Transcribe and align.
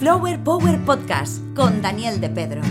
Flower 0.00 0.42
Power 0.42 0.82
Podcast 0.86 1.42
con 1.54 1.82
Daniel 1.82 2.22
de 2.22 2.30
Pedro. 2.30 2.62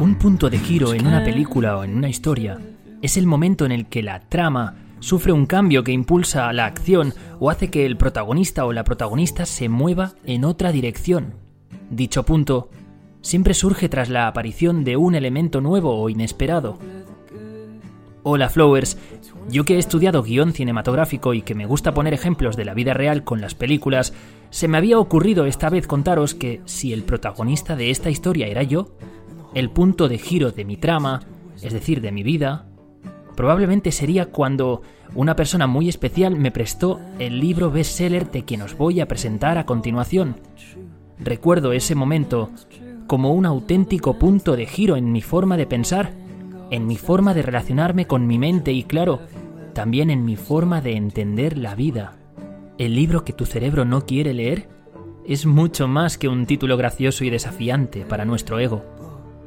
Un 0.00 0.14
punto 0.16 0.50
de 0.50 0.58
giro 0.58 0.92
en 0.92 1.06
una 1.06 1.24
película 1.24 1.78
o 1.78 1.84
en 1.84 1.96
una 1.96 2.10
historia 2.10 2.60
es 3.00 3.16
el 3.16 3.26
momento 3.26 3.64
en 3.64 3.72
el 3.72 3.86
que 3.86 4.02
la 4.02 4.20
trama 4.20 4.74
sufre 5.00 5.32
un 5.32 5.46
cambio 5.46 5.82
que 5.82 5.92
impulsa 5.92 6.52
la 6.52 6.66
acción 6.66 7.14
o 7.40 7.48
hace 7.48 7.70
que 7.70 7.86
el 7.86 7.96
protagonista 7.96 8.66
o 8.66 8.74
la 8.74 8.84
protagonista 8.84 9.46
se 9.46 9.70
mueva 9.70 10.12
en 10.26 10.44
otra 10.44 10.70
dirección. 10.70 11.32
Dicho 11.88 12.24
punto 12.24 12.68
siempre 13.22 13.54
surge 13.54 13.88
tras 13.88 14.10
la 14.10 14.26
aparición 14.26 14.84
de 14.84 14.98
un 14.98 15.14
elemento 15.14 15.62
nuevo 15.62 15.98
o 15.98 16.10
inesperado. 16.10 16.78
Hola 18.26 18.50
Flowers, 18.50 18.98
yo 19.48 19.64
que 19.64 19.76
he 19.76 19.78
estudiado 19.78 20.22
guion 20.22 20.52
cinematográfico 20.52 21.34
y 21.34 21.42
que 21.42 21.54
me 21.54 21.66
gusta 21.66 21.94
poner 21.94 22.14
ejemplos 22.14 22.56
de 22.56 22.64
la 22.64 22.74
vida 22.74 22.94
real 22.94 23.24
con 23.24 23.40
las 23.40 23.54
películas, 23.54 24.12
se 24.50 24.68
me 24.68 24.78
había 24.78 24.98
ocurrido 24.98 25.46
esta 25.46 25.68
vez 25.68 25.86
contaros 25.86 26.34
que 26.34 26.60
si 26.64 26.92
el 26.92 27.02
protagonista 27.02 27.76
de 27.76 27.90
esta 27.90 28.10
historia 28.10 28.46
era 28.46 28.62
yo, 28.62 28.96
el 29.54 29.70
punto 29.70 30.08
de 30.08 30.18
giro 30.18 30.50
de 30.50 30.64
mi 30.64 30.76
trama, 30.76 31.22
es 31.62 31.72
decir, 31.72 32.00
de 32.00 32.12
mi 32.12 32.22
vida, 32.22 32.66
probablemente 33.36 33.92
sería 33.92 34.26
cuando 34.26 34.82
una 35.14 35.36
persona 35.36 35.66
muy 35.66 35.88
especial 35.88 36.36
me 36.36 36.50
prestó 36.50 37.00
el 37.18 37.40
libro 37.40 37.70
bestseller 37.70 38.30
de 38.30 38.44
quien 38.44 38.62
os 38.62 38.76
voy 38.76 39.00
a 39.00 39.08
presentar 39.08 39.58
a 39.58 39.66
continuación. 39.66 40.36
Recuerdo 41.18 41.72
ese 41.72 41.94
momento 41.94 42.50
como 43.06 43.32
un 43.32 43.46
auténtico 43.46 44.18
punto 44.18 44.56
de 44.56 44.66
giro 44.66 44.96
en 44.96 45.12
mi 45.12 45.20
forma 45.20 45.56
de 45.56 45.66
pensar, 45.66 46.12
en 46.74 46.88
mi 46.88 46.96
forma 46.96 47.34
de 47.34 47.42
relacionarme 47.42 48.06
con 48.06 48.26
mi 48.26 48.36
mente 48.36 48.72
y 48.72 48.82
claro, 48.82 49.20
también 49.74 50.10
en 50.10 50.24
mi 50.24 50.34
forma 50.34 50.80
de 50.80 50.96
entender 50.96 51.56
la 51.56 51.76
vida. 51.76 52.16
El 52.78 52.96
libro 52.96 53.24
que 53.24 53.32
tu 53.32 53.46
cerebro 53.46 53.84
no 53.84 54.06
quiere 54.06 54.34
leer 54.34 54.68
es 55.24 55.46
mucho 55.46 55.86
más 55.86 56.18
que 56.18 56.26
un 56.26 56.46
título 56.46 56.76
gracioso 56.76 57.24
y 57.24 57.30
desafiante 57.30 58.04
para 58.04 58.24
nuestro 58.24 58.58
ego. 58.58 58.84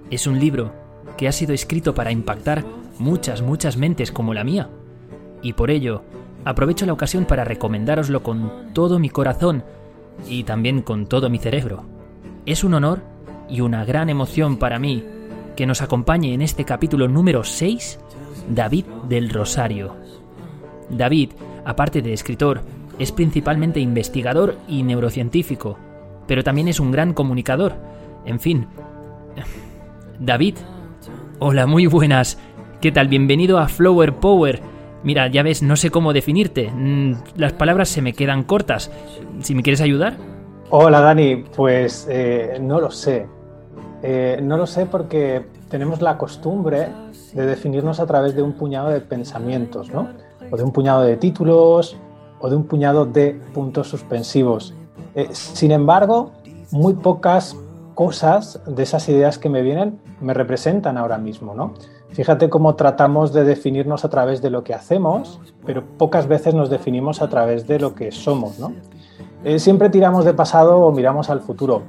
Es 0.10 0.26
un 0.26 0.40
libro 0.40 0.74
que 1.18 1.28
ha 1.28 1.34
sido 1.34 1.54
escrito 1.54 1.94
para 1.94 2.14
impactar 2.14 2.64
muchas, 2.98 3.42
muchas 3.42 3.76
mentes 3.76 4.14
como 4.14 4.34
la 4.34 4.46
mía. 4.46 4.70
Y 5.42 5.52
por 5.52 5.70
ello, 5.70 6.04
aprovecho 6.46 6.86
la 6.86 6.94
ocasión 6.94 7.26
para 7.26 7.44
recomendároslo 7.44 8.24
con 8.24 8.74
todo 8.74 9.00
mi 9.00 9.10
corazón 9.10 9.66
y 10.30 10.46
también 10.46 10.82
con 10.82 11.08
todo 11.08 11.30
mi 11.30 11.40
cerebro. 11.40 11.84
Es 12.46 12.64
un 12.64 12.74
honor 12.74 13.02
y 13.50 13.60
una 13.60 13.84
gran 13.84 14.10
emoción 14.10 14.56
para 14.56 14.80
mí 14.80 15.04
que 15.58 15.66
nos 15.66 15.82
acompañe 15.82 16.34
en 16.34 16.42
este 16.42 16.64
capítulo 16.64 17.10
número 17.10 17.44
6 17.44 18.00
David 18.48 18.86
del 19.10 19.30
Rosario. 19.30 19.96
David, 20.90 21.32
aparte 21.66 22.02
de 22.02 22.14
escritor, 22.14 22.62
es 23.00 23.12
principalmente 23.12 23.80
investigador 23.80 24.56
y 24.70 24.84
neurocientífico, 24.84 25.78
pero 26.28 26.44
también 26.44 26.68
es 26.68 26.80
un 26.80 26.92
gran 26.92 27.14
comunicador. 27.14 27.74
En 28.24 28.40
fin. 28.40 28.68
David, 30.20 30.56
hola, 31.40 31.66
muy 31.66 31.88
buenas. 31.88 32.38
¿Qué 32.80 32.92
tal? 32.92 33.08
Bienvenido 33.08 33.58
a 33.58 33.68
Flower 33.68 34.14
Power. 34.14 34.62
Mira, 35.04 35.28
ya 35.28 35.42
ves, 35.42 35.64
no 35.64 35.76
sé 35.76 35.90
cómo 35.90 36.14
definirte. 36.14 36.70
Mm, 36.72 37.14
las 37.36 37.54
palabras 37.54 37.90
se 37.90 38.04
me 38.04 38.14
quedan 38.14 38.44
cortas. 38.44 38.92
Si 39.42 39.56
me 39.56 39.64
quieres 39.64 39.82
ayudar. 39.82 40.18
Hola 40.70 41.02
Dani, 41.02 41.38
pues 41.56 42.08
eh, 42.12 42.60
no 42.62 42.80
lo 42.80 42.92
sé. 42.92 43.26
Eh, 44.04 44.40
no 44.44 44.58
lo 44.58 44.68
sé 44.68 44.86
porque 44.86 45.46
tenemos 45.70 46.02
la 46.02 46.18
costumbre 46.18 46.90
de 47.34 47.46
definirnos 47.46 48.00
a 48.00 48.06
través 48.06 48.36
de 48.36 48.42
un 48.42 48.54
puñado 48.54 48.90
de 48.90 49.02
pensamientos, 49.02 49.90
¿no? 49.92 50.10
O 50.52 50.58
de 50.58 50.64
un 50.64 50.72
puñado 50.72 51.02
de 51.02 51.18
títulos 51.18 51.98
o 52.40 52.50
de 52.50 52.56
un 52.56 52.66
puñado 52.66 53.06
de 53.06 53.40
puntos 53.54 53.88
suspensivos. 53.90 54.74
Eh, 55.16 55.30
sin 55.32 55.72
embargo, 55.72 56.32
muy 56.72 56.94
pocas 56.94 57.56
cosas 57.96 58.62
de 58.68 58.84
esas 58.84 59.10
ideas 59.10 59.40
que 59.40 59.50
me 59.50 59.62
vienen 59.64 60.00
me 60.22 60.34
representan 60.34 60.98
ahora 60.98 61.18
mismo, 61.18 61.56
¿no? 61.56 61.74
Fíjate 62.12 62.50
cómo 62.50 62.76
tratamos 62.76 63.34
de 63.34 63.44
definirnos 63.44 64.06
a 64.06 64.10
través 64.10 64.42
de 64.42 64.50
lo 64.50 64.64
que 64.64 64.74
hacemos, 64.74 65.40
pero 65.66 65.84
pocas 65.98 66.28
veces 66.28 66.54
nos 66.54 66.70
definimos 66.70 67.22
a 67.22 67.30
través 67.30 67.68
de 67.68 67.80
lo 67.80 67.94
que 67.96 68.12
somos, 68.12 68.60
¿no? 68.60 68.74
Eh, 69.44 69.60
siempre 69.60 69.90
tiramos 69.90 70.26
de 70.26 70.34
pasado 70.34 70.80
o 70.80 70.92
miramos 70.92 71.30
al 71.30 71.42
futuro. 71.42 71.84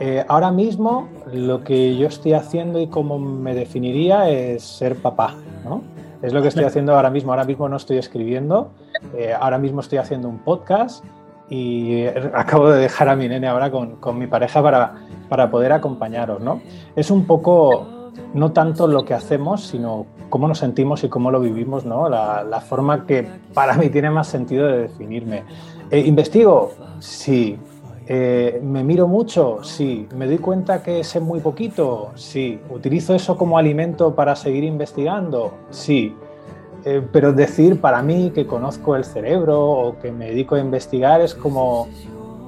Eh, 0.00 0.24
ahora 0.28 0.50
mismo 0.52 1.08
lo 1.32 1.64
que 1.64 1.96
yo 1.96 2.06
estoy 2.06 2.32
haciendo 2.32 2.80
y 2.80 2.86
cómo 2.86 3.18
me 3.18 3.54
definiría 3.54 4.30
es 4.30 4.62
ser 4.62 4.96
papá, 4.96 5.34
¿no? 5.64 5.82
Es 6.22 6.32
lo 6.32 6.42
que 6.42 6.48
estoy 6.48 6.64
haciendo 6.64 6.94
ahora 6.94 7.10
mismo. 7.10 7.32
Ahora 7.32 7.44
mismo 7.44 7.68
no 7.68 7.76
estoy 7.76 7.98
escribiendo, 7.98 8.70
eh, 9.16 9.32
ahora 9.38 9.58
mismo 9.58 9.80
estoy 9.80 9.98
haciendo 9.98 10.28
un 10.28 10.38
podcast 10.38 11.04
y 11.48 12.04
acabo 12.34 12.70
de 12.70 12.80
dejar 12.80 13.08
a 13.08 13.16
mi 13.16 13.28
nene 13.28 13.48
ahora 13.48 13.70
con, 13.70 13.96
con 13.96 14.18
mi 14.18 14.26
pareja 14.26 14.62
para, 14.62 14.94
para 15.28 15.50
poder 15.50 15.72
acompañaros, 15.72 16.40
¿no? 16.40 16.60
Es 16.94 17.10
un 17.10 17.26
poco 17.26 18.12
no 18.34 18.52
tanto 18.52 18.86
lo 18.86 19.04
que 19.04 19.14
hacemos, 19.14 19.66
sino 19.66 20.06
cómo 20.28 20.48
nos 20.48 20.58
sentimos 20.58 21.02
y 21.04 21.08
cómo 21.08 21.30
lo 21.30 21.40
vivimos, 21.40 21.84
¿no? 21.84 22.08
La, 22.08 22.60
forma 22.60 23.06
que 23.06 23.26
para 23.54 23.74
mí 23.74 23.88
tiene 23.88 24.10
más 24.10 24.28
sentido 24.28 24.66
de 24.66 24.78
definirme. 24.82 25.44
Eh, 25.90 26.00
¿Investigo? 26.00 26.72
Sí. 26.98 27.58
Eh, 28.10 28.58
¿Me 28.62 28.82
miro 28.82 29.06
mucho? 29.06 29.62
Sí. 29.62 30.08
¿Me 30.16 30.26
doy 30.26 30.38
cuenta 30.38 30.82
que 30.82 31.04
sé 31.04 31.20
muy 31.20 31.40
poquito? 31.40 32.12
Sí. 32.14 32.58
¿Utilizo 32.70 33.14
eso 33.14 33.36
como 33.36 33.58
alimento 33.58 34.14
para 34.14 34.34
seguir 34.34 34.64
investigando? 34.64 35.52
Sí. 35.70 36.16
Eh, 36.86 37.02
pero 37.12 37.34
decir 37.34 37.82
para 37.82 38.02
mí 38.02 38.30
que 38.34 38.46
conozco 38.46 38.96
el 38.96 39.04
cerebro 39.04 39.60
o 39.60 39.98
que 39.98 40.10
me 40.10 40.30
dedico 40.30 40.54
a 40.54 40.60
investigar 40.60 41.20
es 41.20 41.34
como 41.34 41.86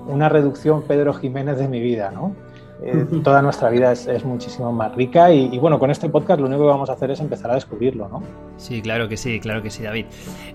una 0.09 0.31
reducción 0.31 0.83
Pedro 0.83 1.13
Jiménez 1.13 1.59
de 1.59 1.69
mi 1.69 1.81
vida, 1.81 2.11
¿no? 2.11 2.35
Eh, 2.83 3.07
toda 3.23 3.43
nuestra 3.43 3.69
vida 3.69 3.93
es, 3.93 4.25
muchísimo 4.25 4.73
más 4.73 4.95
rica 4.95 5.33
y, 5.33 5.59
bueno, 5.59 5.79
con 5.79 5.91
este 5.91 6.09
podcast 6.09 6.41
lo 6.41 6.47
único 6.47 6.63
que 6.63 6.69
vamos 6.69 6.89
a 6.89 6.95
hacer 6.95 7.11
es 7.11 7.21
empezar 7.21 7.51
a 7.51 7.55
descubrirlo, 7.55 8.09
¿no? 8.09 8.23
Sí, 8.57 8.81
claro 8.81 9.09
que 9.09 9.17
sí, 9.17 9.39
claro 9.39 9.63
que 9.63 9.71
sí, 9.71 9.83
David. 9.83 10.07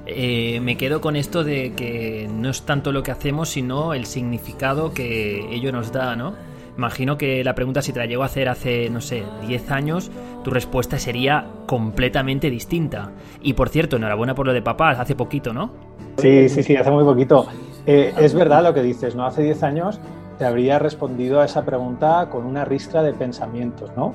Eh, 0.07 0.59
me 0.61 0.75
quedo 0.75 1.01
con 1.01 1.15
esto 1.15 1.43
de 1.43 1.73
que 1.73 2.27
no 2.33 2.49
es 2.49 2.63
tanto 2.63 2.91
lo 2.91 3.03
que 3.03 3.11
hacemos, 3.11 3.49
sino 3.49 3.93
el 3.93 4.05
significado 4.05 4.93
que 4.93 5.53
ello 5.53 5.71
nos 5.71 5.91
da, 5.91 6.15
¿no? 6.15 6.33
Imagino 6.77 7.17
que 7.17 7.43
la 7.43 7.55
pregunta 7.55 7.81
si 7.81 7.93
te 7.93 7.99
la 7.99 8.05
llego 8.05 8.23
a 8.23 8.25
hacer 8.25 8.49
hace, 8.49 8.89
no 8.89 9.01
sé, 9.01 9.23
10 9.47 9.71
años, 9.71 10.11
tu 10.43 10.49
respuesta 10.49 10.97
sería 10.99 11.45
completamente 11.67 12.49
distinta. 12.49 13.11
Y 13.41 13.53
por 13.53 13.69
cierto, 13.69 13.95
enhorabuena 13.95 14.35
por 14.35 14.45
lo 14.47 14.53
de 14.53 14.61
papá, 14.61 14.89
hace 14.91 15.15
poquito, 15.15 15.53
¿no? 15.53 15.71
Sí, 16.17 16.49
sí, 16.49 16.63
sí, 16.63 16.75
hace 16.75 16.91
muy 16.91 17.03
poquito. 17.03 17.47
Eh, 17.85 18.13
es 18.19 18.33
verdad 18.33 18.63
lo 18.63 18.73
que 18.73 18.81
dices, 18.81 19.15
¿no? 19.15 19.25
Hace 19.25 19.43
10 19.43 19.63
años 19.63 19.99
te 20.37 20.45
habría 20.45 20.79
respondido 20.79 21.41
a 21.41 21.45
esa 21.45 21.63
pregunta 21.63 22.27
con 22.29 22.45
una 22.45 22.65
ristra 22.65 23.03
de 23.03 23.13
pensamientos, 23.13 23.91
¿no? 23.95 24.13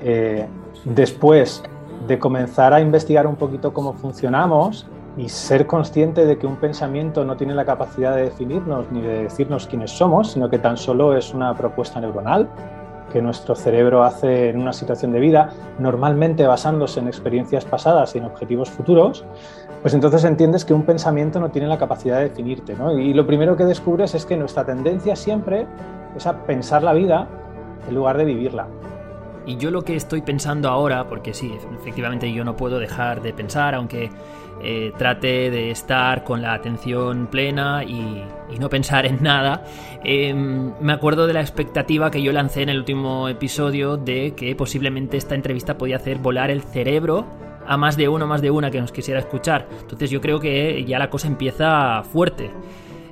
Eh, 0.00 0.46
después 0.84 1.62
de 2.06 2.18
comenzar 2.18 2.72
a 2.72 2.80
investigar 2.80 3.26
un 3.26 3.36
poquito 3.36 3.72
cómo 3.72 3.92
funcionamos 3.92 4.86
y 5.16 5.28
ser 5.28 5.66
consciente 5.66 6.24
de 6.24 6.38
que 6.38 6.46
un 6.46 6.56
pensamiento 6.56 7.24
no 7.24 7.36
tiene 7.36 7.54
la 7.54 7.64
capacidad 7.64 8.14
de 8.14 8.22
definirnos 8.22 8.90
ni 8.92 9.00
de 9.00 9.24
decirnos 9.24 9.66
quiénes 9.66 9.90
somos, 9.90 10.32
sino 10.32 10.48
que 10.48 10.58
tan 10.58 10.76
solo 10.76 11.16
es 11.16 11.34
una 11.34 11.54
propuesta 11.54 12.00
neuronal 12.00 12.48
que 13.12 13.20
nuestro 13.22 13.54
cerebro 13.54 14.04
hace 14.04 14.50
en 14.50 14.60
una 14.60 14.72
situación 14.72 15.12
de 15.12 15.20
vida, 15.20 15.50
normalmente 15.78 16.46
basándose 16.46 17.00
en 17.00 17.08
experiencias 17.08 17.64
pasadas 17.64 18.14
y 18.14 18.18
en 18.18 18.26
objetivos 18.26 18.70
futuros, 18.70 19.24
pues 19.82 19.94
entonces 19.94 20.24
entiendes 20.24 20.64
que 20.64 20.74
un 20.74 20.82
pensamiento 20.82 21.40
no 21.40 21.50
tiene 21.50 21.68
la 21.68 21.78
capacidad 21.78 22.18
de 22.18 22.28
definirte. 22.28 22.74
¿no? 22.74 22.98
Y 22.98 23.14
lo 23.14 23.26
primero 23.26 23.56
que 23.56 23.64
descubres 23.64 24.14
es 24.14 24.26
que 24.26 24.36
nuestra 24.36 24.64
tendencia 24.64 25.14
siempre 25.16 25.66
es 26.16 26.26
a 26.26 26.44
pensar 26.44 26.82
la 26.82 26.92
vida 26.92 27.28
en 27.88 27.94
lugar 27.94 28.18
de 28.18 28.24
vivirla. 28.24 28.66
Y 29.46 29.56
yo 29.56 29.70
lo 29.70 29.82
que 29.82 29.96
estoy 29.96 30.20
pensando 30.20 30.68
ahora, 30.68 31.08
porque 31.08 31.32
sí, 31.32 31.56
efectivamente 31.80 32.30
yo 32.30 32.44
no 32.44 32.54
puedo 32.54 32.78
dejar 32.78 33.22
de 33.22 33.32
pensar, 33.32 33.74
aunque 33.74 34.10
eh, 34.62 34.92
trate 34.98 35.50
de 35.50 35.70
estar 35.70 36.22
con 36.22 36.42
la 36.42 36.52
atención 36.52 37.28
plena 37.28 37.82
y, 37.82 38.24
no 38.58 38.68
pensar 38.68 39.06
en 39.06 39.22
nada, 39.22 39.64
em, 40.04 40.72
me 40.80 40.92
acuerdo 40.92 41.26
de 41.26 41.32
la 41.32 41.40
expectativa 41.40 42.10
que 42.10 42.20
yo 42.20 42.32
lancé 42.32 42.62
en 42.62 42.68
el 42.68 42.78
último 42.78 43.28
episodio 43.28 43.96
de 43.96 44.34
que 44.34 44.54
posiblemente 44.54 45.16
esta 45.16 45.34
entrevista 45.34 45.78
podía 45.78 45.96
hacer 45.96 46.18
volar 46.18 46.50
el 46.50 46.62
cerebro 46.62 47.24
a 47.68 47.76
más 47.76 47.96
de 47.98 48.08
uno, 48.08 48.26
más 48.26 48.40
de 48.40 48.50
una 48.50 48.70
que 48.70 48.80
nos 48.80 48.90
quisiera 48.90 49.20
escuchar. 49.20 49.68
Entonces 49.82 50.10
yo 50.10 50.20
creo 50.20 50.40
que 50.40 50.84
ya 50.84 50.98
la 50.98 51.10
cosa 51.10 51.28
empieza 51.28 52.02
fuerte. 52.02 52.50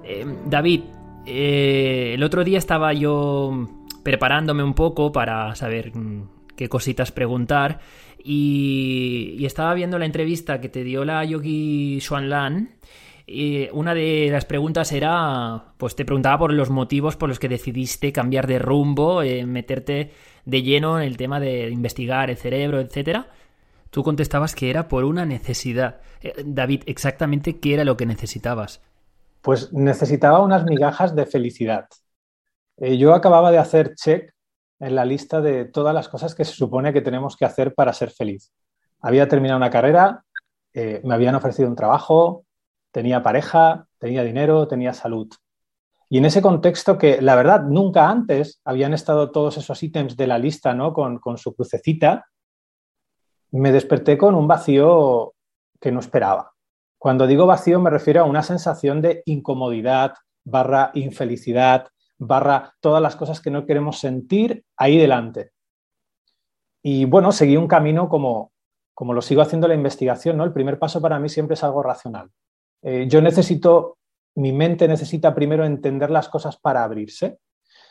Eh, 0.02 0.24
David, 0.46 0.80
eh, 1.26 2.12
el 2.14 2.22
otro 2.22 2.42
día 2.42 2.58
estaba 2.58 2.94
yo 2.94 3.68
preparándome 4.02 4.62
un 4.62 4.72
poco 4.72 5.12
para 5.12 5.54
saber 5.54 5.94
mm, 5.94 6.28
qué 6.56 6.68
cositas 6.68 7.12
preguntar 7.12 7.80
y, 8.24 9.44
estaba 9.44 9.74
viendo 9.74 9.98
la 9.98 10.06
entrevista 10.06 10.60
que 10.60 10.68
te 10.68 10.82
dio 10.82 11.04
la 11.04 11.24
Yogi 11.24 12.00
Xuanlan 12.00 12.70
y 13.26 13.68
una 13.72 13.94
de 13.94 14.28
las 14.30 14.44
preguntas 14.46 14.90
era, 14.90 15.74
pues 15.76 15.94
te 15.96 16.04
preguntaba 16.04 16.38
por 16.38 16.52
los 16.52 16.70
motivos 16.70 17.16
por 17.16 17.28
los 17.28 17.38
que 17.38 17.48
decidiste 17.48 18.12
cambiar 18.12 18.46
de 18.46 18.58
rumbo, 18.58 19.22
eh, 19.22 19.44
meterte 19.44 20.12
de 20.44 20.62
lleno 20.62 20.98
en 20.98 21.06
el 21.06 21.16
tema 21.16 21.40
de 21.40 21.68
investigar 21.68 22.30
el 22.30 22.36
cerebro, 22.36 22.80
etcétera. 22.80 23.28
Tú 23.90 24.02
contestabas 24.02 24.54
que 24.54 24.70
era 24.70 24.88
por 24.88 25.04
una 25.04 25.24
necesidad. 25.24 26.00
Eh, 26.20 26.34
David, 26.44 26.82
exactamente 26.86 27.60
qué 27.60 27.74
era 27.74 27.84
lo 27.84 27.96
que 27.96 28.06
necesitabas. 28.06 28.80
Pues 29.42 29.72
necesitaba 29.72 30.40
unas 30.40 30.64
migajas 30.64 31.14
de 31.14 31.26
felicidad. 31.26 31.86
Eh, 32.78 32.98
yo 32.98 33.14
acababa 33.14 33.50
de 33.50 33.58
hacer 33.58 33.94
check 33.94 34.32
en 34.80 34.94
la 34.94 35.04
lista 35.04 35.40
de 35.40 35.64
todas 35.64 35.94
las 35.94 36.08
cosas 36.08 36.34
que 36.34 36.44
se 36.44 36.52
supone 36.52 36.92
que 36.92 37.00
tenemos 37.00 37.36
que 37.36 37.44
hacer 37.44 37.74
para 37.74 37.92
ser 37.92 38.10
feliz. 38.10 38.52
Había 39.00 39.28
terminado 39.28 39.56
una 39.56 39.70
carrera, 39.70 40.24
eh, 40.74 41.00
me 41.04 41.14
habían 41.14 41.34
ofrecido 41.34 41.68
un 41.68 41.76
trabajo, 41.76 42.44
tenía 42.90 43.22
pareja, 43.22 43.86
tenía 43.98 44.22
dinero, 44.22 44.68
tenía 44.68 44.92
salud. 44.92 45.28
Y 46.08 46.18
en 46.18 46.26
ese 46.26 46.42
contexto 46.42 46.98
que, 46.98 47.20
la 47.20 47.34
verdad, 47.34 47.62
nunca 47.62 48.08
antes 48.08 48.60
habían 48.64 48.92
estado 48.92 49.30
todos 49.30 49.56
esos 49.56 49.82
ítems 49.82 50.16
de 50.16 50.26
la 50.26 50.38
lista, 50.38 50.74
¿no? 50.74 50.92
Con, 50.92 51.18
con 51.18 51.36
su 51.38 51.54
crucecita, 51.54 52.26
me 53.56 53.72
desperté 53.72 54.16
con 54.18 54.34
un 54.34 54.46
vacío 54.48 55.34
que 55.80 55.92
no 55.92 56.00
esperaba. 56.00 56.52
Cuando 56.98 57.26
digo 57.26 57.46
vacío 57.46 57.80
me 57.80 57.90
refiero 57.90 58.22
a 58.22 58.24
una 58.24 58.42
sensación 58.42 59.00
de 59.00 59.22
incomodidad 59.26 60.14
barra 60.44 60.92
infelicidad, 60.94 61.88
barra 62.18 62.74
todas 62.80 63.02
las 63.02 63.16
cosas 63.16 63.40
que 63.40 63.50
no 63.50 63.66
queremos 63.66 63.98
sentir 63.98 64.64
ahí 64.76 64.96
delante. 64.96 65.50
Y 66.82 67.04
bueno, 67.04 67.32
seguí 67.32 67.56
un 67.56 67.66
camino 67.66 68.08
como, 68.08 68.52
como 68.94 69.12
lo 69.12 69.20
sigo 69.20 69.42
haciendo 69.42 69.66
la 69.66 69.74
investigación, 69.74 70.36
¿no? 70.36 70.44
El 70.44 70.52
primer 70.52 70.78
paso 70.78 71.02
para 71.02 71.18
mí 71.18 71.28
siempre 71.28 71.54
es 71.54 71.64
algo 71.64 71.82
racional. 71.82 72.30
Eh, 72.82 73.06
yo 73.08 73.20
necesito, 73.20 73.98
mi 74.36 74.52
mente 74.52 74.86
necesita 74.86 75.34
primero 75.34 75.64
entender 75.64 76.10
las 76.10 76.28
cosas 76.28 76.56
para 76.56 76.84
abrirse. 76.84 77.38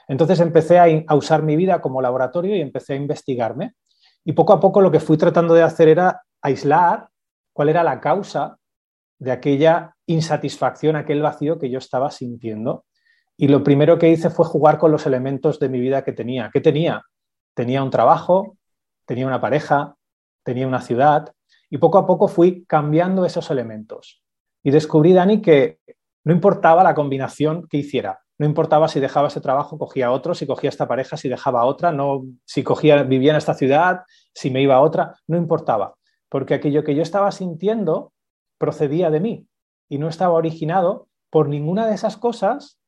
Entonces 0.08 0.40
empecé 0.40 0.80
a, 0.80 0.86
a 1.08 1.16
usar 1.16 1.44
mi 1.44 1.58
vida 1.58 1.82
como 1.82 2.02
laboratorio 2.02 2.56
y 2.56 2.62
empecé 2.62 2.94
a 2.94 2.98
investigarme. 2.98 3.74
Y 4.26 4.34
poco 4.34 4.54
a 4.54 4.60
poco 4.60 4.82
lo 4.82 4.92
que 4.92 5.00
fui 5.00 5.18
tratando 5.18 5.54
de 5.54 5.62
hacer 5.62 5.88
era 5.88 6.24
aislar 6.42 7.08
cuál 7.54 7.70
era 7.70 7.84
la 7.84 8.02
causa 8.02 8.58
de 9.20 9.32
aquella 9.32 9.96
insatisfacción, 10.08 10.96
aquel 10.96 11.22
vacío 11.22 11.58
que 11.58 11.70
yo 11.70 11.78
estaba 11.78 12.12
sintiendo. 12.12 12.86
Y 13.38 13.48
lo 13.48 13.64
primero 13.64 13.98
que 13.98 14.10
hice 14.10 14.30
fue 14.30 14.46
jugar 14.46 14.78
con 14.78 14.92
los 14.92 15.06
elementos 15.06 15.60
de 15.60 15.70
mi 15.70 15.80
vida 15.80 16.04
que 16.04 16.12
tenía. 16.12 16.50
¿Qué 16.52 16.60
tenía? 16.60 17.04
Tenía 17.54 17.84
un 17.84 17.92
trabajo, 17.92 18.58
tenía 19.06 19.28
una 19.28 19.40
pareja, 19.40 19.96
tenía 20.44 20.68
una 20.68 20.82
ciudad 20.82 21.32
y 21.70 21.78
poco 21.78 21.98
a 21.98 22.06
poco 22.06 22.28
fui 22.28 22.66
cambiando 22.66 23.26
esos 23.26 23.50
elementos. 23.52 24.24
Y 24.64 24.72
descubrí, 24.72 25.14
Dani, 25.14 25.42
que 25.42 25.80
no 26.24 26.34
importaba 26.34 26.84
la 26.84 26.96
combinación 26.96 27.68
que 27.68 27.78
hiciera. 27.78 28.25
No 28.38 28.46
importaba 28.46 28.88
si 28.88 29.00
dejaba 29.00 29.30
ese 29.30 29.42
trabajo, 29.42 29.78
cogía 29.78 30.12
otro, 30.12 30.36
si 30.36 30.46
cogía 30.46 30.70
esta 30.70 30.88
pareja, 30.88 31.16
si 31.16 31.30
dejaba 31.30 31.66
otra, 31.66 31.92
no, 31.92 32.26
si 32.44 32.64
cogía, 32.64 33.04
vivía 33.04 33.32
en 33.32 33.38
esta 33.38 33.54
ciudad, 33.54 34.02
si 34.34 34.52
me 34.52 34.62
iba 34.62 34.76
a 34.76 34.82
otra, 34.82 35.16
no 35.28 35.38
importaba. 35.38 35.96
Porque 36.30 36.54
aquello 36.54 36.84
que 36.84 36.96
yo 36.96 37.02
estaba 37.02 37.32
sintiendo 37.32 38.14
procedía 38.58 39.10
de 39.10 39.20
mí 39.20 39.48
y 39.90 39.98
no 39.98 40.10
estaba 40.10 40.34
originado 40.34 41.08
por 41.30 41.48
ninguna 41.48 41.88
de 41.88 41.96
esas 41.96 42.18
cosas 42.18 42.80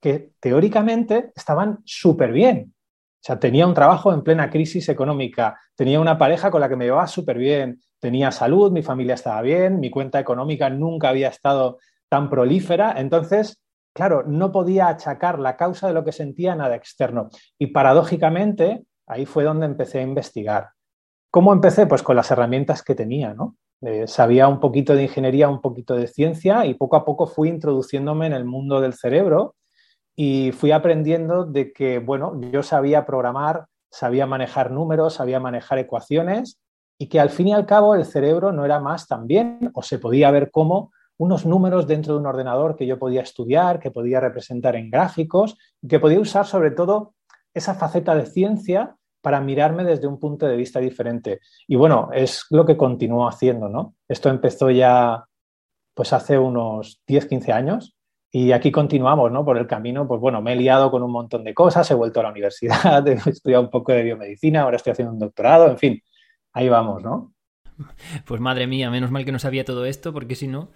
que 0.00 0.32
teóricamente 0.40 1.32
estaban 1.36 1.78
súper 1.84 2.32
bien. 2.32 2.74
O 3.22 3.24
sea, 3.24 3.38
tenía 3.38 3.68
un 3.68 3.74
trabajo 3.74 4.12
en 4.12 4.22
plena 4.22 4.50
crisis 4.50 4.88
económica, 4.88 5.58
tenía 5.76 6.00
una 6.00 6.18
pareja 6.18 6.50
con 6.50 6.60
la 6.60 6.68
que 6.68 6.74
me 6.74 6.86
llevaba 6.86 7.06
súper 7.06 7.38
bien, 7.38 7.80
tenía 8.00 8.32
salud, 8.32 8.72
mi 8.72 8.82
familia 8.82 9.14
estaba 9.14 9.40
bien, 9.42 9.78
mi 9.78 9.90
cuenta 9.90 10.18
económica 10.18 10.68
nunca 10.68 11.10
había 11.10 11.28
estado 11.28 11.78
tan 12.08 12.28
prolífera. 12.28 12.94
Entonces, 12.96 13.62
claro, 13.92 14.24
no 14.26 14.52
podía 14.52 14.88
achacar 14.88 15.38
la 15.38 15.56
causa 15.56 15.88
de 15.88 15.94
lo 15.94 16.04
que 16.04 16.12
sentía 16.12 16.54
nada 16.54 16.76
externo. 16.76 17.28
Y 17.58 17.68
paradójicamente, 17.68 18.84
ahí 19.06 19.26
fue 19.26 19.44
donde 19.44 19.66
empecé 19.66 20.00
a 20.00 20.02
investigar. 20.02 20.70
¿Cómo 21.30 21.52
empecé? 21.52 21.86
Pues 21.86 22.02
con 22.02 22.16
las 22.16 22.30
herramientas 22.30 22.82
que 22.82 22.94
tenía, 22.94 23.34
¿no? 23.34 23.56
Eh, 23.80 24.06
sabía 24.06 24.46
un 24.46 24.60
poquito 24.60 24.94
de 24.94 25.02
ingeniería, 25.04 25.48
un 25.48 25.60
poquito 25.60 25.96
de 25.96 26.06
ciencia 26.06 26.66
y 26.66 26.74
poco 26.74 26.94
a 26.96 27.04
poco 27.04 27.26
fui 27.26 27.48
introduciéndome 27.48 28.26
en 28.26 28.32
el 28.32 28.44
mundo 28.44 28.80
del 28.80 28.94
cerebro 28.94 29.56
y 30.14 30.52
fui 30.52 30.70
aprendiendo 30.70 31.44
de 31.44 31.72
que, 31.72 31.98
bueno, 31.98 32.40
yo 32.52 32.62
sabía 32.62 33.04
programar, 33.04 33.66
sabía 33.90 34.26
manejar 34.26 34.70
números, 34.70 35.14
sabía 35.14 35.40
manejar 35.40 35.78
ecuaciones 35.78 36.60
y 36.96 37.08
que 37.08 37.18
al 37.18 37.30
fin 37.30 37.48
y 37.48 37.54
al 37.54 37.66
cabo 37.66 37.96
el 37.96 38.04
cerebro 38.04 38.52
no 38.52 38.64
era 38.64 38.78
más 38.78 39.08
también, 39.08 39.70
o 39.74 39.82
se 39.82 39.98
podía 39.98 40.30
ver 40.30 40.52
como 40.52 40.92
unos 41.18 41.46
números 41.46 41.86
dentro 41.86 42.14
de 42.14 42.20
un 42.20 42.26
ordenador 42.26 42.76
que 42.76 42.86
yo 42.86 42.98
podía 42.98 43.22
estudiar, 43.22 43.78
que 43.78 43.90
podía 43.90 44.20
representar 44.20 44.76
en 44.76 44.90
gráficos, 44.90 45.56
que 45.88 46.00
podía 46.00 46.20
usar 46.20 46.46
sobre 46.46 46.70
todo 46.70 47.14
esa 47.54 47.74
faceta 47.74 48.14
de 48.14 48.26
ciencia 48.26 48.96
para 49.20 49.40
mirarme 49.40 49.84
desde 49.84 50.08
un 50.08 50.18
punto 50.18 50.46
de 50.46 50.56
vista 50.56 50.80
diferente. 50.80 51.40
Y 51.68 51.76
bueno, 51.76 52.10
es 52.12 52.46
lo 52.50 52.66
que 52.66 52.76
continúo 52.76 53.28
haciendo, 53.28 53.68
¿no? 53.68 53.94
Esto 54.08 54.28
empezó 54.28 54.70
ya 54.70 55.24
pues 55.94 56.12
hace 56.12 56.38
unos 56.38 57.00
10, 57.06 57.26
15 57.26 57.52
años 57.52 57.96
y 58.30 58.52
aquí 58.52 58.72
continuamos, 58.72 59.30
¿no? 59.30 59.44
Por 59.44 59.58
el 59.58 59.66
camino, 59.66 60.08
pues 60.08 60.20
bueno, 60.20 60.40
me 60.40 60.54
he 60.54 60.56
liado 60.56 60.90
con 60.90 61.02
un 61.02 61.12
montón 61.12 61.44
de 61.44 61.54
cosas, 61.54 61.88
he 61.90 61.94
vuelto 61.94 62.20
a 62.20 62.24
la 62.24 62.30
universidad, 62.30 63.06
he 63.08 63.12
estudiado 63.12 63.62
un 63.62 63.70
poco 63.70 63.92
de 63.92 64.02
biomedicina, 64.02 64.62
ahora 64.62 64.76
estoy 64.76 64.92
haciendo 64.92 65.12
un 65.12 65.18
doctorado, 65.20 65.68
en 65.68 65.78
fin, 65.78 66.02
ahí 66.52 66.68
vamos, 66.68 67.02
¿no? 67.02 67.34
Pues 68.26 68.40
madre 68.40 68.66
mía, 68.66 68.90
menos 68.90 69.10
mal 69.10 69.24
que 69.24 69.32
no 69.32 69.38
sabía 69.38 69.64
todo 69.64 69.84
esto, 69.86 70.12
porque 70.12 70.34
si 70.34 70.46
no, 70.48 70.70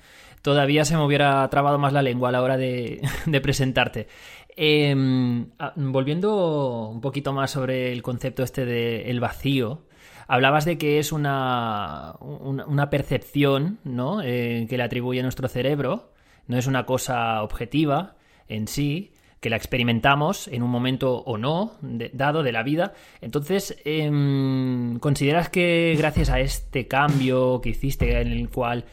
todavía 0.47 0.85
se 0.85 0.97
me 0.97 1.05
hubiera 1.05 1.51
trabado 1.51 1.77
más 1.77 1.93
la 1.93 2.03
lengua 2.03 2.29
a 2.29 2.33
la 2.33 2.41
hora 2.41 2.57
de, 2.57 3.03
presentarte. 3.43 4.07
Em, 4.55 5.47
ah, 5.59 5.73
volviendo 5.75 6.89
un 6.89 7.01
poquito 7.01 7.33
más 7.33 7.51
sobre 7.51 7.93
el 7.93 8.01
concepto 8.01 8.45
este 8.45 8.65
del 8.65 9.09
el 9.09 9.19
vacío, 9.19 9.87
hablabas 10.29 10.65
de 10.65 10.79
que 10.79 11.01
es 11.01 11.11
una, 11.11 12.15
una, 12.21 12.91
percepción 12.91 13.81
¿no? 13.83 14.23
Eh, 14.23 14.69
que 14.71 14.77
le 14.77 14.85
atribuye 14.85 15.19
a 15.19 15.25
nuestro 15.25 15.49
cerebro 15.49 16.13
no 16.47 16.57
es 16.57 16.69
una 16.69 16.87
cosa 16.87 17.43
objetiva 17.43 18.15
en 18.47 18.69
sí, 18.69 19.15
que 19.41 19.51
la 19.51 19.57
experimentamos 19.57 20.47
en 20.47 20.63
un 20.63 20.71
momento 20.71 21.25
o 21.25 21.39
no 21.39 21.73
dado 21.81 22.45
de 22.45 22.53
la 22.53 22.63
vida. 22.63 22.95
Entonces, 23.21 23.77
em, 23.85 25.01
¿consideras 25.01 25.49
que 25.49 25.97
gracias 25.99 26.31
a 26.31 26.39
este 26.39 26.87
cambio 26.87 27.61
que 27.61 27.71
hiciste 27.71 28.21
en 28.21 28.31
el 28.31 28.49
cual, 28.49 28.85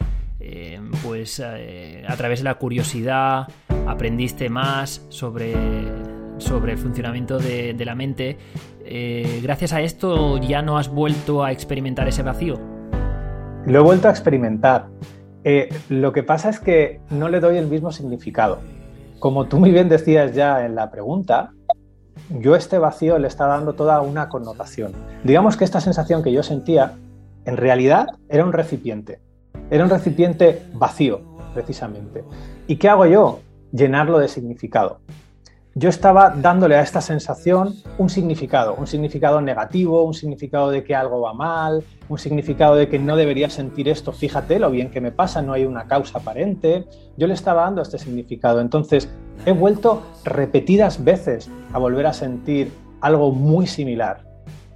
em, 0.46 0.90
pues, 1.02 1.40
eh, 1.44 2.04
a 2.06 2.16
través 2.16 2.40
de 2.40 2.44
la 2.44 2.56
curiosidad 2.56 3.48
aprendiste 3.86 4.48
más 4.50 5.06
sobre, 5.08 5.54
sobre 6.38 6.72
el 6.72 6.78
funcionamiento 6.78 7.38
de, 7.38 7.82
la 7.84 7.94
mente, 7.94 8.36
eh, 8.84 9.40
gracias 9.42 9.72
a 9.72 9.80
esto 9.80 10.38
ya 10.38 10.60
no 10.60 10.76
has 10.76 10.88
vuelto 10.88 11.42
a 11.42 11.52
experimentar 11.52 12.08
ese 12.08 12.22
vacío? 12.22 12.60
Lo 13.66 13.80
he 13.80 13.82
vuelto 13.82 14.08
a 14.08 14.10
experimentar. 14.10 14.88
Eh, 15.44 15.70
lo 15.88 16.12
que 16.12 16.22
pasa 16.22 16.50
es 16.50 16.60
que 16.60 17.00
no 17.10 17.28
le 17.28 17.40
doy 17.40 17.56
el 17.56 17.66
mismo 17.66 17.90
significado. 17.90 18.60
Como 19.18 19.46
tú 19.46 19.58
muy 19.58 19.70
bien 19.70 19.88
decías 19.88 20.34
ya 20.34 20.66
en 20.66 20.74
la 20.74 20.90
pregunta, 20.90 21.52
yo 22.28 22.56
este 22.56 22.78
vacío 22.78 23.18
le 23.18 23.28
estaba 23.28 23.56
dando 23.56 23.74
toda 23.74 24.00
una 24.02 24.28
connotación. 24.28 24.92
Digamos 25.24 25.56
que 25.56 25.64
esta 25.64 25.80
sensación 25.80 26.22
que 26.22 26.32
yo 26.32 26.42
sentía, 26.42 26.92
en 27.46 27.56
realidad 27.56 28.08
era 28.28 28.44
un 28.44 28.52
recipiente. 28.52 29.20
Era 29.70 29.84
un 29.84 29.90
recipiente 29.90 30.62
vacío, 30.74 31.20
precisamente. 31.54 32.24
¿Y 32.66 32.76
qué 32.76 32.88
hago 32.88 33.06
yo? 33.06 33.40
Llenarlo 33.72 34.18
de 34.18 34.28
significado 34.28 35.00
yo 35.76 35.88
estaba 35.88 36.30
dándole 36.30 36.76
a 36.76 36.82
esta 36.82 37.00
sensación 37.00 37.74
un 37.98 38.08
significado, 38.08 38.76
un 38.76 38.86
significado 38.86 39.40
negativo, 39.40 40.04
un 40.04 40.14
significado 40.14 40.70
de 40.70 40.84
que 40.84 40.94
algo 40.94 41.20
va 41.20 41.34
mal, 41.34 41.82
un 42.08 42.16
significado 42.16 42.76
de 42.76 42.88
que 42.88 43.00
no 43.00 43.16
debería 43.16 43.50
sentir 43.50 43.88
esto, 43.88 44.12
fíjate 44.12 44.60
lo 44.60 44.70
bien 44.70 44.90
que 44.90 45.00
me 45.00 45.10
pasa, 45.10 45.42
no 45.42 45.52
hay 45.52 45.64
una 45.64 45.88
causa 45.88 46.18
aparente. 46.18 46.84
Yo 47.16 47.26
le 47.26 47.34
estaba 47.34 47.62
dando 47.62 47.82
este 47.82 47.98
significado. 47.98 48.60
Entonces, 48.60 49.10
he 49.46 49.52
vuelto 49.52 50.02
repetidas 50.24 51.02
veces 51.02 51.50
a 51.72 51.78
volver 51.78 52.06
a 52.06 52.12
sentir 52.12 52.70
algo 53.00 53.32
muy 53.32 53.66
similar. 53.66 54.24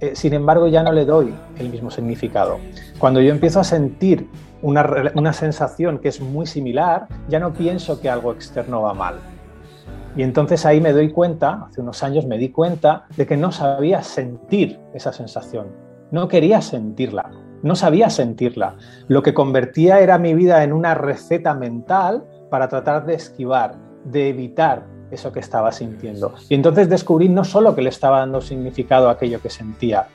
Eh, 0.01 0.15
sin 0.15 0.33
embargo, 0.33 0.67
ya 0.67 0.83
no 0.83 0.91
le 0.91 1.05
doy 1.05 1.33
el 1.59 1.69
mismo 1.69 1.91
significado. 1.91 2.57
Cuando 2.99 3.21
yo 3.21 3.31
empiezo 3.31 3.61
a 3.61 3.63
sentir 3.63 4.27
una, 4.61 5.11
una 5.15 5.33
sensación 5.33 5.99
que 5.99 6.09
es 6.09 6.21
muy 6.21 6.45
similar, 6.45 7.07
ya 7.27 7.39
no 7.39 7.53
pienso 7.53 7.99
que 8.01 8.09
algo 8.09 8.31
externo 8.31 8.81
va 8.81 8.93
mal 8.93 9.15
y 10.15 10.23
entonces 10.23 10.65
ahí 10.65 10.81
me 10.81 10.91
doy 10.91 11.11
cuenta, 11.11 11.67
hace 11.69 11.81
unos 11.81 12.03
años 12.03 12.25
me 12.25 12.37
di 12.37 12.49
cuenta 12.49 13.05
de 13.15 13.25
que 13.25 13.37
no 13.37 13.51
sabía 13.51 14.01
sentir 14.03 14.79
esa 14.93 15.13
sensación, 15.13 15.67
no 16.11 16.27
quería 16.27 16.61
sentirla, 16.61 17.31
no 17.61 17.75
sabía 17.75 18.09
sentirla. 18.09 18.75
Lo 19.07 19.21
que 19.21 19.33
convertía 19.33 19.99
era 19.99 20.17
mi 20.17 20.33
vida 20.33 20.63
en 20.63 20.73
una 20.73 20.95
receta 20.95 21.53
mental 21.53 22.25
para 22.49 22.67
tratar 22.67 23.05
de 23.05 23.13
esquivar, 23.13 23.75
de 24.03 24.29
evitar 24.29 24.85
eso 25.11 25.31
que 25.31 25.39
estaba 25.39 25.71
sintiendo. 25.71 26.33
Y 26.49 26.55
entonces 26.55 26.89
descubrí 26.89 27.29
no 27.29 27.43
solo 27.43 27.75
que 27.75 27.81
le 27.81 27.89
estaba 27.89 28.19
dando 28.19 28.41
significado 28.41 29.09
aquello 29.09 29.41
que 29.41 29.49
sentía, 29.49 30.07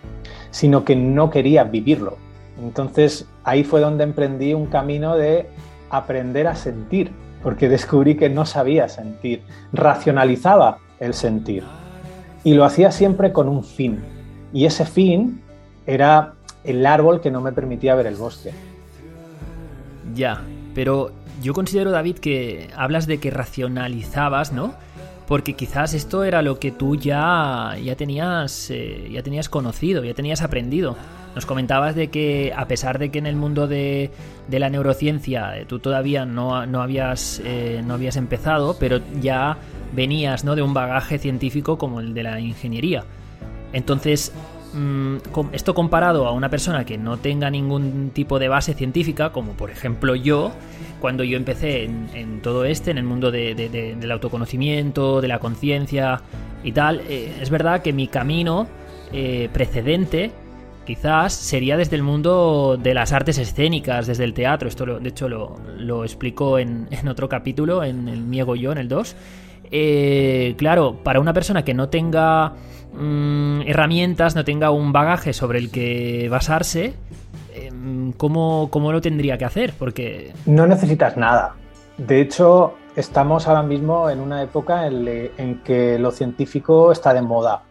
sino 0.50 0.84
que 0.84 0.96
no 0.96 1.30
quería 1.30 1.64
vivirlo. 1.64 2.16
Entonces 2.60 3.26
ahí 3.42 3.64
fue 3.64 3.80
donde 3.80 4.04
emprendí 4.04 4.54
un 4.54 4.66
camino 4.66 5.16
de 5.16 5.48
aprender 5.90 6.46
a 6.46 6.54
sentir, 6.54 7.12
porque 7.42 7.68
descubrí 7.68 8.16
que 8.16 8.30
no 8.30 8.46
sabía 8.46 8.88
sentir, 8.88 9.42
racionalizaba 9.72 10.78
el 11.00 11.14
sentir 11.14 11.64
y 12.44 12.54
lo 12.54 12.64
hacía 12.64 12.92
siempre 12.92 13.32
con 13.32 13.48
un 13.48 13.64
fin. 13.64 14.00
Y 14.52 14.66
ese 14.66 14.84
fin 14.84 15.42
era 15.86 16.34
el 16.62 16.86
árbol 16.86 17.20
que 17.20 17.30
no 17.30 17.40
me 17.40 17.52
permitía 17.52 17.94
ver 17.94 18.06
el 18.06 18.16
bosque. 18.16 18.52
Ya, 20.14 20.42
pero 20.74 21.10
yo 21.42 21.54
considero, 21.54 21.90
David, 21.90 22.18
que 22.18 22.70
hablas 22.76 23.06
de 23.06 23.18
que 23.18 23.30
racionalizabas, 23.30 24.52
¿no? 24.52 24.74
Porque 25.26 25.54
quizás 25.54 25.94
esto 25.94 26.22
era 26.24 26.42
lo 26.42 26.58
que 26.58 26.70
tú 26.70 26.96
ya, 26.96 27.76
ya, 27.82 27.96
tenías, 27.96 28.70
eh, 28.70 29.08
ya 29.10 29.22
tenías 29.22 29.48
conocido, 29.48 30.04
ya 30.04 30.12
tenías 30.12 30.42
aprendido. 30.42 30.96
Nos 31.34 31.46
comentabas 31.46 31.94
de 31.94 32.08
que 32.08 32.52
a 32.54 32.68
pesar 32.68 32.98
de 32.98 33.10
que 33.10 33.18
en 33.18 33.26
el 33.26 33.34
mundo 33.34 33.66
de, 33.66 34.10
la 34.50 34.68
neurociencia 34.68 35.58
eh, 35.58 35.64
tú 35.64 35.78
todavía 35.78 36.26
no, 36.26 36.66
no 36.66 36.82
habías, 36.82 37.40
eh, 37.44 37.82
no 37.84 37.94
habías 37.94 38.16
empezado, 38.16 38.76
pero 38.78 39.00
ya 39.20 39.56
venías 39.92 40.44
¿no? 40.44 40.54
de 40.54 40.62
un 40.62 40.74
bagaje 40.74 41.18
científico 41.18 41.78
como 41.78 42.00
el 42.00 42.12
de 42.12 42.22
la 42.22 42.38
ingeniería. 42.38 43.04
Entonces, 43.72 44.32
esto 45.52 45.74
comparado 45.74 46.26
a 46.26 46.32
una 46.32 46.48
persona 46.48 46.84
que 46.84 46.98
no 46.98 47.16
tenga 47.18 47.50
ningún 47.50 48.10
tipo 48.10 48.38
de 48.38 48.48
base 48.48 48.74
científica, 48.74 49.30
como 49.30 49.52
por 49.52 49.70
ejemplo 49.70 50.14
yo, 50.14 50.52
cuando 51.00 51.24
yo 51.24 51.36
empecé 51.36 51.84
en, 51.84 52.40
todo 52.42 52.64
este, 52.64 52.90
en 52.90 52.98
el 52.98 53.04
mundo 53.04 53.30
del 53.30 54.10
autoconocimiento, 54.10 55.20
de 55.20 55.28
la 55.28 55.38
conciencia 55.38 56.22
y 56.62 56.72
tal, 56.72 57.02
eh, 57.08 57.36
es 57.40 57.50
verdad 57.50 57.82
que 57.82 57.92
mi 57.92 58.08
camino 58.08 58.66
eh, 59.12 59.48
precedente 59.52 60.32
quizás 60.84 61.32
sería 61.32 61.76
desde 61.76 61.96
el 61.96 62.02
mundo 62.02 62.78
de 62.80 62.94
las 62.94 63.12
artes 63.12 63.38
escénicas, 63.38 64.06
desde 64.06 64.24
el 64.24 64.34
teatro. 64.34 64.68
Esto 64.68 64.98
de 64.98 65.08
hecho 65.08 65.28
lo, 65.28 65.56
lo 65.78 66.04
explicó 66.04 66.58
en, 66.58 66.88
en, 66.90 67.08
otro 67.08 67.28
capítulo, 67.28 67.84
en 67.84 68.08
el 68.08 68.20
Miego 68.22 68.56
Yo, 68.56 68.72
en 68.72 68.78
el 68.78 68.88
2. 68.88 69.16
Eh, 69.70 70.54
claro, 70.56 71.00
para 71.02 71.20
una 71.20 71.32
persona 71.32 71.64
que 71.64 71.74
no 71.74 71.88
tenga 71.88 72.54
mm, 72.96 73.62
herramientas, 73.66 74.34
no 74.34 74.44
tenga 74.44 74.70
un 74.70 74.92
bagaje 74.92 75.32
sobre 75.32 75.58
el 75.58 75.70
que 75.70 76.28
basarse, 76.30 76.94
em, 77.54 78.12
¿cómo, 78.12 78.68
lo 78.72 79.00
tendría 79.00 79.38
que 79.38 79.44
hacer? 79.44 79.74
Porque... 79.78 80.32
No 80.46 80.66
necesitas 80.66 81.16
nada. 81.16 81.54
De 81.98 82.20
hecho, 82.20 82.74
estamos 82.96 83.46
ahora 83.46 83.62
mismo 83.62 84.10
en 84.10 84.20
una 84.20 84.42
época 84.42 84.86
en, 84.86 85.62
que 85.64 85.98
lo 85.98 86.10
científico 86.10 86.92
está 86.92 87.14
de 87.14 87.22
moda, 87.22 87.62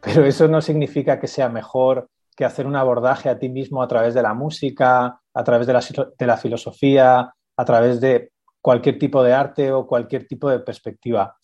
pero 0.00 0.24
eso 0.24 0.48
no 0.48 0.60
significa 0.60 1.18
que 1.20 1.26
sea 1.26 1.48
mejor 1.48 2.08
que 2.36 2.44
hacer 2.44 2.66
un 2.66 2.76
abordaje 2.76 3.30
a 3.30 3.38
ti 3.38 3.48
mismo 3.48 3.82
a 3.82 3.88
través 3.88 4.12
de 4.12 4.22
la 4.22 4.34
música, 4.34 5.20
a 5.32 5.44
través 5.44 5.66
de 5.66 6.26
la 6.26 6.36
filosofía, 6.36 7.32
a 7.56 7.64
través 7.64 8.00
de 8.00 8.30
cualquier 8.60 8.98
tipo 8.98 9.22
de 9.22 9.32
arte 9.32 9.70
o 9.70 9.86
cualquier 9.86 10.26
tipo 10.26 10.50
de 10.50 10.58
perspectiva. 10.58 11.36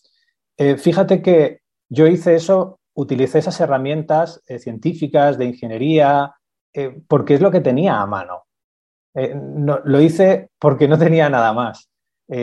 Eh, 0.57 0.75
fíjate 0.75 1.21
que 1.21 1.61
yo 1.89 2.05
hice 2.05 2.35
eso, 2.35 2.79
utilicé 2.93 3.39
esas 3.39 3.59
herramientas 3.59 4.41
eh, 4.47 4.59
científicas, 4.59 5.37
de 5.37 5.45
ingeniería, 5.45 6.33
eh, 6.73 7.01
porque 7.07 7.35
es 7.35 7.41
lo 7.41 7.51
que 7.51 7.61
tenía 7.61 8.01
a 8.01 8.05
mano. 8.05 8.45
lo 9.13 10.01
hice 10.01 10.49
porque 10.59 10.87
no 10.87 10.97
tenía 10.97 11.29
nada 11.29 11.53
más. 11.53 11.89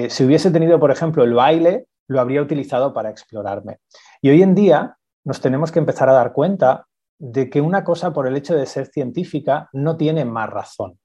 si 0.09 0.25
hubiese 0.25 0.51
tenido, 0.51 0.79
por 0.79 0.93
ejemplo, 0.93 1.25
el 1.25 1.35
baile, 1.35 1.87
lo 2.07 2.21
habría 2.21 2.43
utilizado 2.43 2.93
para 2.93 3.11
explorarme. 3.11 3.79
Y 4.21 4.31
hoy 4.31 4.43
en 4.43 4.55
día 4.55 4.97
nos 5.25 5.41
tenemos 5.41 5.73
que 5.73 5.79
empezar 5.79 6.09
a 6.09 6.13
dar 6.13 6.33
cuenta 6.33 6.87
de 7.19 7.51
que 7.51 7.61
una 7.61 7.85
cosa 7.85 8.13
por 8.13 8.27
el 8.27 8.37
hecho 8.37 8.55
de 8.55 8.67
ser 8.67 8.87
científica 8.87 9.69
no 9.73 9.97
tiene 9.97 10.25
más 10.25 10.49
razón. 10.49 10.99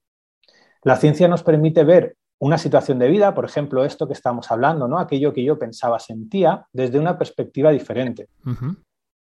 La 0.83 0.95
ciencia 0.95 1.27
nos 1.27 1.43
permite 1.43 1.83
ver 1.83 2.15
una 2.39 2.57
situación 2.57 2.99
de 2.99 3.07
vida, 3.07 3.33
por 3.33 3.45
ejemplo, 3.45 3.83
esto 3.83 4.07
que 4.07 4.13
estamos 4.13 4.51
hablando, 4.51 4.87
¿no? 4.87 4.99
Aquello 4.99 5.33
que 5.33 5.43
yo 5.43 5.57
pensaba, 5.57 5.99
sentía, 5.99 6.65
desde 6.71 6.99
una 6.99 7.17
perspectiva 7.17 7.71
diferente. 7.71 8.29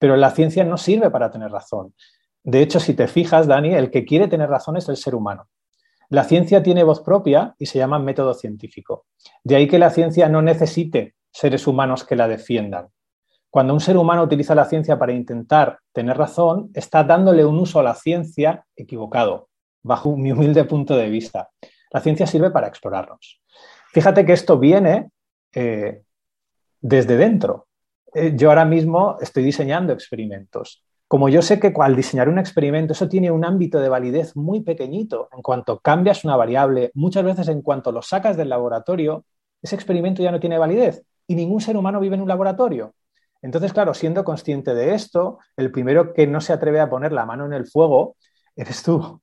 Pero 0.01 0.17
la 0.17 0.33
ciencia 0.33 0.65
no 0.65 0.77
sirve 0.77 1.11
para 1.11 1.31
tener 1.31 1.53
razón. 1.53 1.95
De 2.43 2.63
hecho, 2.63 2.81
si 2.81 2.95
te 2.95 3.07
fijas, 3.07 3.47
Dani, 3.47 3.75
el 3.75 3.93
que 3.93 4.05
quiere 4.05 4.27
tener 4.27 4.49
razón 4.51 4.77
es 4.77 4.89
el 4.89 4.97
ser 4.97 5.15
humano. 5.15 5.49
La 6.09 6.25
ciencia 6.25 6.61
tiene 6.61 6.83
voz 6.83 7.01
propia 7.03 7.55
y 7.59 7.67
se 7.67 7.79
llama 7.79 8.01
método 8.01 8.35
científico. 8.35 9.07
De 9.45 9.55
ahí 9.55 9.69
que 9.69 9.79
la 9.79 9.91
ciencia 9.91 10.29
no 10.29 10.43
necesite 10.43 11.15
seres 11.31 11.69
humanos 11.69 12.03
que 12.03 12.17
la 12.17 12.27
defiendan. 12.27 12.89
Cuando 13.51 13.75
un 13.75 13.81
ser 13.81 13.97
humano 13.97 14.23
utiliza 14.23 14.55
la 14.55 14.65
ciencia 14.65 14.99
para 14.99 15.13
intentar 15.13 15.79
tener 15.93 16.17
razón, 16.17 16.71
está 16.75 17.05
dándole 17.05 17.45
un 17.45 17.59
uso 17.59 17.79
a 17.79 17.83
la 17.83 17.95
ciencia 17.95 18.65
equivocado, 18.75 19.49
bajo 19.83 20.17
mi 20.17 20.33
humilde 20.33 20.65
punto 20.65 20.97
de 20.97 21.09
vista. 21.09 21.51
La 21.93 22.01
ciencia 22.01 22.27
sirve 22.27 22.51
para 22.51 22.69
explorarnos. 22.69 23.41
Fíjate 23.93 24.25
que 24.25 24.33
esto 24.33 24.59
viene 24.59 25.11
eh, 25.53 26.03
desde 26.81 27.17
dentro. 27.17 27.67
Eh, 28.15 28.33
yo 28.37 28.49
ahora 28.51 28.65
mismo 28.65 29.17
estoy 29.21 29.43
diseñando 29.43 29.93
experimentos. 29.93 30.83
Como 31.07 31.29
yo 31.29 31.43
sé 31.43 31.59
que 31.59 31.73
al 31.81 31.97
diseñar 31.97 32.29
un 32.29 32.39
experimento 32.39 32.93
eso 32.93 33.09
tiene 33.09 33.31
un 33.31 33.45
ámbito 33.45 33.81
de 33.81 33.89
validez 33.89 34.37
muy 34.37 34.61
pequeñito, 34.61 35.29
en 35.33 35.43
cuanto 35.43 35.81
cambias 35.81 36.25
una 36.25 36.37
variable, 36.37 36.93
muchas 36.95 37.25
veces 37.25 37.49
en 37.49 37.63
cuanto 37.63 37.91
lo 37.91 38.03
sacas 38.03 38.37
del 38.37 38.49
laboratorio, 38.49 39.25
ese 39.61 39.75
experimento 39.75 40.23
ya 40.23 40.31
no 40.31 40.41
tiene 40.41 40.59
validez 40.59 41.03
y 41.27 41.35
ningún 41.35 41.61
ser 41.61 41.77
humano 41.77 42.01
vive 42.01 42.15
en 42.15 42.23
un 42.23 42.29
laboratorio. 42.29 42.95
Entonces, 43.43 43.73
claro, 43.73 43.95
siendo 43.95 44.25
consciente 44.25 44.75
de 44.75 44.95
esto, 44.95 45.39
el 45.57 45.73
primero 45.73 46.13
que 46.13 46.27
no 46.27 46.41
se 46.41 46.53
atreve 46.53 46.81
a 46.81 46.91
poner 46.91 47.13
la 47.13 47.27
mano 47.27 47.47
en 47.47 47.55
el 47.55 47.67
fuego 47.67 48.17
eres 48.55 48.83
tú 48.83 49.21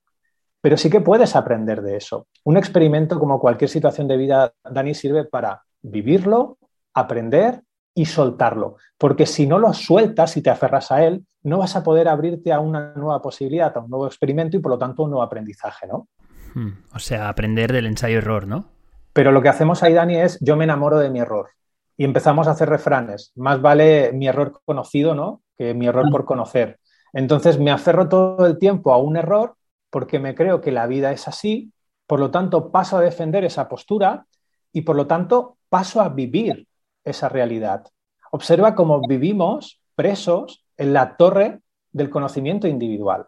pero 0.60 0.76
sí 0.76 0.90
que 0.90 1.00
puedes 1.00 1.36
aprender 1.36 1.82
de 1.82 1.96
eso. 1.96 2.26
Un 2.44 2.56
experimento, 2.56 3.18
como 3.18 3.40
cualquier 3.40 3.70
situación 3.70 4.08
de 4.08 4.16
vida, 4.16 4.52
Dani, 4.64 4.94
sirve 4.94 5.24
para 5.24 5.62
vivirlo, 5.82 6.58
aprender 6.94 7.62
y 7.98 8.04
soltarlo. 8.04 8.76
Porque 8.96 9.26
si 9.26 9.48
no 9.48 9.58
lo 9.58 9.74
sueltas 9.74 10.36
y 10.36 10.42
te 10.42 10.50
aferras 10.50 10.92
a 10.92 11.04
él, 11.04 11.26
no 11.42 11.58
vas 11.58 11.74
a 11.74 11.82
poder 11.82 12.06
abrirte 12.06 12.52
a 12.52 12.60
una 12.60 12.92
nueva 12.94 13.20
posibilidad, 13.20 13.76
a 13.76 13.80
un 13.80 13.90
nuevo 13.90 14.06
experimento 14.06 14.56
y 14.56 14.60
por 14.60 14.70
lo 14.70 14.78
tanto 14.78 15.02
un 15.02 15.10
nuevo 15.10 15.24
aprendizaje, 15.24 15.88
¿no? 15.88 16.06
Hmm. 16.54 16.74
O 16.94 17.00
sea, 17.00 17.28
aprender 17.28 17.72
del 17.72 17.86
ensayo-error, 17.86 18.46
¿no? 18.46 18.66
Pero 19.12 19.32
lo 19.32 19.42
que 19.42 19.48
hacemos 19.48 19.82
ahí, 19.82 19.94
Dani, 19.94 20.16
es 20.16 20.38
yo 20.40 20.56
me 20.56 20.62
enamoro 20.62 21.00
de 21.00 21.10
mi 21.10 21.18
error. 21.18 21.48
Y 21.96 22.04
empezamos 22.04 22.46
a 22.46 22.52
hacer 22.52 22.68
refranes. 22.68 23.32
Más 23.34 23.60
vale 23.60 24.12
mi 24.12 24.28
error 24.28 24.60
conocido, 24.64 25.16
¿no? 25.16 25.42
Que 25.56 25.74
mi 25.74 25.88
error 25.88 26.08
por 26.08 26.24
conocer. 26.24 26.78
Entonces 27.12 27.58
me 27.58 27.72
aferro 27.72 28.08
todo 28.08 28.46
el 28.46 28.58
tiempo 28.58 28.92
a 28.92 28.98
un 28.98 29.16
error 29.16 29.56
porque 29.90 30.20
me 30.20 30.36
creo 30.36 30.60
que 30.60 30.70
la 30.70 30.86
vida 30.86 31.10
es 31.10 31.26
así, 31.26 31.72
por 32.06 32.20
lo 32.20 32.30
tanto 32.30 32.70
paso 32.70 32.96
a 32.96 33.00
defender 33.00 33.44
esa 33.44 33.68
postura 33.68 34.26
y 34.72 34.82
por 34.82 34.94
lo 34.94 35.08
tanto 35.08 35.56
paso 35.68 36.00
a 36.00 36.10
vivir 36.10 36.68
esa 37.04 37.28
realidad. 37.28 37.86
Observa 38.30 38.74
cómo 38.74 39.00
vivimos 39.06 39.80
presos 39.94 40.64
en 40.76 40.92
la 40.92 41.16
torre 41.16 41.60
del 41.92 42.10
conocimiento 42.10 42.68
individual. 42.68 43.26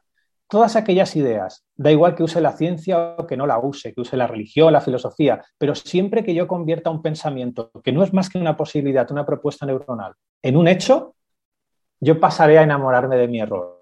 Todas 0.48 0.74
aquellas 0.74 1.14
ideas, 1.14 1.64
da 1.76 1.92
igual 1.92 2.14
que 2.14 2.24
use 2.24 2.40
la 2.40 2.52
ciencia 2.52 3.14
o 3.16 3.26
que 3.26 3.36
no 3.36 3.46
la 3.46 3.58
use, 3.58 3.94
que 3.94 4.00
use 4.00 4.16
la 4.16 4.26
religión, 4.26 4.72
la 4.72 4.80
filosofía, 4.80 5.40
pero 5.56 5.74
siempre 5.74 6.24
que 6.24 6.34
yo 6.34 6.48
convierta 6.48 6.90
un 6.90 7.02
pensamiento 7.02 7.70
que 7.84 7.92
no 7.92 8.02
es 8.02 8.12
más 8.12 8.28
que 8.28 8.38
una 8.38 8.56
posibilidad, 8.56 9.10
una 9.12 9.24
propuesta 9.24 9.64
neuronal, 9.64 10.14
en 10.42 10.56
un 10.56 10.66
hecho, 10.66 11.14
yo 12.00 12.18
pasaré 12.18 12.58
a 12.58 12.62
enamorarme 12.62 13.16
de 13.16 13.28
mi 13.28 13.40
error. 13.40 13.78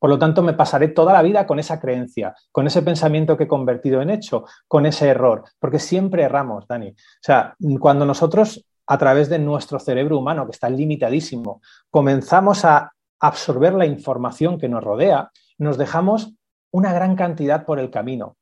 Por 0.00 0.08
lo 0.08 0.18
tanto, 0.18 0.42
me 0.42 0.54
pasaré 0.54 0.88
toda 0.88 1.12
la 1.12 1.22
vida 1.22 1.46
con 1.46 1.58
esa 1.58 1.78
creencia, 1.78 2.34
con 2.50 2.66
ese 2.66 2.82
pensamiento 2.82 3.36
que 3.36 3.44
he 3.44 3.48
convertido 3.48 4.00
en 4.00 4.10
hecho, 4.10 4.46
con 4.66 4.86
ese 4.86 5.08
error, 5.08 5.44
porque 5.58 5.78
siempre 5.78 6.22
erramos, 6.22 6.66
Dani. 6.66 6.88
O 6.88 6.94
sea, 7.20 7.54
cuando 7.78 8.06
nosotros, 8.06 8.64
a 8.90 8.98
través 8.98 9.28
de 9.28 9.38
nuestro 9.38 9.78
cerebro 9.78 10.18
humano, 10.18 10.46
que 10.46 10.50
está 10.50 10.68
limitadísimo, 10.68 11.62
comenzamos 11.90 12.64
a 12.64 12.92
absorber 13.20 13.72
la 13.74 13.86
información 13.86 14.58
que 14.58 14.68
nos 14.68 14.82
rodea, 14.82 15.30
nos 15.58 15.78
dejamos 15.78 16.32
una 16.72 16.92
gran 16.92 17.14
cantidad 17.14 17.64
por 17.64 17.78
el 17.78 17.90
camino. 17.90 18.36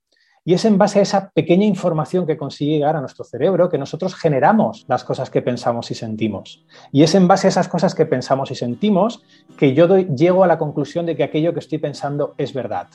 Y 0.47 0.55
es 0.55 0.65
en 0.65 0.79
base 0.79 1.01
a 1.01 1.03
esa 1.03 1.29
pequeña 1.29 1.67
información 1.67 2.27
que 2.27 2.39
consigue 2.39 2.79
llegar 2.79 2.97
a 2.97 3.03
nuestro 3.03 3.27
cerebro 3.27 3.69
que 3.69 3.77
nosotros 3.77 4.15
generamos 4.15 4.87
las 4.89 5.05
cosas 5.05 5.29
que 5.29 5.43
pensamos 5.43 5.91
y 5.91 5.95
sentimos. 5.95 6.65
Y 6.93 7.03
es 7.03 7.15
en 7.15 7.29
base 7.29 7.49
a 7.49 7.51
esas 7.51 7.69
cosas 7.69 7.95
que 7.95 8.07
pensamos 8.07 8.51
y 8.51 8.55
sentimos 8.55 9.23
que 9.59 9.75
yo 9.75 9.99
llego 9.99 10.45
a 10.45 10.47
la 10.47 10.57
conclusión 10.57 11.05
de 11.05 11.15
que 11.15 11.25
aquello 11.25 11.53
que 11.53 11.61
estoy 11.61 11.77
pensando 11.77 12.35
es 12.39 12.55
verdad. 12.55 12.87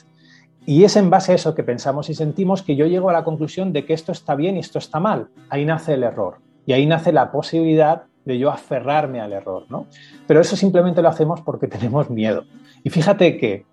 Y 0.65 0.85
es 0.85 0.95
en 0.95 1.11
base 1.11 1.33
a 1.33 1.35
eso 1.35 1.53
que 1.53 1.61
pensamos 1.61 2.09
y 2.09 2.15
sentimos 2.15 2.63
que 2.63 2.75
yo 2.75 2.87
llego 2.87 3.11
a 3.11 3.13
la 3.13 3.23
conclusión 3.23 3.73
de 3.73 3.85
que 3.85 3.93
esto 3.93 4.11
está 4.11 4.33
bien 4.33 4.57
y 4.57 4.61
esto 4.61 4.79
está 4.79 4.99
mal. 4.99 5.27
Ahí 5.51 5.65
nace 5.65 5.93
el 5.93 6.01
error. 6.01 6.39
Y 6.65 6.73
ahí 6.73 6.85
nace 6.85 7.11
la 7.11 7.31
posibilidad 7.31 8.03
de 8.25 8.39
yo 8.39 8.51
aferrarme 8.51 9.21
al 9.21 9.33
error, 9.33 9.65
¿no? 9.69 9.87
Pero 10.27 10.41
eso 10.41 10.55
simplemente 10.55 11.01
lo 11.01 11.09
hacemos 11.09 11.41
porque 11.41 11.67
tenemos 11.69 12.09
miedo. 12.09 12.45
Y 12.83 12.89
fíjate 12.89 13.37
que 13.37 13.65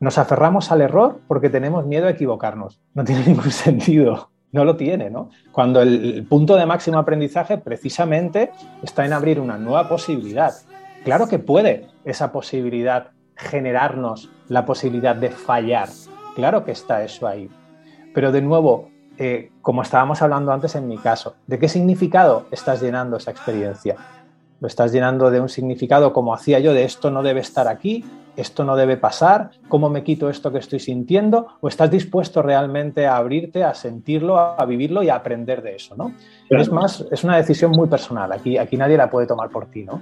nos 0.00 0.18
aferramos 0.18 0.70
al 0.70 0.80
error 0.80 1.20
porque 1.26 1.50
tenemos 1.50 1.86
miedo 1.86 2.06
a 2.06 2.10
equivocarnos. 2.10 2.80
No 2.94 3.04
tiene 3.04 3.24
ningún 3.26 3.50
sentido. 3.50 4.30
No 4.50 4.64
lo 4.64 4.76
tiene, 4.76 5.10
¿no? 5.10 5.28
Cuando 5.52 5.82
el 5.82 6.26
punto 6.26 6.56
de 6.56 6.64
máximo 6.64 6.98
aprendizaje 6.98 7.58
precisamente 7.58 8.50
está 8.82 9.04
en 9.04 9.12
abrir 9.12 9.40
una 9.40 9.58
nueva 9.58 9.88
posibilidad. 9.88 10.54
Claro 11.04 11.28
que 11.28 11.38
puede 11.38 11.88
esa 12.06 12.32
posibilidad 12.32 13.10
generarnos 13.36 14.30
la 14.48 14.64
posibilidad 14.64 15.14
de 15.14 15.30
fallar. 15.30 15.88
Claro 16.34 16.64
que 16.64 16.72
está 16.72 17.04
eso 17.04 17.26
ahí. 17.26 17.50
Pero 18.14 18.32
de 18.32 18.40
nuevo, 18.40 18.90
eh, 19.18 19.50
como 19.62 19.82
estábamos 19.82 20.22
hablando 20.22 20.52
antes 20.52 20.76
en 20.76 20.86
mi 20.86 20.96
caso, 20.96 21.34
¿de 21.46 21.58
qué 21.58 21.68
significado 21.68 22.46
estás 22.52 22.80
llenando 22.80 23.16
esa 23.16 23.32
experiencia? 23.32 23.96
Lo 24.60 24.68
estás 24.68 24.92
llenando 24.92 25.30
de 25.30 25.40
un 25.40 25.48
significado 25.48 26.12
como 26.12 26.32
hacía 26.32 26.60
yo, 26.60 26.72
de 26.72 26.84
esto 26.84 27.10
no 27.10 27.22
debe 27.22 27.40
estar 27.40 27.66
aquí, 27.66 28.04
esto 28.36 28.62
no 28.64 28.76
debe 28.76 28.96
pasar, 28.96 29.50
cómo 29.68 29.90
me 29.90 30.04
quito 30.04 30.30
esto 30.30 30.52
que 30.52 30.58
estoy 30.58 30.78
sintiendo, 30.78 31.48
o 31.60 31.66
estás 31.66 31.90
dispuesto 31.90 32.42
realmente 32.42 33.06
a 33.06 33.16
abrirte, 33.16 33.64
a 33.64 33.74
sentirlo, 33.74 34.38
a 34.38 34.64
vivirlo 34.64 35.02
y 35.02 35.08
a 35.08 35.16
aprender 35.16 35.62
de 35.62 35.74
eso, 35.74 35.96
¿no? 35.96 36.12
Es 36.48 36.70
más, 36.70 37.04
es 37.10 37.24
una 37.24 37.36
decisión 37.36 37.72
muy 37.72 37.88
personal, 37.88 38.30
aquí, 38.32 38.56
aquí 38.56 38.76
nadie 38.76 38.96
la 38.96 39.10
puede 39.10 39.26
tomar 39.26 39.50
por 39.50 39.66
ti, 39.66 39.82
¿no? 39.82 40.00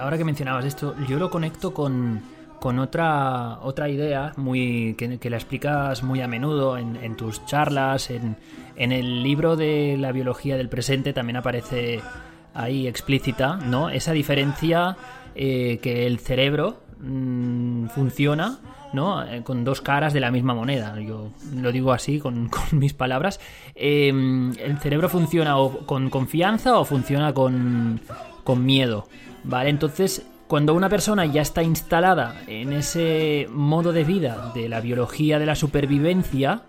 Ahora 0.00 0.18
que 0.18 0.24
mencionabas 0.24 0.64
esto, 0.64 0.96
yo 1.08 1.18
lo 1.18 1.30
conecto 1.30 1.72
con, 1.72 2.20
otra, 2.60 3.58
otra 3.62 3.88
idea 3.88 4.32
muy, 4.36 4.94
que, 4.94 5.30
la 5.30 5.36
explicas 5.36 6.02
muy 6.02 6.20
a 6.20 6.28
menudo 6.28 6.78
en, 6.78 7.16
tus 7.16 7.44
charlas, 7.46 8.10
en, 8.10 8.36
en 8.76 8.92
el 8.92 9.22
libro 9.22 9.56
de 9.56 9.96
la 9.98 10.12
biología 10.12 10.56
del 10.56 10.68
presente 10.68 11.12
también 11.12 11.36
aparece 11.36 12.00
ahí 12.54 12.86
explícita, 12.86 13.56
¿no? 13.56 13.90
Esa 13.90 14.12
diferencia 14.12 14.96
eh, 15.34 15.78
que 15.82 16.06
el 16.06 16.20
cerebro 16.20 16.80
mm, 17.00 17.86
funciona 17.88 18.58
¿no? 18.92 19.24
Eh, 19.24 19.42
con 19.42 19.64
dos 19.64 19.80
caras 19.80 20.12
de 20.12 20.20
la 20.20 20.30
misma 20.30 20.54
moneda. 20.54 20.98
Yo 21.00 21.32
lo 21.52 21.72
digo 21.72 21.92
así 21.92 22.20
con, 22.20 22.48
mis 22.70 22.94
palabras. 22.94 23.40
Em, 23.74 24.52
el 24.58 24.78
cerebro 24.78 25.08
funciona 25.08 25.58
o 25.58 25.84
con 25.84 26.10
confianza 26.10 26.78
o 26.78 26.84
funciona 26.84 27.34
con, 27.34 28.00
con 28.44 28.64
miedo. 28.64 29.08
¿Vale? 29.42 29.68
Entonces, 29.68 30.24
cuando 30.54 30.72
una 30.74 30.88
persona 30.88 31.26
ya 31.26 31.42
está 31.42 31.64
instalada 31.64 32.36
en 32.46 32.72
ese 32.72 33.48
modo 33.50 33.92
de 33.92 34.04
vida 34.04 34.52
de 34.54 34.68
la 34.68 34.80
biología 34.80 35.40
de 35.40 35.46
la 35.46 35.56
supervivencia, 35.56 36.62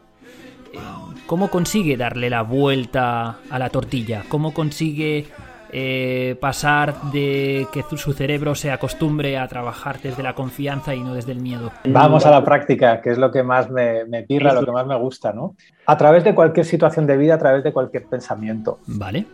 eh, 0.74 0.80
¿cómo 1.28 1.52
consigue 1.52 1.96
darle 1.96 2.32
la 2.32 2.42
vuelta 2.42 3.36
a 3.48 3.60
la 3.60 3.70
tortilla? 3.70 4.24
¿Cómo 4.28 4.56
consigue 4.56 5.28
eh, 5.72 6.36
pasar 6.42 7.00
de 7.12 7.68
que 7.72 7.84
su 7.96 8.14
cerebro 8.14 8.56
se 8.56 8.72
acostumbre 8.72 9.38
a 9.38 9.48
trabajar 9.48 10.02
desde 10.02 10.24
la 10.24 10.34
confianza 10.34 10.96
y 10.96 11.02
no 11.02 11.14
desde 11.14 11.34
el 11.34 11.40
miedo. 11.40 11.72
Vamos 11.84 12.26
a 12.26 12.32
la 12.32 12.44
práctica, 12.44 13.02
que 13.02 13.12
es 13.12 13.20
lo 13.20 13.32
que 13.32 13.44
más 13.44 13.70
me, 13.70 14.04
me 14.06 14.24
pirra, 14.24 14.52
lo 14.54 14.66
que 14.66 14.72
más 14.72 14.88
me 14.88 14.98
gusta, 14.98 15.32
¿no? 15.32 15.54
A 15.86 15.96
través 15.96 16.24
de 16.24 16.34
cualquier 16.34 16.66
situación 16.66 17.06
de 17.06 17.18
vida, 17.18 17.36
a 17.36 17.38
través 17.38 17.64
de 17.64 17.72
cualquier 17.72 18.06
pensamiento. 18.06 18.80
Vale. 18.88 19.28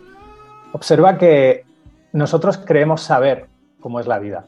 Observa 0.73 1.17
que 1.17 1.63
nosotros 2.11 2.57
creemos 2.57 3.01
saber 3.01 3.50
cómo 3.81 3.99
es 3.99 4.07
la 4.07 4.19
vida. 4.19 4.45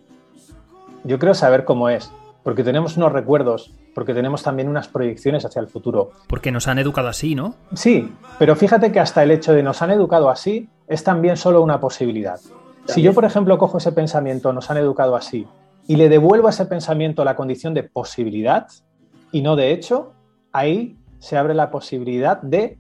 Yo 1.04 1.20
creo 1.20 1.34
saber 1.34 1.66
cómo 1.66 1.90
es, 1.90 2.10
porque 2.44 2.64
tenemos 2.64 2.96
unos 2.96 3.12
recuerdos, 3.12 3.74
porque 3.94 4.14
tenemos 4.14 4.42
también 4.44 4.70
unas 4.70 4.88
proyecciones 4.88 5.44
hacia 5.44 5.60
el 5.60 5.68
futuro. 5.68 6.12
Porque 6.28 6.52
nos 6.52 6.70
han 6.70 6.80
educado 6.80 7.10
así, 7.10 7.36
¿no? 7.36 7.56
Sí, 7.74 8.10
pero 8.40 8.56
fíjate 8.56 8.92
que 8.92 9.02
hasta 9.02 9.22
el 9.24 9.32
hecho 9.32 9.54
de 9.54 9.64
nos 9.64 9.82
han 9.82 9.92
educado 9.92 10.30
así 10.30 10.70
es 10.88 11.04
también 11.04 11.36
solo 11.36 11.62
una 11.62 11.82
posibilidad. 11.82 12.40
Si 12.86 13.02
yo, 13.02 13.14
por 13.14 13.26
ejemplo, 13.26 13.58
cojo 13.58 13.78
ese 13.80 13.92
pensamiento, 13.92 14.54
nos 14.54 14.72
han 14.72 14.78
educado 14.78 15.16
así, 15.16 15.46
y 15.88 15.96
le 15.96 16.10
devuelvo 16.10 16.48
a 16.48 16.52
ese 16.52 16.66
pensamiento 16.66 17.26
la 17.26 17.36
condición 17.36 17.74
de 17.74 17.84
posibilidad 17.84 18.68
y 19.32 19.42
no 19.42 19.56
de 19.56 19.72
hecho, 19.72 20.14
ahí 20.52 20.98
se 21.20 21.38
abre 21.38 21.54
la 21.54 21.72
posibilidad 21.72 22.42
de 22.42 22.78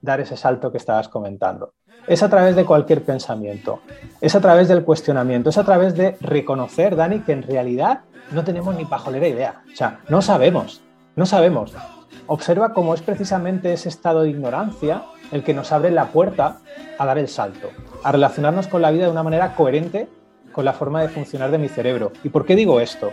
dar 0.00 0.20
ese 0.20 0.36
salto 0.36 0.70
que 0.70 0.78
estabas 0.78 1.08
comentando. 1.08 1.74
Es 2.06 2.22
a 2.22 2.28
través 2.28 2.56
de 2.56 2.64
cualquier 2.64 3.04
pensamiento, 3.04 3.80
es 4.20 4.34
a 4.34 4.40
través 4.40 4.68
del 4.68 4.84
cuestionamiento, 4.84 5.50
es 5.50 5.58
a 5.58 5.64
través 5.64 5.94
de 5.94 6.16
reconocer, 6.20 6.96
Dani, 6.96 7.20
que 7.20 7.32
en 7.32 7.42
realidad 7.42 8.00
no 8.32 8.44
tenemos 8.44 8.74
ni 8.74 8.84
pajolera 8.84 9.28
idea. 9.28 9.62
O 9.72 9.76
sea, 9.76 10.00
no 10.08 10.22
sabemos, 10.22 10.80
no 11.16 11.26
sabemos. 11.26 11.74
Observa 12.26 12.72
cómo 12.72 12.94
es 12.94 13.02
precisamente 13.02 13.72
ese 13.72 13.88
estado 13.88 14.22
de 14.22 14.30
ignorancia 14.30 15.04
el 15.32 15.44
que 15.44 15.54
nos 15.54 15.72
abre 15.72 15.90
la 15.90 16.06
puerta 16.06 16.58
a 16.98 17.06
dar 17.06 17.18
el 17.18 17.28
salto, 17.28 17.70
a 18.02 18.12
relacionarnos 18.12 18.66
con 18.66 18.82
la 18.82 18.90
vida 18.90 19.04
de 19.04 19.10
una 19.10 19.22
manera 19.22 19.54
coherente 19.54 20.08
con 20.52 20.64
la 20.64 20.72
forma 20.72 21.02
de 21.02 21.08
funcionar 21.08 21.50
de 21.50 21.58
mi 21.58 21.68
cerebro. 21.68 22.12
¿Y 22.24 22.28
por 22.28 22.44
qué 22.44 22.56
digo 22.56 22.80
esto? 22.80 23.12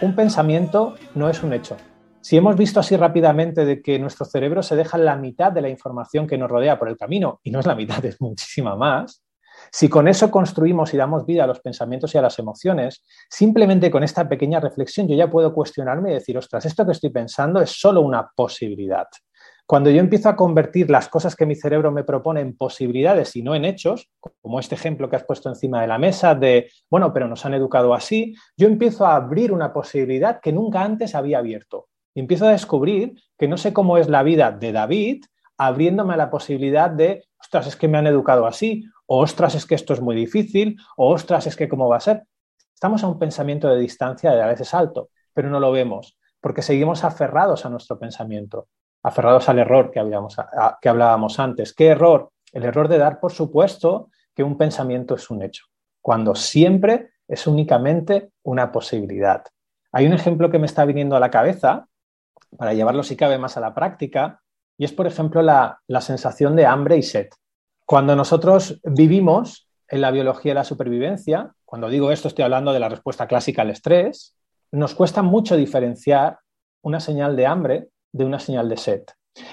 Un 0.00 0.14
pensamiento 0.14 0.94
no 1.14 1.28
es 1.28 1.42
un 1.42 1.52
hecho. 1.52 1.76
Si 2.22 2.36
hemos 2.36 2.54
visto 2.54 2.80
así 2.80 2.96
rápidamente 2.96 3.64
de 3.64 3.80
que 3.80 3.98
nuestro 3.98 4.26
cerebro 4.26 4.62
se 4.62 4.76
deja 4.76 4.98
la 4.98 5.16
mitad 5.16 5.50
de 5.52 5.62
la 5.62 5.70
información 5.70 6.26
que 6.26 6.36
nos 6.36 6.50
rodea 6.50 6.78
por 6.78 6.88
el 6.88 6.98
camino, 6.98 7.40
y 7.42 7.50
no 7.50 7.60
es 7.60 7.66
la 7.66 7.74
mitad, 7.74 8.04
es 8.04 8.20
muchísima 8.20 8.76
más, 8.76 9.24
si 9.72 9.88
con 9.88 10.08
eso 10.08 10.30
construimos 10.30 10.92
y 10.92 10.96
damos 10.96 11.26
vida 11.26 11.44
a 11.44 11.46
los 11.46 11.60
pensamientos 11.60 12.14
y 12.14 12.18
a 12.18 12.22
las 12.22 12.38
emociones, 12.38 13.04
simplemente 13.28 13.90
con 13.90 14.02
esta 14.02 14.28
pequeña 14.28 14.60
reflexión 14.60 15.08
yo 15.08 15.16
ya 15.16 15.30
puedo 15.30 15.52
cuestionarme 15.54 16.10
y 16.10 16.14
decir, 16.14 16.36
ostras, 16.36 16.64
esto 16.66 16.84
que 16.84 16.92
estoy 16.92 17.10
pensando 17.10 17.60
es 17.60 17.70
solo 17.70 18.00
una 18.00 18.30
posibilidad. 18.34 19.06
Cuando 19.66 19.88
yo 19.90 20.00
empiezo 20.00 20.28
a 20.28 20.34
convertir 20.34 20.90
las 20.90 21.08
cosas 21.08 21.36
que 21.36 21.46
mi 21.46 21.54
cerebro 21.54 21.92
me 21.92 22.02
propone 22.02 22.40
en 22.40 22.56
posibilidades 22.56 23.36
y 23.36 23.42
no 23.42 23.54
en 23.54 23.64
hechos, 23.64 24.10
como 24.40 24.58
este 24.58 24.74
ejemplo 24.74 25.08
que 25.08 25.16
has 25.16 25.24
puesto 25.24 25.48
encima 25.48 25.80
de 25.80 25.86
la 25.86 25.98
mesa 25.98 26.34
de, 26.34 26.70
bueno, 26.90 27.12
pero 27.12 27.28
nos 27.28 27.46
han 27.46 27.54
educado 27.54 27.94
así, 27.94 28.34
yo 28.56 28.66
empiezo 28.66 29.06
a 29.06 29.14
abrir 29.14 29.52
una 29.52 29.72
posibilidad 29.72 30.40
que 30.40 30.52
nunca 30.52 30.82
antes 30.82 31.14
había 31.14 31.38
abierto. 31.38 31.89
Y 32.14 32.20
empiezo 32.20 32.46
a 32.46 32.52
descubrir 32.52 33.14
que 33.38 33.48
no 33.48 33.56
sé 33.56 33.72
cómo 33.72 33.98
es 33.98 34.08
la 34.08 34.22
vida 34.22 34.50
de 34.52 34.72
David, 34.72 35.24
abriéndome 35.56 36.14
a 36.14 36.16
la 36.16 36.30
posibilidad 36.30 36.90
de, 36.90 37.24
ostras, 37.38 37.66
es 37.66 37.76
que 37.76 37.88
me 37.88 37.98
han 37.98 38.06
educado 38.06 38.46
así, 38.46 38.84
o 39.06 39.20
ostras, 39.20 39.54
es 39.54 39.66
que 39.66 39.74
esto 39.74 39.92
es 39.92 40.00
muy 40.00 40.16
difícil, 40.16 40.76
o 40.96 41.12
ostras, 41.12 41.46
es 41.46 41.56
que 41.56 41.68
cómo 41.68 41.88
va 41.88 41.96
a 41.96 42.00
ser. 42.00 42.24
Estamos 42.74 43.04
a 43.04 43.08
un 43.08 43.18
pensamiento 43.18 43.68
de 43.68 43.78
distancia 43.78 44.30
de 44.30 44.38
dar 44.38 44.50
ese 44.50 44.64
salto, 44.64 45.10
pero 45.34 45.50
no 45.50 45.60
lo 45.60 45.70
vemos, 45.70 46.18
porque 46.40 46.62
seguimos 46.62 47.04
aferrados 47.04 47.66
a 47.66 47.70
nuestro 47.70 47.98
pensamiento 47.98 48.68
aferrados 49.02 49.48
al 49.48 49.58
error 49.58 49.90
que, 49.90 50.00
habíamos, 50.00 50.36
que 50.80 50.88
hablábamos 50.88 51.38
antes. 51.38 51.72
¿Qué 51.74 51.88
error? 51.88 52.30
El 52.52 52.64
error 52.64 52.88
de 52.88 52.98
dar 52.98 53.20
por 53.20 53.32
supuesto 53.32 54.10
que 54.34 54.42
un 54.42 54.56
pensamiento 54.56 55.14
es 55.14 55.30
un 55.30 55.42
hecho, 55.42 55.64
cuando 56.00 56.34
siempre 56.34 57.10
es 57.28 57.46
únicamente 57.46 58.32
una 58.42 58.72
posibilidad. 58.72 59.44
Hay 59.92 60.06
un 60.06 60.12
ejemplo 60.12 60.50
que 60.50 60.58
me 60.58 60.66
está 60.66 60.84
viniendo 60.84 61.16
a 61.16 61.20
la 61.20 61.30
cabeza, 61.30 61.86
para 62.56 62.74
llevarlo 62.74 63.02
si 63.02 63.16
cabe 63.16 63.38
más 63.38 63.56
a 63.56 63.60
la 63.60 63.74
práctica, 63.74 64.40
y 64.80 64.84
es, 64.84 64.92
por 64.92 65.06
ejemplo, 65.06 65.42
la, 65.42 65.82
sensación 66.00 66.56
de 66.56 66.64
hambre 66.64 66.96
y 66.96 67.02
sed. 67.02 67.28
Cuando 67.84 68.16
nosotros 68.16 68.80
vivimos 68.82 69.68
en 69.86 70.00
la 70.00 70.10
biología 70.10 70.52
de 70.52 70.54
la 70.54 70.64
supervivencia, 70.64 71.52
cuando 71.66 71.90
digo 71.90 72.10
esto 72.10 72.28
estoy 72.28 72.44
hablando 72.44 72.72
de 72.72 72.80
la 72.80 72.88
respuesta 72.88 73.26
clásica 73.26 73.60
al 73.60 73.68
estrés, 73.68 74.36
nos 74.72 74.94
cuesta 74.94 75.20
mucho 75.20 75.54
diferenciar 75.56 76.38
una 76.80 76.98
señal 76.98 77.36
de 77.36 77.46
hambre 77.46 77.88
de 78.10 78.24
una 78.24 78.38
señal 78.38 78.70
de 78.70 78.78
sed. 78.78 79.02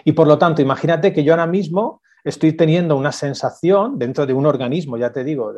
Y 0.06 0.14
por 0.14 0.28
lo 0.28 0.38
tanto, 0.38 0.62
imagínate 0.62 1.12
que 1.12 1.26
yo 1.26 1.34
ahora 1.34 1.46
mismo 1.46 2.02
estoy 2.24 2.54
teniendo 2.54 2.96
una 2.96 3.12
sensación 3.12 4.00
dentro 4.00 4.26
de 4.26 4.34
un 4.34 4.46
organismo, 4.46 4.96
ya 4.96 5.12
te 5.12 5.26
digo, 5.26 5.54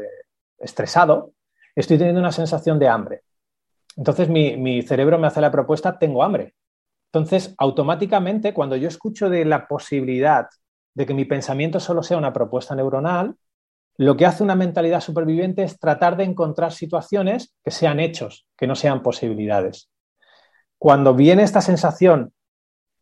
estresado, 0.58 1.34
estoy 1.76 2.00
teniendo 2.00 2.22
una 2.22 2.32
sensación 2.32 2.80
de 2.80 2.88
hambre. 2.88 3.22
Entonces 3.96 4.30
mi 4.30 4.82
cerebro 4.82 5.20
me 5.20 5.28
hace 5.28 5.42
la 5.42 5.52
propuesta, 5.52 6.00
tengo 6.00 6.24
hambre. 6.24 6.56
Entonces, 7.12 7.56
automáticamente, 7.58 8.54
cuando 8.54 8.76
yo 8.76 8.88
escucho 8.88 9.30
de 9.30 9.46
la 9.46 9.68
posibilidad 9.68 10.48
de 10.94 11.06
que 11.06 11.14
mi 11.14 11.26
pensamiento 11.26 11.80
solo 11.80 12.04
sea 12.04 12.18
una 12.18 12.34
propuesta 12.34 12.76
neuronal, 12.76 13.36
lo 13.98 14.16
que 14.16 14.26
hace 14.26 14.44
una 14.44 14.56
mentalidad 14.56 15.02
superviviente 15.02 15.64
es 15.64 15.80
tratar 15.80 16.16
de 16.16 16.24
encontrar 16.24 16.72
situaciones 16.72 17.54
que 17.64 17.72
sean 17.72 18.00
hechos, 18.00 18.48
que 18.56 18.68
no 18.68 18.76
sean 18.76 19.02
posibilidades. 19.02 19.90
Cuando 20.78 21.14
viene 21.14 21.44
esta 21.44 21.62
sensación 21.62 22.32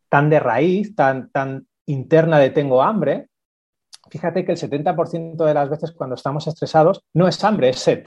tan 0.08 0.30
de 0.30 0.40
raíz, 0.40 0.96
tan, 0.96 1.30
tan 1.30 1.68
interna 1.86 2.38
de 2.38 2.50
tengo 2.50 2.82
hambre, 2.82 3.28
fíjate 4.10 4.44
que 4.44 4.52
el 4.52 4.58
70% 4.58 5.44
de 5.44 5.54
las 5.54 5.68
veces 5.68 5.92
cuando 5.92 6.16
estamos 6.16 6.46
estresados 6.46 7.04
no 7.14 7.28
es 7.28 7.44
hambre, 7.44 7.68
es 7.68 7.78
sed, 7.78 8.04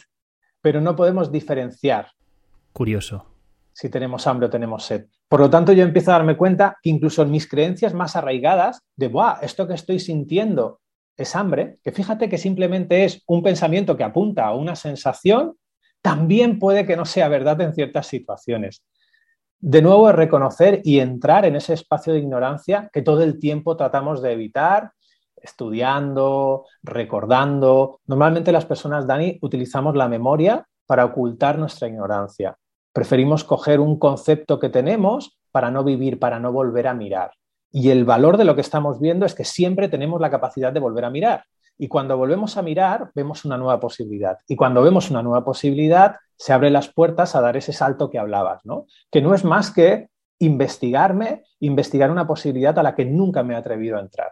pero 0.61 0.81
no 0.81 0.95
podemos 0.95 1.31
diferenciar. 1.31 2.07
Curioso. 2.73 3.30
Si 3.81 3.89
tenemos 3.89 4.27
hambre 4.27 4.45
o 4.45 4.49
tenemos 4.51 4.85
sed. 4.85 5.07
Por 5.27 5.39
lo 5.39 5.49
tanto, 5.49 5.73
yo 5.73 5.83
empiezo 5.83 6.11
a 6.11 6.15
darme 6.15 6.37
cuenta 6.37 6.77
que 6.83 6.91
incluso 6.91 7.23
en 7.23 7.31
mis 7.31 7.47
creencias 7.47 7.95
más 7.95 8.15
arraigadas, 8.15 8.81
de, 8.95 9.07
Buah, 9.07 9.39
esto 9.41 9.67
que 9.67 9.73
estoy 9.73 9.99
sintiendo 9.99 10.81
es 11.17 11.35
hambre, 11.35 11.79
que 11.83 11.91
fíjate 11.91 12.29
que 12.29 12.37
simplemente 12.37 13.05
es 13.05 13.23
un 13.25 13.41
pensamiento 13.41 13.97
que 13.97 14.03
apunta 14.03 14.45
a 14.45 14.53
una 14.53 14.75
sensación, 14.75 15.55
también 16.03 16.59
puede 16.59 16.85
que 16.85 16.95
no 16.95 17.05
sea 17.05 17.27
verdad 17.27 17.59
en 17.61 17.73
ciertas 17.73 18.05
situaciones 18.05 18.83
de 19.61 19.81
nuevo 19.83 20.09
es 20.09 20.15
reconocer 20.15 20.81
y 20.83 20.99
entrar 20.99 21.45
en 21.45 21.55
ese 21.55 21.73
espacio 21.73 22.13
de 22.13 22.19
ignorancia 22.19 22.89
que 22.91 23.03
todo 23.03 23.21
el 23.21 23.39
tiempo 23.39 23.77
tratamos 23.77 24.21
de 24.21 24.33
evitar, 24.33 24.91
estudiando, 25.35 26.65
recordando. 26.81 27.99
Normalmente 28.07 28.51
las 28.51 28.65
personas, 28.65 29.05
Dani, 29.05 29.37
utilizamos 29.41 29.95
la 29.95 30.07
memoria 30.07 30.65
para 30.87 31.05
ocultar 31.05 31.59
nuestra 31.59 31.87
ignorancia. 31.87 32.57
Preferimos 32.93 33.43
coger 33.43 33.79
un 33.79 33.97
concepto 33.97 34.59
que 34.59 34.69
tenemos 34.69 35.37
para 35.51 35.71
no 35.71 35.83
vivir, 35.83 36.19
para 36.19 36.39
no 36.39 36.51
volver 36.51 36.87
a 36.87 36.93
mirar. 36.93 37.31
Y 37.71 37.89
el 37.89 38.03
valor 38.03 38.37
de 38.37 38.45
lo 38.45 38.55
que 38.55 38.61
estamos 38.61 38.99
viendo 38.99 39.25
es 39.25 39.33
que 39.33 39.45
siempre 39.45 39.87
tenemos 39.87 40.19
la 40.19 40.29
capacidad 40.29 40.73
de 40.73 40.79
volver 40.79 41.05
a 41.05 41.09
mirar. 41.09 41.45
Y 41.77 41.87
cuando 41.87 42.17
volvemos 42.17 42.57
a 42.57 42.61
mirar, 42.61 43.11
vemos 43.15 43.45
una 43.45 43.57
nueva 43.57 43.79
posibilidad. 43.79 44.37
Y 44.47 44.55
cuando 44.55 44.83
vemos 44.83 45.09
una 45.09 45.23
nueva 45.23 45.43
posibilidad, 45.43 46.17
se 46.35 46.53
abren 46.53 46.73
las 46.73 46.89
puertas 46.89 47.35
a 47.35 47.41
dar 47.41 47.57
ese 47.57 47.73
salto 47.73 48.09
que 48.09 48.19
hablabas, 48.19 48.65
¿no? 48.65 48.85
Que 49.09 49.21
no 49.21 49.33
es 49.33 49.43
más 49.43 49.71
que 49.71 50.09
investigarme, 50.39 51.43
investigar 51.59 52.11
una 52.11 52.27
posibilidad 52.27 52.77
a 52.77 52.83
la 52.83 52.93
que 52.93 53.05
nunca 53.05 53.43
me 53.43 53.53
he 53.53 53.57
atrevido 53.57 53.97
a 53.97 54.01
entrar. 54.01 54.31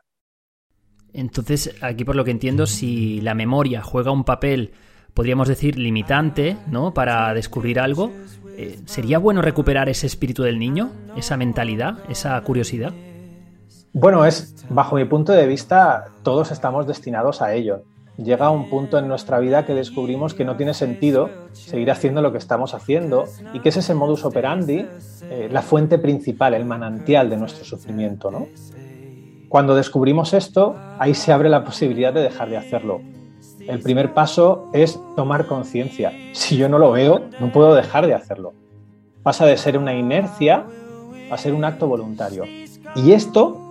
Entonces, 1.13 1.76
aquí 1.82 2.04
por 2.04 2.15
lo 2.15 2.26
que 2.26 2.32
entiendo, 2.32 2.67
si 2.67 3.22
la 3.22 3.34
memoria 3.34 3.82
juega 3.82 4.12
un 4.12 4.24
papel, 4.26 4.74
podríamos 5.13 5.48
decir, 5.48 5.78
limitante, 5.78 6.58
¿no? 6.67 6.93
Para 6.93 7.34
descubrir 7.34 7.80
algo, 7.80 8.12
Eh, 8.62 8.78
¿Sería 8.84 9.19
bueno 9.19 9.41
recuperar 9.41 9.88
ese 9.88 10.06
espíritu 10.06 10.43
del 10.43 10.60
niño, 10.60 10.91
esa 11.15 11.38
mentalidad, 11.38 12.00
esa 12.10 12.41
curiosidad? 12.41 12.91
Bueno, 13.93 14.26
es, 14.26 14.65
bajo 14.69 14.98
mi 14.98 15.06
punto 15.06 15.32
de 15.32 15.48
vista, 15.48 16.08
todos 16.24 16.52
estamos 16.52 16.86
destinados 16.86 17.41
a 17.41 17.54
ello. 17.54 17.84
Llega 18.17 18.50
un 18.50 18.69
punto 18.69 19.00
en 19.00 19.08
nuestra 19.08 19.39
vida 19.39 19.65
que 19.65 19.74
descubrimos 19.74 20.34
que 20.34 20.43
no 20.43 20.58
tiene 20.58 20.74
sentido 20.74 21.30
seguir 21.54 21.89
haciendo 21.89 22.22
lo 22.22 22.34
que 22.34 22.38
estamos 22.38 22.74
haciendo 22.74 23.24
y 23.54 23.62
que 23.62 23.69
es 23.69 23.78
ese 23.78 23.93
modus 23.93 24.26
operandi 24.26 24.86
eh, 25.30 25.48
la 25.50 25.62
fuente 25.62 25.98
principal, 25.98 26.54
el 26.54 26.65
manantial 26.65 27.30
de 27.30 27.38
nuestro 27.38 27.63
sufrimiento. 27.63 28.30
¿no? 28.30 28.48
Cuando 29.48 29.74
descubrimos 29.74 30.34
esto, 30.34 30.76
ahí 31.00 31.13
se 31.13 31.32
abre 31.32 31.48
la 31.48 31.63
posibilidad 31.63 32.12
de 32.12 32.24
dejar 32.24 32.50
de 32.50 32.58
hacerlo. 32.58 33.00
El 33.67 33.80
primer 33.82 34.13
paso 34.13 34.69
es 34.74 35.00
tomar 35.15 35.48
conciencia. 35.48 36.12
Si 36.34 36.58
yo 36.58 36.69
no 36.69 36.80
lo 36.80 36.91
veo, 36.91 37.24
no 37.39 37.52
puedo 37.52 37.76
dejar 37.76 38.08
de 38.08 38.13
hacerlo. 38.13 38.54
Pasa 39.24 39.45
de 39.45 39.58
ser 39.58 39.78
una 39.78 39.93
inercia 39.93 40.65
a 41.30 41.38
ser 41.38 41.54
un 41.54 41.63
acto 41.65 41.88
voluntario. 41.88 42.45
Y 42.95 43.12
esto 43.12 43.69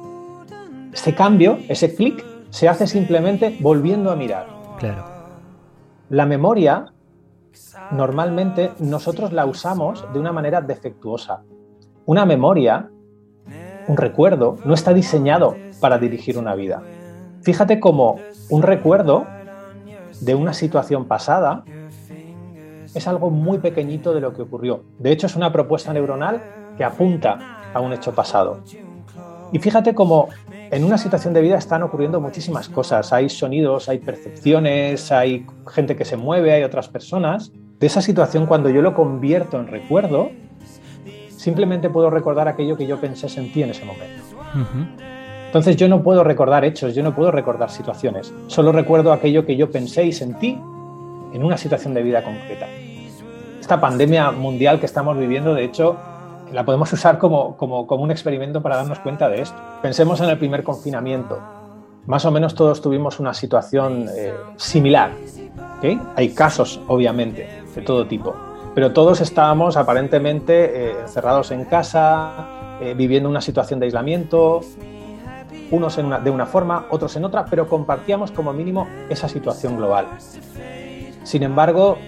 este 0.93 1.15
cambio, 1.15 1.59
ese 1.69 1.95
clic, 1.95 2.25
se 2.51 2.69
hace 2.69 2.87
simplemente 2.87 3.57
volviendo 3.61 4.11
a 4.11 4.17
mirar. 4.17 4.47
Claro. 4.79 5.05
La 6.09 6.27
memoria, 6.27 6.93
normalmente 7.93 8.73
nosotros 8.79 9.33
la 9.33 9.47
usamos 9.47 10.05
de 10.13 10.19
una 10.19 10.33
manera 10.33 10.61
defectuosa. 10.61 11.43
Una 12.07 12.25
memoria, 12.25 12.91
un 13.87 13.97
recuerdo, 13.97 14.57
no 14.65 14.75
está 14.75 14.95
diseñado 14.95 15.57
para 15.81 15.99
dirigir 15.99 16.39
una 16.39 16.55
vida. 16.55 16.83
Fíjate 17.43 17.79
cómo 17.79 18.17
un 18.51 18.63
recuerdo 18.63 19.27
de 20.21 20.35
una 20.35 20.53
situación 20.53 21.07
pasada 21.07 21.65
es 22.95 23.07
algo 23.07 23.31
muy 23.31 23.59
pequeñito 23.59 24.15
de 24.15 24.21
lo 24.21 24.33
que 24.33 24.43
ocurrió. 24.43 24.83
De 24.99 25.13
hecho, 25.13 25.27
es 25.27 25.37
una 25.37 25.53
propuesta 25.53 25.93
neuronal 25.93 26.43
que 26.77 26.85
apunta 26.85 27.71
a 27.73 27.81
un 27.81 27.93
hecho 27.93 28.15
pasado. 28.15 28.61
Y 29.53 29.59
fíjate 29.59 29.95
cómo 29.95 30.29
en 30.51 30.85
una 30.85 30.99
situación 30.99 31.33
de 31.33 31.41
vida 31.41 31.57
están 31.57 31.83
ocurriendo 31.83 32.21
muchísimas 32.21 32.69
cosas. 32.69 33.13
Hay 33.13 33.29
sonidos, 33.29 33.89
hay 33.89 33.99
percepciones, 33.99 35.11
hay 35.13 35.47
gente 35.67 35.97
que 35.97 36.05
se 36.05 36.17
mueve, 36.17 36.53
hay 36.53 36.63
otras 36.63 36.89
personas. 36.89 37.53
De 37.79 37.87
esa 37.87 38.03
situación, 38.03 38.47
cuando 38.47 38.69
yo 38.69 38.83
lo 38.83 38.95
convierto 38.95 39.59
en 39.59 39.69
recuerdo, 39.69 40.31
simplemente 41.37 41.89
puedo 41.89 42.11
recordar 42.11 42.49
aquello 42.49 42.77
que 42.77 42.87
yo 42.87 43.01
pensé 43.01 43.29
sentí 43.29 43.63
en 43.63 43.71
ese 43.71 43.85
momento. 43.85 44.23
Entonces 45.49 45.77
yo 45.77 45.89
no 45.89 46.03
puedo 46.03 46.25
recordar 46.25 46.67
hechos, 46.67 46.95
yo 46.95 47.03
no 47.03 47.15
puedo 47.15 47.31
recordar 47.31 47.71
situaciones. 47.71 48.35
Solo 48.49 48.71
recuerdo 48.71 49.15
aquello 49.15 49.47
que 49.47 49.57
yo 49.57 49.71
pensé 49.71 50.05
y 50.05 50.13
sentí 50.13 50.61
en 51.33 51.43
una 51.43 51.57
situación 51.57 51.95
de 51.95 52.03
vida 52.03 52.23
concreta. 52.23 52.67
Esta 53.59 53.81
pandemia 53.81 54.31
mundial 54.31 54.79
que 54.79 54.85
estamos 54.85 55.17
viviendo, 55.17 55.55
de 55.55 55.65
hecho, 55.65 55.97
la 56.53 56.67
podemos 56.67 56.93
usar 56.93 57.17
como, 57.17 57.57
como, 57.57 57.87
como, 57.87 58.05
un 58.05 58.11
experimento 58.11 58.61
para 58.61 58.77
darnos 58.77 58.99
cuenta 58.99 59.31
de 59.31 59.41
esto. 59.41 59.57
Pensemos 59.81 60.21
en 60.21 60.29
el 60.29 60.37
primer 60.37 60.63
confinamiento. 60.63 61.39
Más 62.05 62.27
o 62.27 62.31
menos 62.31 62.55
todos 62.55 62.83
tuvimos 62.83 63.19
una 63.19 63.33
situación 63.33 64.07
eh, 64.15 64.35
similar. 64.57 65.13
Hay 66.15 66.29
casos, 66.35 66.79
obviamente, 66.89 67.49
de 67.75 67.83
todo 67.83 68.07
tipo, 68.07 68.35
pero 68.75 68.93
todos 68.93 69.23
estábamos 69.23 69.79
aparentemente 69.79 70.91
eh, 70.91 71.01
encerrados 71.01 71.53
en 71.53 71.65
casa, 71.65 72.77
eh, 72.83 72.95
viviendo 72.95 73.31
una 73.31 73.41
situación 73.41 73.81
de 73.81 73.87
aislamiento, 73.87 74.61
unos 75.71 75.97
de 75.97 76.31
una 76.31 76.47
forma, 76.47 76.87
otros 76.91 77.17
en 77.17 77.25
otra, 77.25 77.45
pero 77.45 77.69
compartíamos 77.69 78.31
como 78.31 78.53
mínimo 78.53 78.87
esa 79.09 79.29
situación 79.29 79.77
global. 79.77 80.07
Sin 81.23 81.43
embargo, 81.43 81.99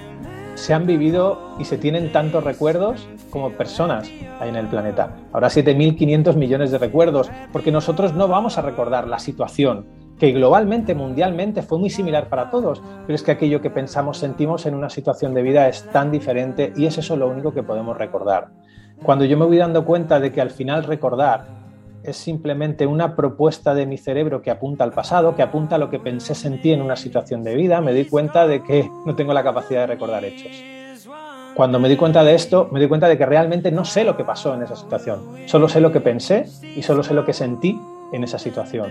se 0.54 0.74
han 0.74 0.86
vivido 0.86 1.56
y 1.58 1.64
se 1.64 1.78
tienen 1.78 2.12
tantos 2.12 2.44
recuerdos 2.44 3.08
como 3.30 3.50
personas 3.52 4.10
en 4.40 4.56
el 4.56 4.66
planeta. 4.66 5.16
Ahora 5.32 5.48
7.500 5.48 6.36
millones 6.36 6.70
de 6.70 6.78
recuerdos, 6.78 7.30
porque 7.52 7.72
nosotros 7.72 8.14
no 8.14 8.28
vamos 8.28 8.58
a 8.58 8.62
recordar 8.62 9.08
la 9.08 9.18
situación 9.18 9.86
que 10.18 10.32
globalmente, 10.32 10.94
mundialmente, 10.94 11.62
fue 11.62 11.78
muy 11.78 11.88
similar 11.88 12.28
para 12.28 12.50
todos, 12.50 12.82
pero 13.06 13.14
es 13.14 13.22
que 13.22 13.30
aquello 13.30 13.62
que 13.62 13.70
pensamos, 13.70 14.18
sentimos 14.18 14.66
en 14.66 14.74
una 14.74 14.90
situación 14.90 15.32
de 15.32 15.42
vida 15.42 15.66
es 15.66 15.90
tan 15.90 16.10
diferente 16.12 16.74
y 16.76 16.84
es 16.84 16.98
eso 16.98 17.16
lo 17.16 17.26
único 17.26 17.54
que 17.54 17.62
podemos 17.62 17.96
recordar. 17.96 18.48
Cuando 19.02 19.24
yo 19.24 19.38
me 19.38 19.46
voy 19.46 19.56
dando 19.56 19.86
cuenta 19.86 20.20
de 20.20 20.30
que 20.30 20.42
al 20.42 20.50
final 20.50 20.84
recordar 20.84 21.59
es 22.10 22.16
simplemente 22.16 22.86
una 22.86 23.16
propuesta 23.16 23.74
de 23.74 23.86
mi 23.86 23.96
cerebro 23.96 24.42
que 24.42 24.50
apunta 24.50 24.84
al 24.84 24.92
pasado, 24.92 25.34
que 25.34 25.42
apunta 25.42 25.76
a 25.76 25.78
lo 25.78 25.90
que 25.90 25.98
pensé, 25.98 26.34
sentí 26.34 26.72
en 26.72 26.82
una 26.82 26.96
situación 26.96 27.42
de 27.42 27.54
vida, 27.54 27.80
me 27.80 27.92
doy 27.92 28.04
cuenta 28.04 28.46
de 28.46 28.62
que 28.62 28.90
no 29.06 29.16
tengo 29.16 29.32
la 29.32 29.42
capacidad 29.42 29.80
de 29.80 29.86
recordar 29.86 30.24
hechos. 30.24 30.62
Cuando 31.54 31.78
me 31.80 31.88
di 31.88 31.96
cuenta 31.96 32.22
de 32.22 32.34
esto, 32.34 32.68
me 32.70 32.80
di 32.80 32.86
cuenta 32.88 33.08
de 33.08 33.18
que 33.18 33.26
realmente 33.26 33.72
no 33.72 33.84
sé 33.84 34.04
lo 34.04 34.16
que 34.16 34.24
pasó 34.24 34.54
en 34.54 34.62
esa 34.62 34.76
situación. 34.76 35.20
Solo 35.46 35.68
sé 35.68 35.80
lo 35.80 35.92
que 35.92 36.00
pensé 36.00 36.46
y 36.76 36.82
solo 36.82 37.02
sé 37.02 37.12
lo 37.12 37.24
que 37.24 37.32
sentí 37.32 37.80
en 38.12 38.24
esa 38.24 38.38
situación. 38.38 38.90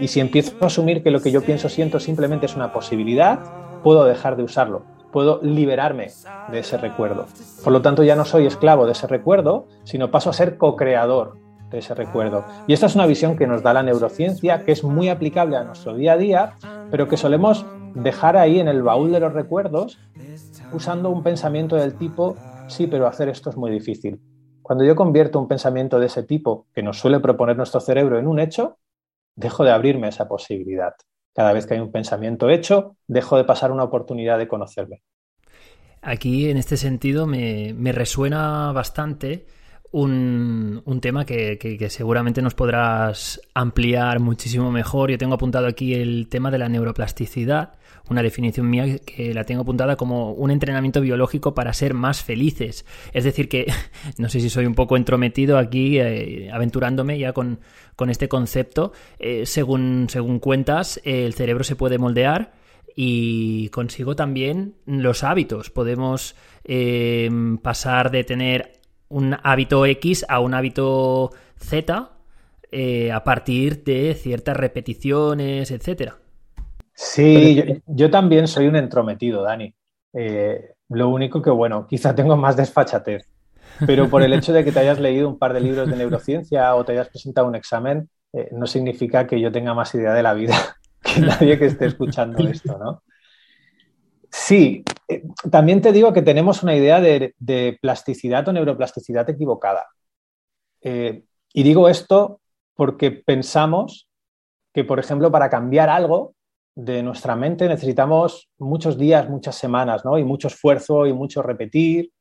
Y 0.00 0.08
si 0.08 0.20
empiezo 0.20 0.56
a 0.60 0.66
asumir 0.66 1.02
que 1.02 1.10
lo 1.10 1.20
que 1.20 1.30
yo 1.30 1.42
pienso, 1.42 1.68
siento 1.68 2.00
simplemente 2.00 2.46
es 2.46 2.56
una 2.56 2.72
posibilidad, 2.72 3.40
puedo 3.82 4.04
dejar 4.04 4.36
de 4.36 4.42
usarlo, 4.42 4.82
puedo 5.12 5.40
liberarme 5.42 6.08
de 6.50 6.58
ese 6.58 6.78
recuerdo. 6.78 7.26
Por 7.62 7.72
lo 7.72 7.82
tanto, 7.82 8.02
ya 8.04 8.16
no 8.16 8.24
soy 8.24 8.46
esclavo 8.46 8.86
de 8.86 8.92
ese 8.92 9.06
recuerdo, 9.06 9.66
sino 9.84 10.10
paso 10.10 10.30
a 10.30 10.32
ser 10.32 10.56
co-creador 10.56 11.47
de 11.70 11.78
ese 11.78 11.94
recuerdo. 11.94 12.44
Y 12.66 12.72
esta 12.72 12.86
es 12.86 12.94
una 12.94 13.06
visión 13.06 13.36
que 13.36 13.46
nos 13.46 13.62
da 13.62 13.72
la 13.72 13.82
neurociencia, 13.82 14.64
que 14.64 14.72
es 14.72 14.84
muy 14.84 15.08
aplicable 15.08 15.56
a 15.56 15.64
nuestro 15.64 15.94
día 15.94 16.12
a 16.12 16.16
día, 16.16 16.52
pero 16.90 17.08
que 17.08 17.16
solemos 17.16 17.66
dejar 17.94 18.36
ahí 18.36 18.60
en 18.60 18.68
el 18.68 18.82
baúl 18.82 19.12
de 19.12 19.20
los 19.20 19.32
recuerdos 19.32 19.98
usando 20.72 21.10
un 21.10 21.22
pensamiento 21.22 21.76
del 21.76 21.94
tipo, 21.94 22.36
sí, 22.68 22.86
pero 22.86 23.06
hacer 23.06 23.28
esto 23.28 23.50
es 23.50 23.56
muy 23.56 23.70
difícil. 23.70 24.20
Cuando 24.62 24.84
yo 24.84 24.94
convierto 24.94 25.40
un 25.40 25.48
pensamiento 25.48 25.98
de 25.98 26.06
ese 26.06 26.22
tipo 26.22 26.66
que 26.74 26.82
nos 26.82 26.98
suele 26.98 27.20
proponer 27.20 27.56
nuestro 27.56 27.80
cerebro 27.80 28.18
en 28.18 28.26
un 28.26 28.38
hecho, 28.38 28.78
dejo 29.34 29.64
de 29.64 29.70
abrirme 29.70 30.08
esa 30.08 30.28
posibilidad. 30.28 30.94
Cada 31.34 31.52
vez 31.52 31.66
que 31.66 31.74
hay 31.74 31.80
un 31.80 31.92
pensamiento 31.92 32.50
hecho, 32.50 32.96
dejo 33.06 33.36
de 33.36 33.44
pasar 33.44 33.72
una 33.72 33.84
oportunidad 33.84 34.38
de 34.38 34.48
conocerme. 34.48 35.02
Aquí, 36.02 36.50
en 36.50 36.56
este 36.56 36.76
sentido, 36.76 37.26
me, 37.26 37.74
me 37.74 37.92
resuena 37.92 38.72
bastante 38.72 39.46
un, 39.90 40.82
un 40.84 41.00
tema 41.00 41.24
que, 41.24 41.58
que, 41.58 41.90
seguramente 41.90 42.42
nos 42.42 42.54
podrás 42.54 43.40
ampliar 43.54 44.20
muchísimo 44.20 44.70
mejor. 44.70 45.10
Yo 45.10 45.18
tengo 45.18 45.34
apuntado 45.34 45.66
aquí 45.66 45.94
el 45.94 46.28
tema 46.28 46.50
de 46.50 46.58
la 46.58 46.68
neuroplasticidad, 46.68 47.74
una 48.10 48.22
definición 48.22 48.68
mía 48.68 48.98
que 48.98 49.32
la 49.32 49.44
tengo 49.44 49.62
apuntada 49.62 49.96
como 49.96 50.32
un 50.32 50.50
entrenamiento 50.50 51.00
biológico 51.00 51.54
para 51.54 51.72
ser 51.72 51.94
más 51.94 52.22
felices. 52.22 52.84
Es 53.12 53.24
decir, 53.24 53.48
que 53.48 53.72
no 54.18 54.28
sé 54.28 54.40
si 54.40 54.50
soy 54.50 54.66
un 54.66 54.74
poco 54.74 54.96
entrometido 54.96 55.56
aquí, 55.56 55.98
eh, 55.98 56.50
aventurándome 56.52 57.18
ya 57.18 57.32
con, 57.32 57.60
con 57.96 58.10
este 58.10 58.28
concepto. 58.28 58.92
Eh, 59.18 59.46
según, 59.46 60.06
según 60.10 60.38
cuentas, 60.38 61.00
el 61.04 61.32
cerebro 61.32 61.64
se 61.64 61.76
puede 61.76 61.96
moldear 61.98 62.52
y 62.94 63.68
consigo 63.70 64.16
también 64.16 64.74
los 64.84 65.24
hábitos. 65.24 65.70
Podemos 65.70 66.34
eh, 66.64 67.30
pasar 67.62 68.10
de 68.10 68.24
tener 68.24 68.77
un 69.08 69.36
hábito 69.42 69.86
X 69.86 70.26
a 70.28 70.40
un 70.40 70.54
hábito 70.54 71.30
Z 71.56 72.10
eh, 72.70 73.10
a 73.12 73.24
partir 73.24 73.82
de 73.82 74.14
ciertas 74.14 74.56
repeticiones, 74.56 75.70
etcétera. 75.70 76.18
Sí, 76.92 77.80
yo, 77.86 78.10
también 78.10 78.48
soy 78.48 78.66
un 78.66 78.76
entrometido, 78.76 79.42
Dani. 79.42 79.72
Eh, 80.12 80.72
lo 80.88 81.08
único 81.08 81.40
que, 81.40 81.50
bueno, 81.50 81.86
quizá 81.86 82.14
tengo 82.14 82.36
más 82.36 82.56
desfachatez, 82.56 83.28
pero 83.86 84.08
por 84.10 84.22
el 84.22 84.32
hecho 84.32 84.52
de 84.52 84.64
que 84.64 84.72
te 84.72 84.80
hayas 84.80 84.98
leído 84.98 85.28
un 85.28 85.38
par 85.38 85.52
de 85.54 85.60
libros 85.60 85.88
de 85.88 85.96
neurociencia 85.96 86.74
o 86.74 86.84
te 86.84 86.92
hayas 86.92 87.08
presentado 87.08 87.46
un 87.46 87.54
examen, 87.54 88.10
eh, 88.32 88.48
no 88.52 88.66
significa 88.66 89.26
que 89.26 89.40
yo 89.40 89.52
tenga 89.52 89.74
más 89.74 89.94
idea 89.94 90.12
de 90.12 90.22
la 90.22 90.34
vida 90.34 90.56
que 91.02 91.20
nadie 91.20 91.58
que 91.58 91.66
esté 91.66 91.86
escuchando 91.86 92.46
esto, 92.48 92.76
¿no? 92.78 93.02
Sí, 94.30 94.84
eh, 95.08 95.22
también 95.50 95.80
te 95.80 95.92
digo 95.92 96.12
que 96.12 96.22
tenemos 96.22 96.62
una 96.62 96.74
idea 96.74 97.00
de, 97.00 97.78
plasticidad 97.80 98.46
o 98.48 98.52
neuroplasticidad 98.52 99.28
equivocada. 99.30 99.86
Eh, 100.82 101.24
y 101.52 101.62
digo 101.62 101.88
esto 101.88 102.40
porque 102.74 103.10
pensamos 103.10 104.08
que, 104.72 104.84
por 104.84 104.98
ejemplo, 104.98 105.30
para 105.30 105.50
cambiar 105.50 105.88
algo 105.88 106.34
de 106.74 107.02
nuestra 107.02 107.34
mente 107.34 107.66
necesitamos 107.66 108.48
muchos 108.58 108.96
días, 108.96 109.28
muchas 109.28 109.56
semanas, 109.56 110.04
¿no? 110.04 110.18
Y 110.18 110.24
mucho 110.24 110.46
esfuerzo 110.48 111.06
y 111.06 111.12
mucho 111.12 111.42
repetir. 111.42 112.12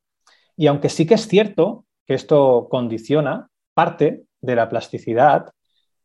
Y 0.55 0.67
aunque 0.67 0.89
sí 0.89 1.05
que 1.05 1.13
es 1.13 1.27
cierto 1.27 1.85
que 2.05 2.15
esto 2.15 2.67
condiciona 2.69 3.49
parte 3.75 4.23
de 4.41 4.55
la 4.55 4.69
plasticidad, 4.69 5.51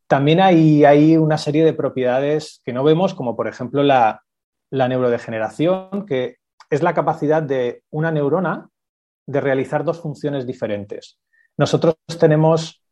también 0.06 0.40
hay, 0.40 0.84
hay 0.84 1.16
una 1.16 1.38
serie 1.38 1.64
de 1.64 1.72
propiedades 1.72 2.60
que 2.64 2.74
no 2.74 2.84
vemos, 2.84 3.14
como 3.14 3.34
por 3.34 3.48
ejemplo 3.48 3.82
la, 3.82 4.22
la 4.72 4.88
neurodegeneración, 4.88 6.06
que 6.06 6.38
es 6.70 6.82
la 6.82 6.94
capacidad 6.94 7.42
de 7.42 7.82
una 7.90 8.10
neurona 8.10 8.70
de 9.26 9.40
realizar 9.40 9.84
dos 9.84 10.00
funciones 10.00 10.46
diferentes. 10.46 11.18
Nosotros 11.58 11.94
tenemos 12.18 12.82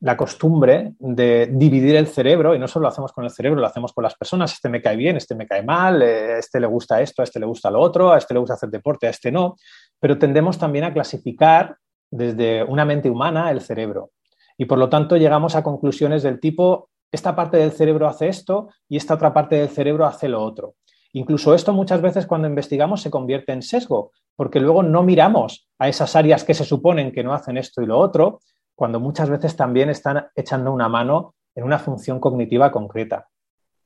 la 0.00 0.16
costumbre 0.16 0.94
de 0.98 1.48
dividir 1.52 1.94
el 1.94 2.08
cerebro, 2.08 2.54
y 2.54 2.58
no 2.58 2.66
solo 2.66 2.84
lo 2.84 2.88
hacemos 2.88 3.12
con 3.12 3.24
el 3.24 3.30
cerebro, 3.30 3.60
lo 3.60 3.66
hacemos 3.66 3.92
con 3.92 4.02
las 4.02 4.16
personas, 4.16 4.52
este 4.52 4.68
me 4.68 4.82
cae 4.82 4.96
bien, 4.96 5.16
este 5.16 5.36
me 5.36 5.46
cae 5.46 5.62
mal, 5.62 6.02
eh, 6.02 6.38
este 6.38 6.58
le 6.58 6.66
gusta 6.66 7.00
esto, 7.00 7.22
a 7.22 7.24
este 7.24 7.38
le 7.38 7.46
gusta 7.46 7.70
lo 7.70 7.80
otro, 7.80 8.12
a 8.12 8.18
este 8.18 8.34
le 8.34 8.40
gusta 8.40 8.54
hacer 8.54 8.70
deporte, 8.70 9.06
a 9.06 9.10
este 9.10 9.30
no. 9.30 9.56
pero 10.00 10.18
tendemos 10.18 10.58
también 10.58 10.84
a 10.84 10.92
clasificar 10.92 11.76
desde 12.10 12.64
una 12.64 12.84
mente 12.84 13.08
humana 13.08 13.50
el 13.52 13.60
cerebro. 13.60 14.10
Y 14.56 14.64
por 14.64 14.78
lo 14.78 14.88
tanto 14.88 15.16
llegamos 15.16 15.54
a 15.54 15.62
conclusiones 15.62 16.24
del 16.24 16.40
tipo, 16.40 16.90
esta 17.12 17.36
parte 17.36 17.58
del 17.58 17.70
cerebro 17.70 18.08
hace 18.08 18.26
esto 18.26 18.70
y 18.88 18.96
esta 18.96 19.14
otra 19.14 19.32
parte 19.32 19.54
del 19.54 19.68
cerebro 19.68 20.04
hace 20.04 20.28
lo 20.28 20.42
otro. 20.42 20.74
Incluso 21.12 21.54
esto 21.54 21.72
muchas 21.72 22.02
veces 22.02 22.26
cuando 22.26 22.48
investigamos 22.48 23.02
se 23.02 23.10
convierte 23.10 23.52
en 23.52 23.62
sesgo, 23.62 24.12
porque 24.36 24.60
luego 24.60 24.82
no 24.82 25.02
miramos 25.02 25.68
a 25.78 25.88
esas 25.88 26.14
áreas 26.16 26.44
que 26.44 26.54
se 26.54 26.64
suponen 26.64 27.12
que 27.12 27.24
no 27.24 27.32
hacen 27.32 27.56
esto 27.56 27.82
y 27.82 27.86
lo 27.86 27.98
otro, 27.98 28.40
cuando 28.74 29.00
muchas 29.00 29.28
veces 29.28 29.56
también 29.56 29.90
están 29.90 30.28
echando 30.36 30.72
una 30.72 30.88
mano 30.88 31.34
en 31.54 31.64
una 31.64 31.78
función 31.78 32.20
cognitiva 32.20 32.70
concreta. 32.70 33.28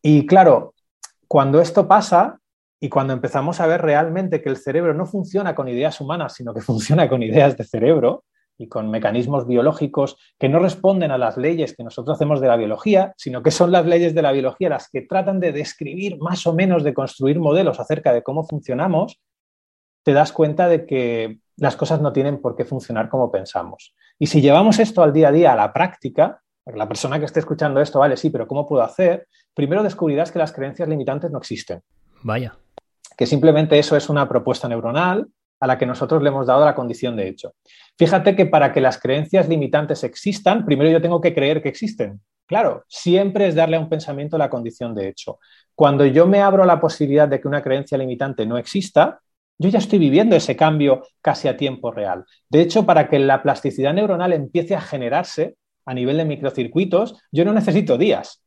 Y 0.03 0.27
claro, 0.27 0.75
cuando 1.29 1.61
esto 1.61 1.89
pasa 1.89 2.41
y 2.79 2.89
cuando 2.89 3.13
empezamos 3.13 3.61
a 3.61 3.67
ver 3.67 3.81
realmente 3.81 4.43
que 4.43 4.51
el 4.51 4.57
cerebro 4.57 4.93
no 4.93 5.07
funciona 5.07 5.55
con 5.55 5.69
ideas 5.69 6.01
humanas, 6.01 6.35
sino 6.35 6.53
que 6.53 6.61
funciona 6.61 7.09
con 7.09 7.23
ideas 7.23 7.57
de 7.57 7.65
cerebro, 7.65 8.25
y 8.59 8.69
con 8.69 8.91
mecanismos 8.91 9.47
biológicos 9.47 10.17
que 10.39 10.49
no 10.49 10.59
responden 10.59 11.11
a 11.11 11.19
las 11.19 11.37
leyes 11.37 11.75
que 11.77 11.85
nosotros 11.85 12.17
hacemos 12.17 12.41
de 12.41 12.49
la 12.49 12.57
biología, 12.57 13.15
sino 13.17 13.43
que 13.43 13.51
son 13.51 13.73
las 13.73 13.87
leyes 13.87 14.15
de 14.15 14.23
la 14.23 14.33
biología 14.33 14.69
las 14.69 14.89
que 14.89 15.03
tratan 15.03 15.41
de 15.41 15.53
describir 15.53 16.19
más 16.19 16.47
o 16.47 16.55
menos, 16.55 16.85
de 16.85 16.95
construir 16.95 17.41
modelos 17.41 17.81
acerca 17.81 18.13
de 18.13 18.23
cómo 18.23 18.45
funcionamos, 18.45 19.21
te 20.05 20.13
das 20.13 20.33
cuenta 20.33 20.69
de 20.69 20.87
que 20.87 21.39
las 21.57 21.77
cosas 21.77 22.01
no 22.01 22.13
tienen 22.13 22.41
por 22.41 22.57
qué 22.57 22.65
funcionar 22.65 23.09
como 23.09 23.31
pensamos. 23.31 23.95
Y 24.19 24.27
si 24.27 24.41
llevamos 24.41 24.79
esto 24.79 25.03
al 25.03 25.13
día 25.13 25.29
a 25.29 25.33
día, 25.33 25.53
a 25.53 25.57
la 25.57 25.73
práctica, 25.73 26.43
la 26.67 26.89
persona 26.89 27.19
que 27.19 27.25
esté 27.25 27.41
escuchando 27.41 27.81
esto, 27.81 27.99
vale, 27.99 28.17
sí, 28.17 28.31
pero 28.31 28.47
¿cómo 28.47 28.67
puedo 28.67 28.83
hacer? 28.83 29.27
Primero 29.55 29.83
descubrirás 29.83 30.31
que 30.31 30.39
las 30.39 30.53
creencias 30.53 30.89
limitantes 30.89 31.31
no 31.31 31.39
existen. 31.39 31.83
Vaya. 32.23 32.57
Que 33.17 33.27
simplemente 33.27 33.79
eso 33.79 33.97
es 33.97 34.09
una 34.09 34.29
propuesta 34.29 34.69
neuronal 34.69 35.29
a 35.61 35.67
la 35.67 35.79
que 35.79 35.87
nosotros 35.87 36.23
le 36.23 36.29
hemos 36.29 36.47
dado 36.47 36.65
la 36.65 36.75
condición 36.75 37.17
de 37.17 37.29
hecho. 37.29 37.55
Fíjate 38.03 38.35
que 38.35 38.47
para 38.47 38.73
que 38.73 38.81
las 38.81 38.99
creencias 38.99 39.49
limitantes 39.49 40.03
existan, 40.03 40.65
primero 40.65 40.91
yo 40.91 41.01
tengo 41.01 41.21
que 41.21 41.33
creer 41.33 41.63
que 41.63 41.69
existen. 41.69 42.21
Claro, 42.47 42.83
siempre 42.89 43.47
es 43.47 43.55
darle 43.55 43.77
a 43.77 43.79
un 43.79 43.89
pensamiento 43.89 44.37
la 44.37 44.51
condición 44.51 44.93
de 44.93 45.07
hecho. 45.07 45.39
Cuando 45.77 46.05
yo 46.05 46.27
me 46.27 46.41
abro 46.41 46.65
a 46.65 46.67
la 46.67 46.81
posibilidad 46.81 47.29
de 47.29 47.41
que 47.41 47.47
una 47.47 47.63
creencia 47.63 47.97
limitante 47.97 48.45
no 48.45 48.59
exista, 48.59 49.21
yo 49.57 49.69
ya 49.69 49.79
estoy 49.79 50.01
viviendo 50.01 50.35
ese 50.35 50.57
cambio 50.57 51.03
casi 51.21 51.47
a 51.47 51.57
tiempo 51.57 51.93
real. 51.93 52.25
De 52.49 52.61
hecho, 52.61 52.85
para 52.85 53.09
que 53.09 53.21
la 53.21 53.41
plasticidad 53.41 53.95
neuronal 53.95 54.33
empiece 54.33 54.75
a 54.75 54.81
generarse 54.81 55.55
a 55.87 55.95
nivel 55.95 56.17
de 56.17 56.25
microcircuitos, 56.25 57.23
yo 57.31 57.45
no 57.45 57.53
necesito 57.53 57.99
días, 57.99 58.43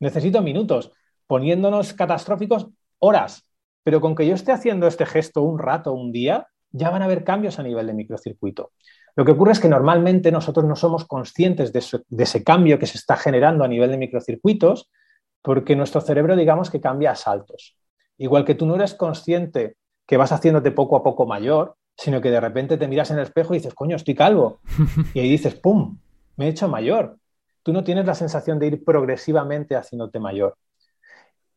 necesito 0.00 0.40
minutos, 0.40 0.90
poniéndonos 1.26 1.92
catastróficos 1.92 2.68
horas, 2.98 3.46
pero 3.82 4.00
con 4.00 4.14
que 4.14 4.26
yo 4.26 4.34
esté 4.34 4.52
haciendo 4.52 4.86
este 4.86 5.04
gesto 5.04 5.42
un 5.42 5.58
rato, 5.58 5.92
un 5.92 6.12
día, 6.12 6.46
ya 6.74 6.90
van 6.90 7.02
a 7.02 7.04
haber 7.04 7.22
cambios 7.22 7.58
a 7.58 7.62
nivel 7.62 7.86
de 7.86 7.94
microcircuito. 7.94 8.72
Lo 9.14 9.24
que 9.24 9.30
ocurre 9.30 9.52
es 9.52 9.60
que 9.60 9.68
normalmente 9.68 10.32
nosotros 10.32 10.66
no 10.66 10.74
somos 10.74 11.04
conscientes 11.04 11.72
de, 11.72 11.78
ese 12.22 12.42
cambio 12.42 12.80
que 12.80 12.86
se 12.86 12.98
está 12.98 13.16
generando 13.16 13.62
a 13.62 13.68
nivel 13.68 13.90
de 13.90 13.96
microcircuitos 13.96 14.90
porque 15.40 15.76
nuestro 15.76 16.00
cerebro, 16.00 16.34
digamos, 16.34 16.70
que 16.70 16.80
cambia 16.80 17.12
a 17.12 17.14
saltos. 17.14 17.76
Igual 18.18 18.44
que 18.44 18.56
tú 18.56 18.66
no 18.66 18.74
eres 18.74 18.94
consciente 18.94 19.76
que 20.04 20.16
vas 20.16 20.32
haciéndote 20.32 20.72
poco 20.72 20.96
a 20.96 21.04
poco 21.04 21.26
mayor, 21.26 21.76
sino 21.96 22.20
que 22.20 22.32
de 22.32 22.40
repente 22.40 22.76
te 22.76 22.88
miras 22.88 23.10
en 23.12 23.18
el 23.18 23.24
espejo 23.24 23.54
y 23.54 23.58
dices, 23.58 23.74
coño, 23.74 23.94
estoy 23.94 24.16
calvo. 24.16 24.58
Y 25.14 25.20
ahí 25.20 25.28
dices, 25.28 25.54
¡pum! 25.54 25.98
Me 26.36 26.46
he 26.46 26.48
hecho 26.48 26.66
mayor. 26.66 27.18
Tú 27.62 27.72
no 27.72 27.84
tienes 27.84 28.04
la 28.04 28.16
sensación 28.16 28.58
de 28.58 28.66
ir 28.66 28.84
progresivamente 28.84 29.76
haciéndote 29.76 30.18
mayor. 30.18 30.56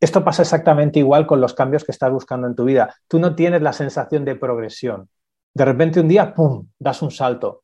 Esto 0.00 0.24
pasa 0.24 0.42
exactamente 0.42 0.98
igual 0.98 1.26
con 1.26 1.40
los 1.40 1.54
cambios 1.54 1.84
que 1.84 1.92
estás 1.92 2.12
buscando 2.12 2.46
en 2.46 2.54
tu 2.54 2.64
vida. 2.64 2.94
Tú 3.08 3.18
no 3.18 3.34
tienes 3.34 3.62
la 3.62 3.72
sensación 3.72 4.24
de 4.24 4.36
progresión. 4.36 5.08
De 5.54 5.64
repente 5.64 6.00
un 6.00 6.08
día, 6.08 6.34
¡pum!, 6.34 6.68
das 6.78 7.02
un 7.02 7.10
salto 7.10 7.62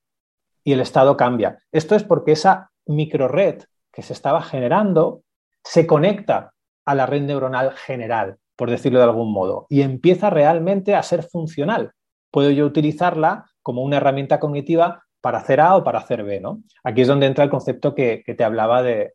y 0.65 0.73
el 0.73 0.81
estado 0.81 1.17
cambia. 1.17 1.59
Esto 1.71 1.95
es 1.95 2.03
porque 2.03 2.33
esa 2.33 2.71
microred 2.87 3.63
que 3.93 4.03
se 4.03 4.13
estaba 4.13 4.43
generando 4.43 5.23
se 5.63 5.87
conecta 5.87 6.53
a 6.85 6.95
la 6.95 7.07
red 7.07 7.23
neuronal 7.23 7.73
general, 7.73 8.39
por 8.57 8.71
decirlo 8.71 8.99
de 8.99 9.05
algún 9.05 9.33
modo, 9.33 9.67
y 9.69 9.83
empieza 9.83 10.31
realmente 10.31 10.95
a 10.95 11.03
ser 11.03 11.23
funcional. 11.23 11.93
Puedo 12.31 12.51
yo 12.51 12.67
utilizarla 12.67 13.47
como 13.63 13.83
una 13.83 13.99
herramienta 13.99 14.41
cognitiva 14.41 15.05
para 15.21 15.39
hacer 15.39 15.61
A 15.61 15.77
o 15.77 15.85
para 15.85 16.01
hacer 16.01 16.25
B. 16.25 16.41
¿no? 16.41 16.63
Aquí 16.83 17.03
es 17.03 17.09
donde 17.09 17.27
entra 17.27 17.45
el 17.45 17.51
concepto 17.51 17.95
que, 17.95 18.23
te 18.27 18.45
hablaba 18.45 18.83
de, 18.83 19.15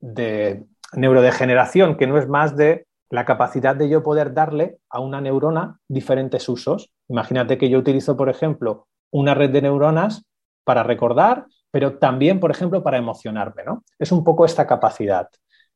de 0.00 0.64
neurodegeneración, 0.94 1.96
que 1.96 2.06
no 2.06 2.18
es 2.18 2.28
más 2.28 2.56
de 2.56 2.86
la 3.10 3.24
capacidad 3.24 3.76
de 3.76 3.88
yo 3.88 4.02
poder 4.02 4.32
darle 4.32 4.78
a 4.88 5.00
una 5.00 5.20
neurona 5.20 5.78
diferentes 5.88 6.48
usos. 6.48 6.90
Imagínate 7.08 7.58
que 7.58 7.68
yo 7.68 7.78
utilizo, 7.78 8.16
por 8.16 8.30
ejemplo, 8.30 8.86
una 9.10 9.34
red 9.34 9.50
de 9.50 9.62
neuronas 9.62 10.24
para 10.64 10.82
recordar, 10.82 11.46
pero 11.70 11.98
también, 11.98 12.40
por 12.40 12.50
ejemplo, 12.50 12.82
para 12.82 12.98
emocionarme. 12.98 13.64
¿no? 13.64 13.84
Es 13.98 14.12
un 14.12 14.24
poco 14.24 14.44
esta 14.44 14.66
capacidad. 14.66 15.28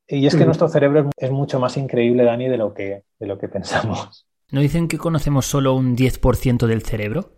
Y 0.08 0.26
es 0.26 0.36
que 0.36 0.46
nuestro 0.46 0.68
cerebro 0.68 1.10
es 1.16 1.30
mucho 1.30 1.58
más 1.58 1.76
increíble, 1.76 2.24
Dani, 2.24 2.48
de 2.48 2.56
lo 2.56 2.72
que, 2.72 3.02
de 3.18 3.26
lo 3.26 3.38
que 3.38 3.48
pensamos. 3.48 4.26
¿No 4.52 4.60
dicen 4.60 4.86
que 4.86 4.98
conocemos 4.98 5.46
solo 5.46 5.74
un 5.74 5.96
10% 5.96 6.66
del 6.66 6.82
cerebro? 6.82 7.32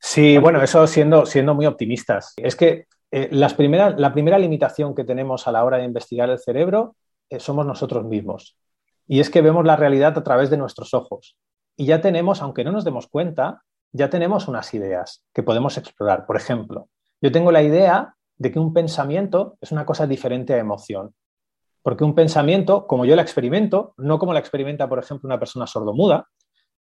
Sí, 0.00 0.38
bueno, 0.38 0.62
eso 0.62 0.86
siendo, 0.86 1.26
siendo 1.26 1.54
muy 1.54 1.66
optimistas. 1.66 2.32
Es 2.38 2.56
que 2.56 2.86
eh, 3.10 3.28
las 3.30 3.56
la 3.58 4.12
primera 4.12 4.38
limitación 4.38 4.94
que 4.94 5.04
tenemos 5.04 5.46
a 5.46 5.52
la 5.52 5.64
hora 5.64 5.76
de 5.76 5.84
investigar 5.84 6.30
el 6.30 6.38
cerebro 6.38 6.96
somos 7.38 7.66
nosotros 7.66 8.04
mismos. 8.04 8.56
Y 9.06 9.20
es 9.20 9.30
que 9.30 9.42
vemos 9.42 9.64
la 9.64 9.76
realidad 9.76 10.16
a 10.18 10.24
través 10.24 10.50
de 10.50 10.56
nuestros 10.56 10.94
ojos. 10.94 11.36
Y 11.76 11.86
ya 11.86 12.00
tenemos, 12.00 12.42
aunque 12.42 12.64
no 12.64 12.72
nos 12.72 12.84
demos 12.84 13.06
cuenta, 13.06 13.62
ya 13.92 14.10
tenemos 14.10 14.48
unas 14.48 14.72
ideas 14.74 15.24
que 15.32 15.42
podemos 15.42 15.78
explorar. 15.78 16.26
Por 16.26 16.36
ejemplo, 16.36 16.88
yo 17.20 17.32
tengo 17.32 17.52
la 17.52 17.62
idea 17.62 18.14
de 18.36 18.52
que 18.52 18.58
un 18.58 18.72
pensamiento 18.72 19.56
es 19.60 19.72
una 19.72 19.86
cosa 19.86 20.06
diferente 20.06 20.54
a 20.54 20.58
emoción. 20.58 21.14
Porque 21.82 22.04
un 22.04 22.14
pensamiento, 22.14 22.86
como 22.86 23.04
yo 23.04 23.16
la 23.16 23.22
experimento, 23.22 23.94
no 23.96 24.18
como 24.18 24.32
la 24.32 24.40
experimenta, 24.40 24.88
por 24.88 24.98
ejemplo, 24.98 25.26
una 25.26 25.38
persona 25.38 25.66
sordomuda, 25.66 26.28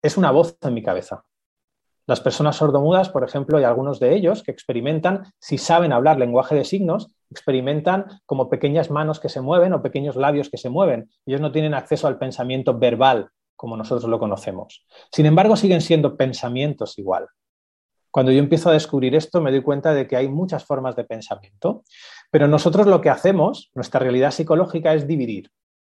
es 0.01 0.17
una 0.17 0.31
voz 0.31 0.57
en 0.61 0.73
mi 0.73 0.83
cabeza. 0.83 1.23
Las 2.07 2.19
personas 2.19 2.55
sordomudas, 2.55 3.09
por 3.09 3.23
ejemplo, 3.23 3.57
hay 3.57 3.63
algunos 3.63 3.99
de 3.99 4.15
ellos 4.15 4.43
que 4.43 4.51
experimentan, 4.51 5.31
si 5.39 5.57
saben 5.57 5.93
hablar 5.93 6.17
lenguaje 6.17 6.55
de 6.55 6.65
signos, 6.65 7.13
experimentan 7.29 8.21
como 8.25 8.49
pequeñas 8.49 8.89
manos 8.89 9.19
que 9.19 9.29
se 9.29 9.41
mueven 9.41 9.73
o 9.73 9.81
pequeños 9.81 10.15
labios 10.15 10.49
que 10.49 10.57
se 10.57 10.69
mueven. 10.69 11.09
Ellos 11.25 11.41
no 11.41 11.51
tienen 11.51 11.73
acceso 11.73 12.07
al 12.07 12.17
pensamiento 12.17 12.77
verbal 12.77 13.29
como 13.55 13.77
nosotros 13.77 14.09
lo 14.09 14.17
conocemos. 14.17 14.87
Sin 15.11 15.27
embargo, 15.27 15.55
siguen 15.55 15.81
siendo 15.81 16.17
pensamientos 16.17 16.97
igual. 16.97 17.27
Cuando 18.09 18.31
yo 18.31 18.39
empiezo 18.39 18.71
a 18.71 18.73
descubrir 18.73 19.15
esto, 19.15 19.39
me 19.39 19.51
doy 19.51 19.61
cuenta 19.61 19.93
de 19.93 20.07
que 20.07 20.17
hay 20.17 20.27
muchas 20.27 20.65
formas 20.65 20.95
de 20.95 21.03
pensamiento, 21.03 21.83
pero 22.31 22.47
nosotros 22.47 22.87
lo 22.87 23.01
que 23.01 23.11
hacemos, 23.11 23.69
nuestra 23.75 23.99
realidad 23.99 24.31
psicológica, 24.31 24.95
es 24.95 25.07
dividir. 25.07 25.51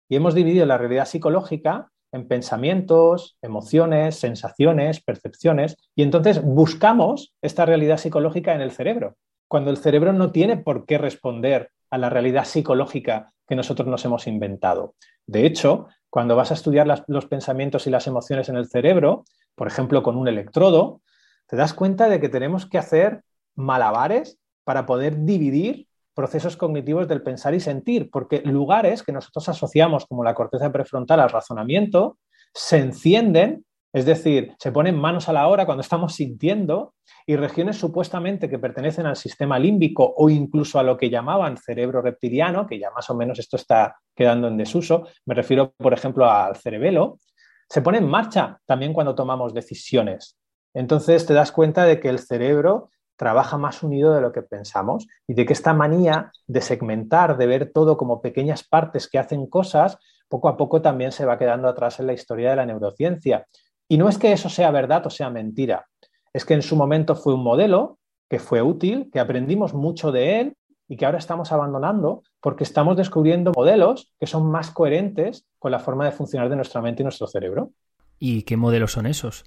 Y 0.09 0.17
hemos 0.17 0.35
dividido 0.35 0.65
la 0.65 0.79
realidad 0.79 1.05
psicológica 1.05 1.93
en 2.13 2.27
pensamientos, 2.27 3.37
emociones, 3.43 4.17
sensaciones, 4.17 5.03
percepciones, 5.03 5.77
y 5.95 6.03
entonces 6.03 6.43
buscamos 6.43 7.35
esta 7.43 7.67
realidad 7.67 7.99
psicológica 7.99 8.55
en 8.55 8.61
el 8.61 8.71
cerebro, 8.71 9.17
cuando 9.49 9.71
el 9.71 9.77
cerebro 9.79 10.13
no 10.13 10.31
tiene 10.31 10.57
por 10.57 10.87
qué 10.87 10.99
responder 10.99 11.71
a 11.91 11.99
la 11.99 12.11
realidad 12.11 12.45
psicológica 12.45 13.33
que 13.47 13.57
nosotros 13.57 13.89
nos 13.89 14.05
hemos 14.05 14.27
inventado. 14.27 14.95
De 15.27 15.47
hecho, 15.47 15.89
cuando 16.11 16.37
vas 16.37 16.51
a 16.51 16.55
estudiar 16.55 16.87
los 17.07 17.27
pensamientos 17.27 17.87
y 17.87 17.91
las 17.91 18.07
emociones 18.07 18.49
en 18.49 18.57
el 18.57 18.69
cerebro, 18.69 19.25
por 19.55 19.67
ejemplo, 19.67 20.03
con 20.03 20.17
un 20.17 20.29
electrodo, 20.29 21.01
te 21.47 21.57
das 21.57 21.75
cuenta 21.75 22.09
de 22.09 22.21
que 22.21 22.29
tenemos 22.29 22.67
que 22.67 22.79
hacer 22.79 23.23
malabares 23.55 24.39
para 24.65 24.87
poder 24.87 25.25
dividir 25.25 25.88
procesos 26.19 26.57
cognitivos 26.57 27.07
del 27.07 27.23
pensar 27.23 27.55
y 27.55 27.61
sentir, 27.61 28.11
porque 28.11 28.43
lugares 28.45 29.05
que 29.05 29.13
nosotros 29.13 29.49
asociamos 29.51 30.05
como 30.05 30.25
la 30.25 30.35
corteza 30.35 30.73
prefrontal 30.73 31.21
al 31.21 31.31
razonamiento 31.31 32.19
se 32.53 32.79
encienden, 32.79 33.65
es 33.93 34.05
decir, 34.05 34.53
se 34.59 34.73
ponen 34.73 34.99
manos 34.99 35.29
a 35.29 35.33
la 35.33 35.47
hora 35.47 35.65
cuando 35.65 35.83
estamos 35.83 36.17
sintiendo, 36.17 36.95
y 37.25 37.37
regiones 37.37 37.77
supuestamente 37.77 38.51
que 38.51 38.59
pertenecen 38.59 39.07
al 39.07 39.15
sistema 39.15 39.61
límbico 39.61 40.13
o 40.17 40.29
incluso 40.29 40.81
a 40.81 40.83
lo 40.83 40.97
que 40.97 41.09
llamaban 41.09 41.57
cerebro 41.57 42.03
reptiliano, 42.03 42.67
que 42.67 42.81
ya 42.81 42.91
más 42.91 43.09
o 43.11 43.15
menos 43.15 43.39
esto 43.39 43.57
está 43.57 43.95
quedando 44.17 44.49
en 44.49 44.57
desuso, 44.57 45.07
me 45.25 45.37
refiero, 45.37 45.73
por 45.77 45.93
ejemplo, 45.93 46.29
al 46.29 46.57
cerebelo, 46.57 47.21
se 47.69 47.81
pone 47.81 47.99
en 47.99 48.09
marcha 48.09 48.59
también 48.67 48.93
cuando 48.93 49.15
tomamos 49.15 49.55
decisiones. 49.55 50.37
Entonces 50.75 51.25
te 51.27 51.35
das 51.35 51.53
cuenta 51.53 51.85
de 51.85 52.01
que 52.01 52.09
el 52.09 52.19
cerebro 52.19 52.91
trabaja 53.19 53.59
más 53.59 53.83
unido 53.83 54.15
de 54.15 54.21
lo 54.21 54.33
que 54.33 54.43
pensamos 54.43 55.09
y 55.27 55.35
de 55.35 55.45
que 55.45 55.53
esta 55.53 55.75
manía 55.75 56.31
de 56.47 56.61
segmentar, 56.63 57.37
de 57.37 57.47
ver 57.47 57.73
todo 57.75 57.97
como 57.97 58.23
pequeñas 58.23 58.63
partes 58.63 59.09
que 59.09 59.19
hacen 59.19 59.47
cosas, 59.49 59.99
poco 60.29 60.49
a 60.49 60.57
poco 60.57 60.81
también 60.81 61.11
se 61.11 61.27
va 61.27 61.37
quedando 61.37 61.69
atrás 61.69 61.99
en 61.99 62.07
la 62.07 62.13
historia 62.13 62.51
de 62.51 62.57
la 62.57 62.65
neurociencia. 62.67 63.47
Y 63.89 63.99
no 63.99 64.09
es 64.09 64.19
que 64.19 64.33
eso 64.33 64.49
sea 64.49 64.71
verdad 64.71 65.05
o 65.07 65.11
sea 65.11 65.31
mentira, 65.31 65.87
es 66.33 66.45
que 66.45 66.55
en 66.55 66.63
su 66.63 66.77
momento 66.77 67.17
fue 67.17 67.35
un 67.35 67.43
modelo 67.43 67.99
que 68.31 68.39
fue 68.39 68.63
útil, 68.63 69.11
que 69.13 69.19
aprendimos 69.19 69.75
mucho 69.75 70.13
de 70.13 70.41
él 70.41 70.57
y 70.87 70.97
que 70.97 71.05
ahora 71.05 71.19
estamos 71.19 71.51
abandonando 71.51 72.23
porque 72.41 72.63
estamos 72.63 72.97
descubriendo 72.97 73.53
modelos 73.55 74.13
que 74.21 74.27
son 74.27 74.49
más 74.49 74.71
coherentes 74.71 75.45
con 75.59 75.73
la 75.73 75.81
forma 75.81 76.05
de 76.05 76.13
funcionar 76.13 76.49
de 76.49 76.57
nuestra 76.57 76.81
mente 76.81 77.03
y 77.03 77.05
nuestro 77.05 77.27
cerebro. 77.27 77.73
¿Y 78.21 78.43
qué 78.43 78.57
modelos 78.57 78.93
son 78.93 79.07
esos? 79.07 79.45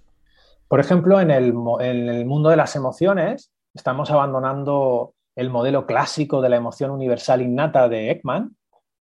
Por 0.67 0.79
ejemplo, 0.79 1.19
en 1.19 1.31
el, 1.31 1.53
en 1.81 2.09
el 2.09 2.25
mundo 2.25 2.49
de 2.49 2.55
las 2.55 2.75
emociones, 2.75 3.51
estamos 3.73 4.11
abandonando 4.11 5.13
el 5.35 5.49
modelo 5.49 5.85
clásico 5.85 6.41
de 6.41 6.49
la 6.49 6.57
emoción 6.57 6.91
universal 6.91 7.41
innata 7.41 7.87
de 7.87 8.11
Ekman, 8.11 8.55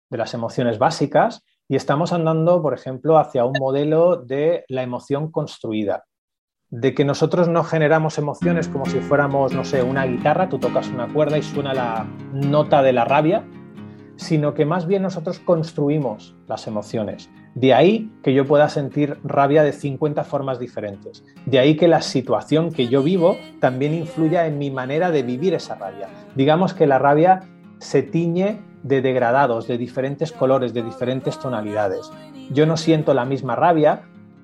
de 0.10 0.18
las 0.18 0.34
emociones 0.34 0.80
básicas, 0.80 1.44
y 1.68 1.76
estamos 1.76 2.14
andando, 2.14 2.62
por 2.62 2.74
ejemplo, 2.74 3.18
hacia 3.18 3.46
un 3.46 3.54
modelo 3.60 4.18
de 4.18 4.66
la 4.68 4.84
emoción 4.84 5.32
construida, 5.32 6.06
de 6.70 6.94
que 6.94 7.06
nosotros 7.06 7.48
no 7.48 7.64
generamos 7.64 8.18
emociones 8.18 8.68
como 8.68 8.86
si 8.86 9.00
fuéramos, 9.00 9.54
no 9.54 9.64
sé, 9.64 9.84
una 9.84 10.06
guitarra, 10.06 10.50
tú 10.50 10.60
tocas 10.60 10.88
una 10.90 11.12
cuerda 11.12 11.38
y 11.38 11.44
suena 11.44 11.74
la 11.74 12.06
nota 12.32 12.82
de 12.84 12.94
la 12.94 13.06
rabia, 13.06 13.48
sino 14.16 14.54
que 14.54 14.66
más 14.66 14.88
bien 14.88 15.04
nosotros 15.04 15.40
construimos 15.40 16.36
las 16.48 16.68
emociones. 16.68 17.30
De 17.56 17.74
ahí 17.74 18.12
que 18.24 18.34
yo 18.34 18.46
pueda 18.46 18.68
sentir 18.70 19.18
rabia 19.24 19.64
de 19.64 19.74
50 19.74 20.24
formas 20.24 20.60
diferentes. 20.60 21.24
De 21.46 21.60
ahí 21.60 21.76
que 21.76 21.88
la 21.88 22.02
situación 22.02 22.72
que 22.72 22.88
yo 22.88 23.04
vivo 23.04 23.38
también 23.60 23.94
influya 23.94 24.48
en 24.48 24.58
mi 24.58 24.72
manera 24.72 25.12
de 25.12 25.24
vivir 25.24 25.54
esa 25.54 25.76
rabia. 25.76 26.08
Digamos 26.36 26.74
que 26.74 26.88
la 26.88 26.98
rabia 26.98 27.42
se 27.78 28.02
tiñe 28.02 28.60
de 28.82 29.02
degradados, 29.02 29.68
de 29.68 29.78
diferentes 29.78 30.32
colores, 30.32 30.74
de 30.74 30.84
diferentes 30.84 31.40
tonalidades. 31.40 32.12
Yo 32.52 32.66
no 32.66 32.76
siento 32.76 33.14
la 33.14 33.26
misma 33.26 33.56
rabia 33.56 34.04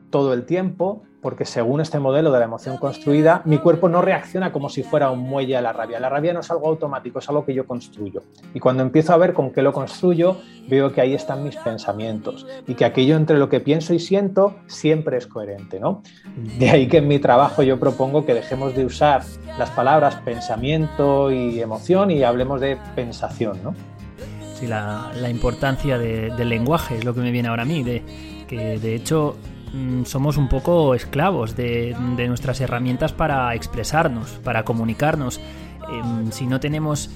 todo 0.09 0.33
el 0.33 0.45
tiempo, 0.45 1.03
porque 1.21 1.45
según 1.45 1.81
este 1.81 1.99
modelo 1.99 2.31
de 2.31 2.39
la 2.39 2.45
emoción 2.45 2.77
construida, 2.77 3.41
mi 3.45 3.57
cuerpo 3.57 3.89
no 3.89 4.01
reacciona 4.01 4.51
como 4.51 4.69
si 4.69 4.83
fuera 4.83 5.11
un 5.11 5.19
muelle 5.19 5.57
a 5.57 5.61
la 5.61 5.73
rabia. 5.73 5.99
La 5.99 6.09
rabia 6.09 6.33
no 6.33 6.39
es 6.39 6.49
algo 6.49 6.67
automático, 6.67 7.19
es 7.19 7.27
algo 7.27 7.45
que 7.45 7.53
yo 7.53 7.65
construyo. 7.65 8.23
Y 8.53 8.59
cuando 8.59 8.83
empiezo 8.83 9.13
a 9.13 9.17
ver 9.17 9.33
con 9.33 9.51
qué 9.51 9.61
lo 9.61 9.73
construyo, 9.73 10.37
veo 10.69 10.93
que 10.93 11.01
ahí 11.01 11.13
están 11.13 11.43
mis 11.43 11.57
pensamientos 11.57 12.47
y 12.67 12.75
que 12.75 12.85
aquello 12.85 13.17
entre 13.17 13.37
lo 13.37 13.49
que 13.49 13.59
pienso 13.59 13.93
y 13.93 13.99
siento 13.99 14.55
siempre 14.67 15.17
es 15.17 15.27
coherente. 15.27 15.79
¿no? 15.79 16.01
De 16.57 16.69
ahí 16.69 16.87
que 16.87 16.97
en 16.97 17.07
mi 17.07 17.19
trabajo 17.19 17.63
yo 17.63 17.79
propongo 17.79 18.25
que 18.25 18.33
dejemos 18.33 18.75
de 18.75 18.85
usar 18.85 19.23
las 19.57 19.69
palabras 19.71 20.15
pensamiento 20.23 21.31
y 21.31 21.59
emoción 21.59 22.11
y 22.11 22.23
hablemos 22.23 22.61
de 22.61 22.77
pensación. 22.95 23.59
¿no? 23.61 23.75
Sí, 24.53 24.67
la, 24.67 25.29
importancia 25.29 25.97
del 25.97 26.49
lenguaje 26.49 26.97
es 26.97 27.03
lo 27.03 27.13
que 27.13 27.21
me 27.21 27.31
viene 27.31 27.49
ahora 27.49 27.63
a 27.63 27.65
mí, 27.65 27.83
de 27.83 28.03
que 28.47 28.79
de 28.79 28.95
hecho 28.95 29.37
somos 30.05 30.37
un 30.37 30.49
poco 30.49 30.95
esclavos 30.95 31.55
de, 31.55 31.95
nuestras 32.27 32.61
herramientas 32.61 33.13
para 33.13 33.53
expresarnos, 33.55 34.31
para 34.43 34.63
comunicarnos. 34.63 35.39
Em, 35.91 36.31
si 36.31 36.45
no 36.45 36.59
tenemos 36.59 37.09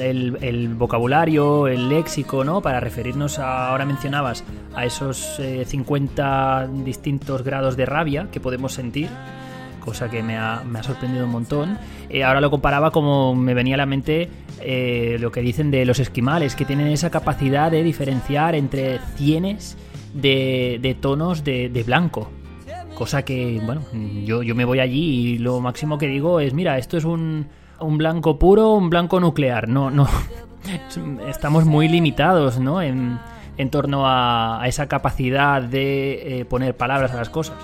el, 0.00 0.74
vocabulario, 0.74 1.68
el 1.68 1.88
léxico, 1.88 2.44
¿no? 2.44 2.60
Para 2.62 2.80
referirnos 2.80 3.38
a, 3.38 3.68
ahora 3.68 3.84
mencionabas, 3.84 4.44
a 4.74 4.84
esos 4.84 5.40
50 5.66 6.64
eh, 6.64 6.68
distintos 6.84 7.42
grados 7.42 7.76
de 7.76 7.86
rabia 7.86 8.28
que 8.30 8.40
podemos 8.40 8.72
sentir, 8.72 9.08
cosa 9.84 10.08
que 10.08 10.22
me 10.22 10.36
ha, 10.36 10.62
sorprendido 10.82 11.24
un 11.24 11.32
montón. 11.32 11.78
Eh, 12.08 12.24
ahora 12.24 12.40
lo 12.40 12.50
comparaba 12.50 12.90
como 12.90 13.34
me 13.34 13.54
venía 13.54 13.74
a 13.74 13.78
la 13.78 13.86
mente 13.86 14.28
eh, 14.60 15.16
lo 15.20 15.30
que 15.32 15.40
dicen 15.40 15.70
de 15.70 15.84
los 15.84 15.98
esquimales, 15.98 16.54
que 16.54 16.64
tienen 16.64 16.88
esa 16.88 17.10
capacidad 17.10 17.70
de 17.70 17.82
diferenciar 17.82 18.54
entre 18.54 18.98
cienes 19.16 19.76
de, 20.14 20.96
tonos 21.00 21.44
de, 21.44 21.82
blanco. 21.86 22.30
Cosa 22.94 23.22
que, 23.22 23.60
bueno, 23.64 23.82
yo, 24.24 24.42
yo 24.42 24.54
me 24.54 24.64
voy 24.64 24.80
allí 24.80 25.34
y 25.34 25.38
lo 25.38 25.60
máximo 25.60 25.98
que 25.98 26.08
digo 26.08 26.40
es, 26.40 26.52
mira, 26.52 26.78
esto 26.78 26.96
es 26.96 27.04
un, 27.04 27.46
un 27.80 27.98
blanco 27.98 28.38
puro, 28.38 28.74
un 28.74 28.90
blanco 28.90 29.20
nuclear. 29.20 29.68
No, 29.68 29.90
no. 29.90 30.08
Estamos 31.28 31.64
muy 31.64 31.88
limitados, 31.88 32.58
¿no? 32.58 32.82
En, 32.82 33.18
en 33.58 33.70
torno 33.70 34.04
a, 34.06 34.62
esa 34.66 34.86
capacidad 34.86 35.60
de 35.60 36.40
eh, 36.40 36.44
poner 36.44 36.76
palabras 36.76 37.12
a 37.12 37.16
las 37.16 37.28
cosas. 37.28 37.56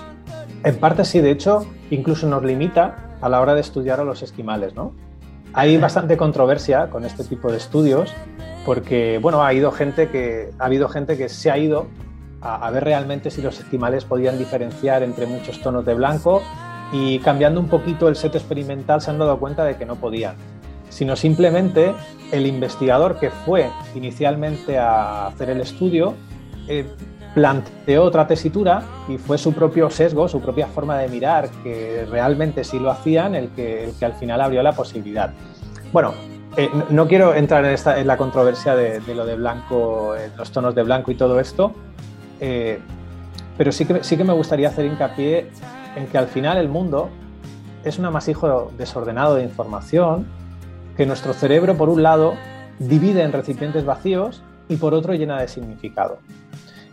En 0.63 0.75
parte 0.75 1.05
sí, 1.05 1.21
de 1.21 1.31
hecho, 1.31 1.65
incluso 1.89 2.27
nos 2.27 2.43
limita 2.43 3.15
a 3.21 3.29
la 3.29 3.41
hora 3.41 3.55
de 3.55 3.61
estudiar 3.61 3.99
a 3.99 4.03
los 4.03 4.21
esquimales, 4.21 4.75
¿no? 4.75 4.93
Hay 5.53 5.77
bastante 5.77 6.17
controversia 6.17 6.89
con 6.89 7.05
este 7.05 7.23
tipo 7.23 7.49
de 7.49 7.57
estudios 7.57 8.13
porque, 8.65 9.19
bueno, 9.21 9.43
ha, 9.43 9.53
ido 9.53 9.71
gente 9.71 10.09
que, 10.09 10.51
ha 10.59 10.65
habido 10.65 10.89
gente 10.89 11.17
que 11.17 11.29
se 11.29 11.49
ha 11.49 11.57
ido 11.57 11.87
a, 12.45 12.69
ver 12.69 12.83
realmente 12.83 13.31
si 13.31 13.41
los 13.41 13.59
esquimales 13.59 14.05
podían 14.05 14.37
diferenciar 14.37 15.01
entre 15.01 15.25
muchos 15.25 15.59
tonos 15.61 15.83
de 15.85 15.95
blanco 15.95 16.43
y 16.91 17.19
cambiando 17.19 17.59
un 17.59 17.67
poquito 17.67 18.07
el 18.07 18.15
set 18.15 18.35
experimental 18.35 19.01
se 19.01 19.09
han 19.09 19.17
dado 19.17 19.39
cuenta 19.39 19.65
de 19.65 19.75
que 19.75 19.85
no 19.85 19.95
podían, 19.95 20.35
sino 20.89 21.15
simplemente 21.15 21.93
el 22.31 22.45
investigador 22.45 23.19
que 23.19 23.31
fue 23.31 23.69
inicialmente 23.95 24.77
a 24.77 25.27
hacer 25.27 25.49
el 25.49 25.61
estudio 25.61 26.13
eh, 26.67 26.85
planteó 27.33 28.03
otra 28.03 28.27
tesitura 28.27 28.83
y 29.09 29.17
fue 29.17 29.37
su 29.37 29.51
propio 29.51 29.89
sesgo, 29.89 30.27
su 30.29 30.39
propia 30.39 30.67
forma 30.67 30.97
de 30.99 31.09
mirar, 31.09 31.49
que 31.63 32.07
realmente 32.09 32.63
sí 32.63 32.79
lo 32.79 32.91
hacían, 32.91 33.35
el 33.35 33.49
que, 33.49 33.91
al 34.01 34.13
final 34.13 34.39
abrió 34.39 34.63
la 34.63 34.71
posibilidad. 34.71 35.33
Bueno, 35.91 36.13
eh, 36.55 36.69
no, 36.89 37.07
quiero 37.07 37.35
entrar 37.35 37.65
en, 37.65 37.71
esta, 37.71 37.99
en 37.99 38.07
la 38.07 38.15
controversia 38.15 38.73
de, 38.75 39.01
de, 39.01 39.15
lo 39.15 39.25
de 39.25 39.35
blanco, 39.35 40.15
los 40.37 40.49
tonos 40.51 40.73
de 40.75 40.83
blanco 40.83 41.11
y 41.11 41.15
todo 41.15 41.41
esto, 41.41 41.73
eh, 42.39 42.79
pero 43.57 43.71
sí 43.71 43.85
que, 43.85 44.03
sí 44.03 44.17
que 44.17 44.23
me 44.23 44.33
gustaría 44.33 44.69
hacer 44.69 44.85
hincapié 44.85 45.49
en 45.95 46.07
que 46.07 46.17
al 46.17 46.27
final 46.27 46.57
el 46.57 46.69
mundo 46.69 47.09
es 47.83 47.99
un 47.99 48.05
amasijo 48.05 48.71
desordenado 48.77 49.35
de 49.35 49.43
información 49.43 50.27
que 50.97 51.05
nuestro 51.05 51.33
cerebro, 51.33 51.75
por 51.75 51.89
un 51.89 52.03
lado, 52.03 52.35
divide 52.79 53.21
en 53.23 53.31
recipientes 53.31 53.85
vacíos 53.85 54.43
y 54.67 54.77
por 54.77 54.93
otro 54.93 55.13
llena 55.13 55.39
de 55.39 55.47
significado. 55.47 56.19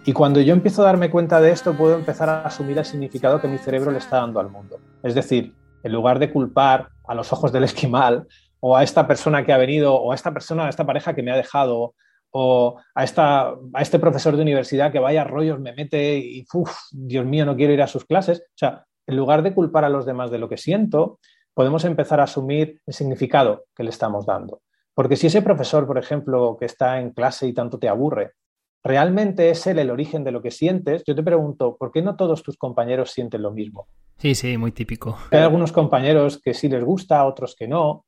Y 0.05 0.13
cuando 0.13 0.41
yo 0.41 0.53
empiezo 0.53 0.83
a 0.83 0.87
darme 0.87 1.11
cuenta 1.11 1.41
de 1.41 1.53
esto, 1.53 1.75
puedo 1.75 1.95
empezar 1.95 2.29
a 2.29 2.43
asumir 2.43 2.77
el 2.79 2.85
significado 2.85 3.41
que 3.41 3.49
mi 3.49 3.59
cerebro 3.59 3.93
le 3.93 3.99
está 3.99 4.17
dando 4.17 4.41
al 4.41 4.51
mundo. 4.51 4.79
Es 5.03 5.15
decir, 5.15 5.55
en 5.83 5.93
lugar 5.93 6.19
de 6.19 6.33
culpar 6.33 6.89
a 7.07 7.15
los 7.15 7.33
ojos 7.33 7.53
del 7.53 7.65
esquimal 7.65 8.27
o 8.61 8.77
a 8.77 8.83
esta 8.83 9.07
persona 9.07 9.45
que 9.45 9.53
ha 9.53 9.59
venido 9.59 9.95
o 9.95 10.13
a 10.13 10.15
esta 10.15 10.33
persona, 10.33 10.67
a 10.67 10.69
esta 10.69 10.85
pareja 10.85 11.15
que 11.15 11.23
me 11.23 11.31
ha 11.31 11.37
dejado 11.37 11.95
o 12.33 12.81
a, 12.95 13.05
esta, 13.05 13.51
a 13.51 13.83
este 13.83 13.99
profesor 13.99 14.37
de 14.37 14.43
universidad 14.43 14.91
que 14.91 14.99
vaya 14.99 15.25
rollos 15.25 15.61
me 15.61 15.75
mete 15.75 16.17
y, 16.19 16.45
uff, 16.53 16.75
Dios 16.91 17.27
mío, 17.27 17.47
no 17.47 17.57
quiero 17.57 17.73
ir 17.73 17.83
a 17.83 17.87
sus 17.87 18.05
clases. 18.05 18.41
O 18.41 18.57
sea, 18.57 18.87
en 19.07 19.17
lugar 19.17 19.43
de 19.43 19.55
culpar 19.55 19.85
a 19.85 19.91
los 19.91 20.07
demás 20.07 20.31
de 20.31 20.39
lo 20.39 20.49
que 20.49 20.57
siento, 20.57 21.19
podemos 21.55 21.85
empezar 21.85 22.21
a 22.21 22.25
asumir 22.25 22.81
el 22.87 22.95
significado 22.95 23.67
que 23.75 23.85
le 23.85 23.91
estamos 23.91 24.25
dando. 24.25 24.63
Porque 24.95 25.17
si 25.17 25.27
ese 25.27 25.43
profesor, 25.43 25.87
por 25.87 25.99
ejemplo, 25.99 26.57
que 26.59 26.67
está 26.67 27.01
en 27.01 27.11
clase 27.11 27.47
y 27.47 27.53
tanto 27.53 27.79
te 27.79 27.89
aburre, 27.89 28.33
realmente 28.83 29.51
es 29.51 29.67
él 29.67 29.79
el 29.79 29.91
origen 29.91 30.25
de 30.25 30.33
lo 30.33 30.43
que 30.43 30.51
sientes, 30.51 31.03
yo 31.07 31.15
te 31.15 31.23
pregunto, 31.23 31.77
¿por 31.77 31.93
qué 31.93 32.03
no 32.03 32.17
todos 32.17 32.43
tus 32.43 32.57
compañeros 32.57 33.11
sienten 33.11 33.43
lo 33.43 33.53
mismo? 33.53 33.89
Sí, 34.19 34.35
sí, 34.35 34.57
muy 34.57 34.73
típico. 34.73 35.19
Hay 35.31 35.41
algunos 35.41 35.73
compañeros 35.73 36.41
que 36.43 36.55
sí 36.55 36.69
les 36.69 36.85
gusta, 36.85 37.25
otros 37.25 37.55
que 37.57 37.69
no. 37.69 38.07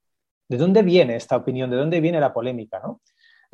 ¿De 0.49 0.57
dónde 0.57 0.83
viene 0.83 1.17
esta 1.17 1.37
opinión? 1.37 1.71
¿De 1.71 1.77
dónde 1.77 2.01
viene 2.01 2.21
la 2.21 2.33
polémica? 2.33 2.81
¿no? 2.85 3.01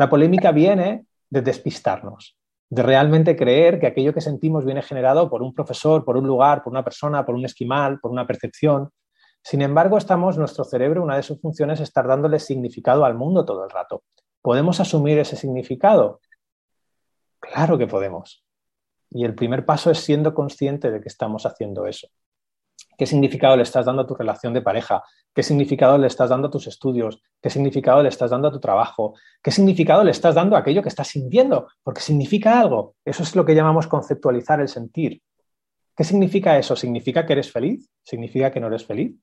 La 0.01 0.09
polémica 0.09 0.51
viene 0.51 1.05
de 1.29 1.43
despistarnos, 1.43 2.35
de 2.71 2.83
realmente 2.83 3.37
creer 3.37 3.79
que 3.79 3.87
aquello 3.87 4.15
que 4.15 4.23
sentimos 4.23 4.65
viene 4.65 4.81
generado 4.81 5.29
por 5.29 5.43
un 5.43 5.53
profesor, 5.53 6.07
por 6.07 6.17
un 6.17 6.27
lugar, 6.27 6.63
por 6.63 6.73
una 6.73 6.83
persona, 6.83 7.27
por 7.27 7.35
un 7.35 7.45
esquimal, 7.45 8.01
por 8.01 8.11
una 8.11 8.27
percepción. 8.27 8.89
Sin 9.43 9.61
embargo, 9.61 9.99
estamos, 9.99 10.39
nuestro 10.39 10.65
cerebro, 10.65 11.03
una 11.03 11.17
de 11.17 11.23
sus 11.23 11.39
funciones 11.39 11.81
es 11.81 11.89
estar 11.89 12.09
dándole 12.09 12.39
significado 12.39 13.05
al 13.05 13.15
mundo 13.15 13.45
todo 13.45 13.63
el 13.63 13.69
rato. 13.69 14.03
¿Podemos 14.41 14.81
asumir 14.81 15.19
ese 15.19 15.37
significado? 15.37 16.23
Claro 17.39 17.77
que 17.77 17.87
podemos. 17.87 18.43
Y 19.11 19.27
el 19.27 19.35
primer 19.35 19.67
paso 19.67 19.91
es 19.91 19.99
siendo 19.99 20.33
consciente 20.33 20.91
de 20.91 21.03
que 21.03 21.09
estamos 21.09 21.45
haciendo 21.45 21.87
eso. 21.87 22.09
¿Qué 23.01 23.07
significado 23.07 23.57
le 23.57 23.63
estás 23.63 23.87
dando 23.87 24.03
a 24.03 24.07
tu 24.07 24.15
relación 24.15 24.53
de 24.53 24.61
pareja? 24.61 25.03
¿Qué 25.35 25.43
significado 25.43 25.97
le 25.97 26.07
estás 26.07 26.29
dando 26.29 26.49
a 26.49 26.51
tus 26.51 26.67
estudios? 26.67 27.23
¿Qué 27.41 27.49
significado 27.49 28.03
le 28.03 28.11
estás 28.11 28.31
dando 28.31 28.49
a 28.49 28.53
tu 28.53 28.61
trabajo? 28.61 29.15
¿Qué 29.43 29.51
significado 29.51 30.05
le 30.05 30.11
estás 30.11 30.35
dando 30.35 30.55
a 30.55 30.59
aquello 30.59 30.83
que 30.83 30.91
estás 30.91 31.09
sintiendo? 31.09 31.69
Porque 31.83 32.03
significa 32.03 32.61
algo. 32.61 32.97
Eso 33.03 33.23
es 33.23 33.35
lo 33.35 33.47
que 33.47 33.55
llamamos 33.55 33.87
conceptualizar 33.87 34.61
el 34.61 34.69
sentir. 34.69 35.23
¿Qué 35.97 36.05
significa 36.05 36.59
eso? 36.59 36.77
¿Significa 36.77 37.25
que 37.25 37.33
eres 37.33 37.51
feliz? 37.51 37.89
¿Significa 38.03 38.51
que 38.51 38.61
no 38.61 38.67
eres 38.67 38.85
feliz? 38.85 39.17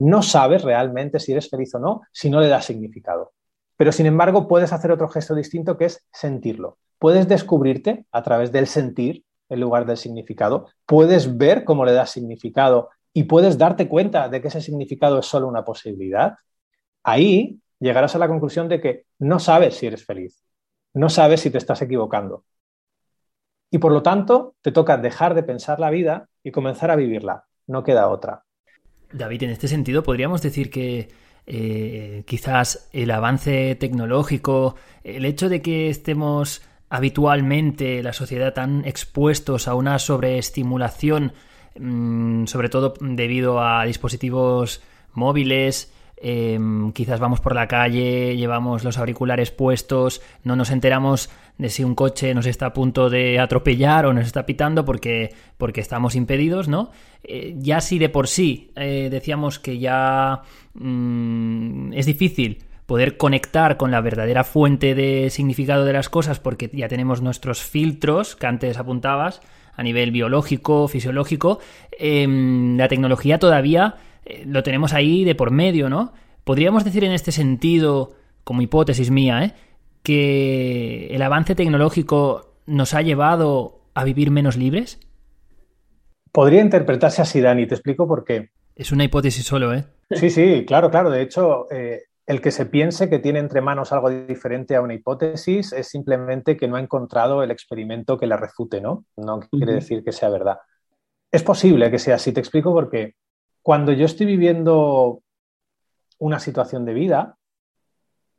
No 0.00 0.20
sabes 0.20 0.62
realmente 0.62 1.18
si 1.18 1.32
eres 1.32 1.48
feliz 1.48 1.74
o 1.76 1.78
no 1.78 2.02
si 2.12 2.28
no 2.28 2.40
le 2.40 2.48
das 2.48 2.66
significado. 2.66 3.32
Pero 3.78 3.90
sin 3.90 4.04
embargo 4.04 4.46
puedes 4.46 4.70
hacer 4.74 4.92
otro 4.92 5.08
gesto 5.08 5.34
distinto 5.34 5.78
que 5.78 5.86
es 5.86 6.06
sentirlo. 6.12 6.76
Puedes 6.98 7.26
descubrirte 7.26 8.04
a 8.12 8.22
través 8.22 8.52
del 8.52 8.66
sentir 8.66 9.24
en 9.48 9.60
lugar 9.60 9.86
del 9.86 9.96
significado. 9.96 10.68
Puedes 10.84 11.38
ver 11.38 11.64
cómo 11.64 11.86
le 11.86 11.92
das 11.92 12.10
significado 12.10 12.90
y 13.16 13.24
puedes 13.24 13.56
darte 13.56 13.88
cuenta 13.88 14.28
de 14.28 14.42
que 14.42 14.48
ese 14.48 14.60
significado 14.60 15.20
es 15.20 15.26
solo 15.26 15.46
una 15.46 15.64
posibilidad, 15.64 16.34
ahí 17.04 17.60
llegarás 17.78 18.14
a 18.16 18.18
la 18.18 18.28
conclusión 18.28 18.68
de 18.68 18.80
que 18.80 19.06
no 19.20 19.38
sabes 19.38 19.76
si 19.76 19.86
eres 19.86 20.04
feliz, 20.04 20.44
no 20.92 21.08
sabes 21.08 21.40
si 21.40 21.50
te 21.50 21.58
estás 21.58 21.80
equivocando. 21.80 22.44
Y 23.70 23.78
por 23.78 23.92
lo 23.92 24.02
tanto, 24.02 24.56
te 24.62 24.72
toca 24.72 24.96
dejar 24.96 25.34
de 25.34 25.44
pensar 25.44 25.78
la 25.78 25.90
vida 25.90 26.28
y 26.42 26.50
comenzar 26.50 26.90
a 26.90 26.96
vivirla. 26.96 27.44
No 27.66 27.84
queda 27.84 28.08
otra. 28.08 28.44
David, 29.12 29.44
en 29.44 29.50
este 29.50 29.68
sentido, 29.68 30.02
podríamos 30.02 30.42
decir 30.42 30.70
que 30.70 31.08
eh, 31.46 32.24
quizás 32.26 32.88
el 32.92 33.10
avance 33.12 33.76
tecnológico, 33.76 34.74
el 35.04 35.24
hecho 35.24 35.48
de 35.48 35.62
que 35.62 35.88
estemos 35.88 36.62
habitualmente 36.88 38.02
la 38.02 38.12
sociedad 38.12 38.54
tan 38.54 38.84
expuestos 38.84 39.68
a 39.68 39.74
una 39.74 39.98
sobreestimulación 39.98 41.32
sobre 41.76 42.68
todo 42.68 42.94
debido 43.00 43.60
a 43.60 43.84
dispositivos 43.84 44.82
móviles, 45.12 45.92
em, 46.16 46.92
quizás 46.92 47.20
vamos 47.20 47.40
por 47.40 47.54
la 47.54 47.66
calle, 47.66 48.36
llevamos 48.36 48.84
los 48.84 48.98
auriculares 48.98 49.50
puestos, 49.50 50.22
no 50.44 50.56
nos 50.56 50.70
enteramos 50.70 51.30
de 51.58 51.68
si 51.68 51.84
un 51.84 51.94
coche 51.94 52.34
nos 52.34 52.46
está 52.46 52.66
a 52.66 52.72
punto 52.72 53.10
de 53.10 53.38
atropellar 53.38 54.06
o 54.06 54.12
nos 54.12 54.26
está 54.26 54.46
pitando 54.46 54.84
porque, 54.84 55.34
porque 55.56 55.80
estamos 55.80 56.14
impedidos, 56.14 56.68
¿no? 56.68 56.90
Eh, 57.22 57.54
ya 57.58 57.80
si 57.80 57.98
de 57.98 58.08
por 58.08 58.28
sí 58.28 58.72
eh, 58.76 59.08
decíamos 59.10 59.58
que 59.58 59.78
ya 59.78 60.42
mm, 60.74 61.92
es 61.92 62.06
difícil 62.06 62.64
poder 62.86 63.16
conectar 63.16 63.76
con 63.76 63.90
la 63.90 64.00
verdadera 64.00 64.44
fuente 64.44 64.94
de 64.94 65.30
significado 65.30 65.84
de 65.84 65.92
las 65.92 66.08
cosas 66.08 66.38
porque 66.38 66.70
ya 66.72 66.88
tenemos 66.88 67.22
nuestros 67.22 67.62
filtros 67.62 68.36
que 68.36 68.46
antes 68.46 68.76
apuntabas 68.76 69.40
a 69.76 69.82
nivel 69.82 70.10
biológico, 70.10 70.88
fisiológico, 70.88 71.58
em, 71.98 72.76
la 72.76 72.88
tecnología 72.88 73.38
todavía 73.38 73.96
eh, 74.24 74.44
lo 74.46 74.62
tenemos 74.62 74.92
ahí 74.92 75.24
de 75.24 75.34
por 75.34 75.50
medio, 75.50 75.88
¿no? 75.88 76.12
Podríamos 76.44 76.84
decir 76.84 77.04
en 77.04 77.12
este 77.12 77.32
sentido, 77.32 78.12
como 78.44 78.62
hipótesis 78.62 79.10
mía, 79.10 79.44
¿eh? 79.44 79.52
que 80.02 81.08
el 81.14 81.22
avance 81.22 81.54
tecnológico 81.54 82.54
nos 82.66 82.94
ha 82.94 83.02
llevado 83.02 83.80
a 83.94 84.04
vivir 84.04 84.30
menos 84.30 84.56
libres? 84.56 85.00
Podría 86.32 86.60
interpretarse 86.60 87.22
así, 87.22 87.40
Dani, 87.40 87.66
te 87.66 87.74
explico 87.74 88.06
por 88.06 88.24
qué. 88.24 88.50
Es 88.74 88.92
una 88.92 89.04
hipótesis 89.04 89.44
solo, 89.44 89.72
¿eh? 89.72 89.84
Sí, 90.10 90.30
sí, 90.30 90.64
claro, 90.66 90.90
claro. 90.90 91.10
De 91.10 91.22
hecho, 91.22 91.70
eh, 91.70 92.02
el 92.26 92.40
que 92.40 92.50
se 92.50 92.66
piense 92.66 93.10
que 93.10 93.18
tiene 93.18 93.38
entre 93.38 93.60
manos 93.60 93.92
algo 93.92 94.08
diferente 94.08 94.76
a 94.76 94.80
una 94.80 94.94
hipótesis 94.94 95.72
es 95.72 95.88
simplemente 95.88 96.56
que 96.56 96.68
no 96.68 96.76
ha 96.76 96.80
encontrado 96.80 97.42
el 97.42 97.50
experimento 97.50 98.18
que 98.18 98.26
la 98.26 98.36
refute, 98.36 98.80
¿no? 98.80 99.04
No 99.16 99.40
quiere 99.40 99.74
decir 99.74 100.02
que 100.02 100.12
sea 100.12 100.30
verdad. 100.30 100.58
Es 101.30 101.42
posible 101.42 101.90
que 101.90 101.98
sea 101.98 102.14
así, 102.14 102.32
te 102.32 102.40
explico 102.40 102.72
porque 102.72 103.14
cuando 103.60 103.92
yo 103.92 104.06
estoy 104.06 104.26
viviendo 104.26 105.22
una 106.18 106.38
situación 106.38 106.84
de 106.86 106.94
vida, 106.94 107.36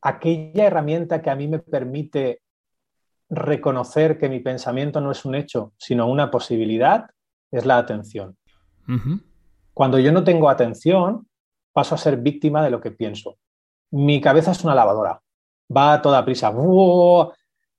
aquella 0.02 0.66
herramienta 0.66 1.22
que 1.22 1.30
a 1.30 1.36
mí 1.36 1.48
me 1.48 1.60
permite 1.60 2.42
reconocer 3.30 4.18
que 4.18 4.30
mi 4.30 4.40
pensamiento 4.40 5.02
no 5.02 5.12
es 5.12 5.26
un 5.26 5.36
hecho, 5.36 5.74
sino 5.78 6.08
una 6.08 6.32
posibilidad, 6.32 7.10
es 7.52 7.66
la 7.66 7.78
atención. 7.78 8.38
Cuando 9.74 10.00
yo 10.00 10.12
no 10.12 10.24
tengo 10.24 10.50
atención, 10.50 11.28
paso 11.74 11.96
a 11.96 12.00
ser 12.00 12.18
víctima 12.18 12.64
de 12.64 12.70
lo 12.70 12.82
que 12.82 12.92
pienso. 12.92 13.38
Mi 13.98 14.20
cabeza 14.20 14.52
es 14.52 14.62
una 14.66 14.76
lavadora, 14.76 15.22
va 15.74 15.94
a 15.94 16.02
toda 16.02 16.26
prisa, 16.26 16.54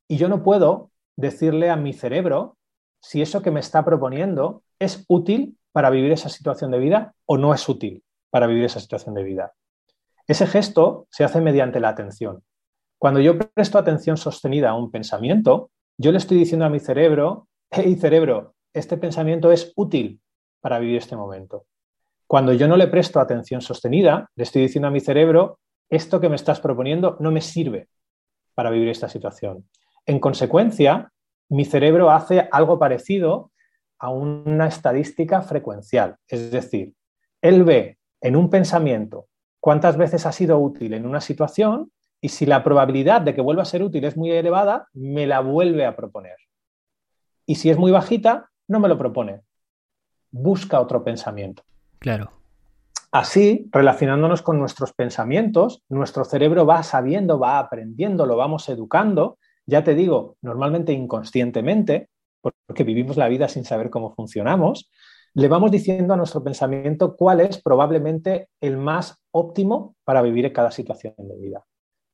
y 0.08 0.16
yo 0.16 0.28
no 0.30 0.42
puedo 0.42 0.90
decirle 1.14 1.68
a 1.68 1.76
mi 1.76 1.92
cerebro 1.92 2.56
si 3.02 3.20
eso 3.20 3.42
que 3.42 3.50
me 3.50 3.60
está 3.60 3.84
proponiendo 3.84 4.62
es 4.78 5.04
útil 5.08 5.58
para 5.72 5.90
vivir 5.90 6.12
esa 6.12 6.30
situación 6.30 6.70
de 6.70 6.78
vida 6.78 7.14
o 7.26 7.36
no 7.36 7.52
es 7.52 7.68
útil 7.68 8.02
para 8.30 8.46
vivir 8.46 8.64
esa 8.64 8.80
situación 8.80 9.14
de 9.14 9.24
vida. 9.24 9.52
Ese 10.26 10.46
gesto 10.46 11.06
se 11.10 11.22
hace 11.22 11.42
mediante 11.42 11.80
la 11.80 11.90
atención. 11.90 12.42
Cuando 12.98 13.20
yo 13.20 13.36
presto 13.38 13.76
atención 13.76 14.16
sostenida 14.16 14.70
a 14.70 14.74
un 14.74 14.90
pensamiento, 14.90 15.68
yo 15.98 16.12
le 16.12 16.18
estoy 16.18 16.38
diciendo 16.38 16.64
a 16.64 16.70
mi 16.70 16.80
cerebro, 16.80 17.46
hey 17.70 17.94
cerebro, 17.94 18.54
este 18.72 18.96
pensamiento 18.96 19.52
es 19.52 19.70
útil 19.76 20.22
para 20.62 20.78
vivir 20.78 20.96
este 20.96 21.14
momento. 21.14 21.66
Cuando 22.26 22.54
yo 22.54 22.68
no 22.68 22.78
le 22.78 22.86
presto 22.86 23.20
atención 23.20 23.60
sostenida, 23.60 24.30
le 24.34 24.44
estoy 24.44 24.62
diciendo 24.62 24.88
a 24.88 24.90
mi 24.90 25.00
cerebro, 25.00 25.58
esto 25.90 26.20
que 26.20 26.28
me 26.28 26.36
estás 26.36 26.60
proponiendo 26.60 27.16
no 27.20 27.30
me 27.30 27.40
sirve 27.40 27.88
para 28.54 28.70
vivir 28.70 28.88
esta 28.88 29.08
situación. 29.08 29.68
En 30.04 30.20
consecuencia, 30.20 31.12
mi 31.48 31.64
cerebro 31.64 32.10
hace 32.10 32.48
algo 32.50 32.78
parecido 32.78 33.52
a 33.98 34.10
una 34.10 34.66
estadística 34.66 35.42
frecuencial. 35.42 36.16
Es 36.28 36.50
decir, 36.50 36.94
él 37.40 37.64
ve 37.64 37.98
en 38.20 38.36
un 38.36 38.50
pensamiento 38.50 39.28
cuántas 39.60 39.96
veces 39.96 40.26
ha 40.26 40.32
sido 40.32 40.58
útil 40.58 40.94
en 40.94 41.06
una 41.06 41.20
situación 41.20 41.92
y 42.20 42.30
si 42.30 42.46
la 42.46 42.64
probabilidad 42.64 43.20
de 43.20 43.34
que 43.34 43.40
vuelva 43.40 43.62
a 43.62 43.66
ser 43.66 43.82
útil 43.82 44.04
es 44.04 44.16
muy 44.16 44.30
elevada, 44.30 44.88
me 44.92 45.26
la 45.26 45.40
vuelve 45.40 45.84
a 45.84 45.96
proponer. 45.96 46.36
Y 47.46 47.56
si 47.56 47.70
es 47.70 47.78
muy 47.78 47.92
bajita, 47.92 48.50
no 48.68 48.80
me 48.80 48.88
lo 48.88 48.98
propone. 48.98 49.42
Busca 50.30 50.80
otro 50.80 51.04
pensamiento. 51.04 51.62
Claro. 51.98 52.35
Así, 53.12 53.68
relacionándonos 53.70 54.42
con 54.42 54.58
nuestros 54.58 54.92
pensamientos, 54.92 55.82
nuestro 55.88 56.24
cerebro 56.24 56.66
va 56.66 56.82
sabiendo, 56.82 57.38
va 57.38 57.58
aprendiendo, 57.58 58.26
lo 58.26 58.36
vamos 58.36 58.68
educando, 58.68 59.38
ya 59.64 59.84
te 59.84 59.94
digo, 59.94 60.36
normalmente 60.42 60.92
inconscientemente, 60.92 62.08
porque 62.40 62.84
vivimos 62.84 63.16
la 63.16 63.28
vida 63.28 63.48
sin 63.48 63.64
saber 63.64 63.90
cómo 63.90 64.14
funcionamos, 64.14 64.90
le 65.34 65.48
vamos 65.48 65.70
diciendo 65.70 66.14
a 66.14 66.16
nuestro 66.16 66.42
pensamiento 66.42 67.14
cuál 67.14 67.40
es 67.40 67.60
probablemente 67.60 68.48
el 68.60 68.78
más 68.78 69.18
óptimo 69.32 69.94
para 70.04 70.22
vivir 70.22 70.46
en 70.46 70.52
cada 70.52 70.70
situación 70.70 71.14
de 71.18 71.36
vida. 71.36 71.64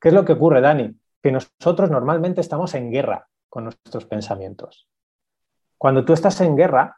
¿Qué 0.01 0.09
es 0.09 0.15
lo 0.15 0.25
que 0.25 0.33
ocurre, 0.33 0.61
Dani? 0.61 0.97
Que 1.23 1.31
nosotros 1.31 1.91
normalmente 1.91 2.41
estamos 2.41 2.75
en 2.75 2.91
guerra 2.91 3.29
con 3.49 3.65
nuestros 3.65 4.07
pensamientos. 4.07 4.89
Cuando 5.79 6.05
tú 6.05 6.13
estás 6.15 6.41
en 6.41 6.57
guerra, 6.57 6.97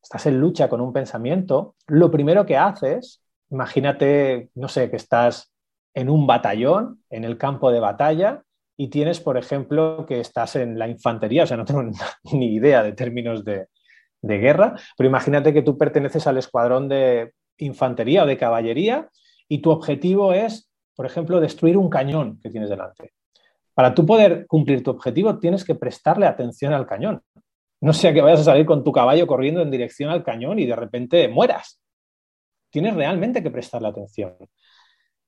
estás 0.00 0.26
en 0.26 0.38
lucha 0.38 0.68
con 0.68 0.80
un 0.80 0.92
pensamiento, 0.92 1.74
lo 1.88 2.10
primero 2.10 2.46
que 2.46 2.56
haces, 2.56 3.23
imagínate, 3.54 4.50
no 4.56 4.68
sé, 4.68 4.90
que 4.90 4.96
estás 4.96 5.52
en 5.94 6.10
un 6.10 6.26
batallón, 6.26 7.04
en 7.08 7.22
el 7.24 7.38
campo 7.38 7.70
de 7.70 7.78
batalla, 7.78 8.42
y 8.76 8.88
tienes, 8.88 9.20
por 9.20 9.38
ejemplo, 9.38 10.04
que 10.06 10.18
estás 10.18 10.56
en 10.56 10.76
la 10.76 10.88
infantería, 10.88 11.44
o 11.44 11.46
sea, 11.46 11.56
no 11.56 11.64
tengo 11.64 11.84
ni 12.32 12.54
idea 12.54 12.82
de 12.82 12.92
términos 12.92 13.44
de, 13.44 13.68
guerra, 14.22 14.74
pero 14.96 15.08
imagínate 15.08 15.52
que 15.52 15.60
tú 15.60 15.76
perteneces 15.76 16.26
al 16.26 16.38
escuadrón 16.38 16.88
de 16.88 17.34
infantería 17.58 18.24
o 18.24 18.26
de 18.26 18.38
caballería 18.38 19.10
y 19.48 19.58
tu 19.58 19.70
objetivo 19.70 20.32
es, 20.32 20.70
por 20.96 21.04
ejemplo, 21.04 21.40
destruir 21.40 21.76
un 21.76 21.90
cañón 21.90 22.40
que 22.42 22.48
tienes 22.48 22.70
delante. 22.70 23.12
Para 23.74 23.94
tú 23.94 24.06
poder 24.06 24.46
cumplir 24.46 24.82
tu 24.82 24.92
objetivo 24.92 25.38
tienes 25.38 25.62
que 25.62 25.74
prestarle 25.74 26.26
atención 26.26 26.72
al 26.72 26.86
cañón. 26.86 27.20
No 27.82 27.92
sea 27.92 28.14
que 28.14 28.22
vayas 28.22 28.40
a 28.40 28.44
salir 28.44 28.64
con 28.64 28.82
tu 28.82 28.92
caballo 28.92 29.26
corriendo 29.26 29.60
en 29.60 29.70
dirección 29.70 30.08
al 30.08 30.24
cañón 30.24 30.58
y 30.58 30.64
de 30.64 30.74
repente 30.74 31.28
mueras. 31.28 31.83
Tienes 32.74 32.96
realmente 32.96 33.40
que 33.40 33.52
prestarle 33.52 33.86
atención. 33.86 34.34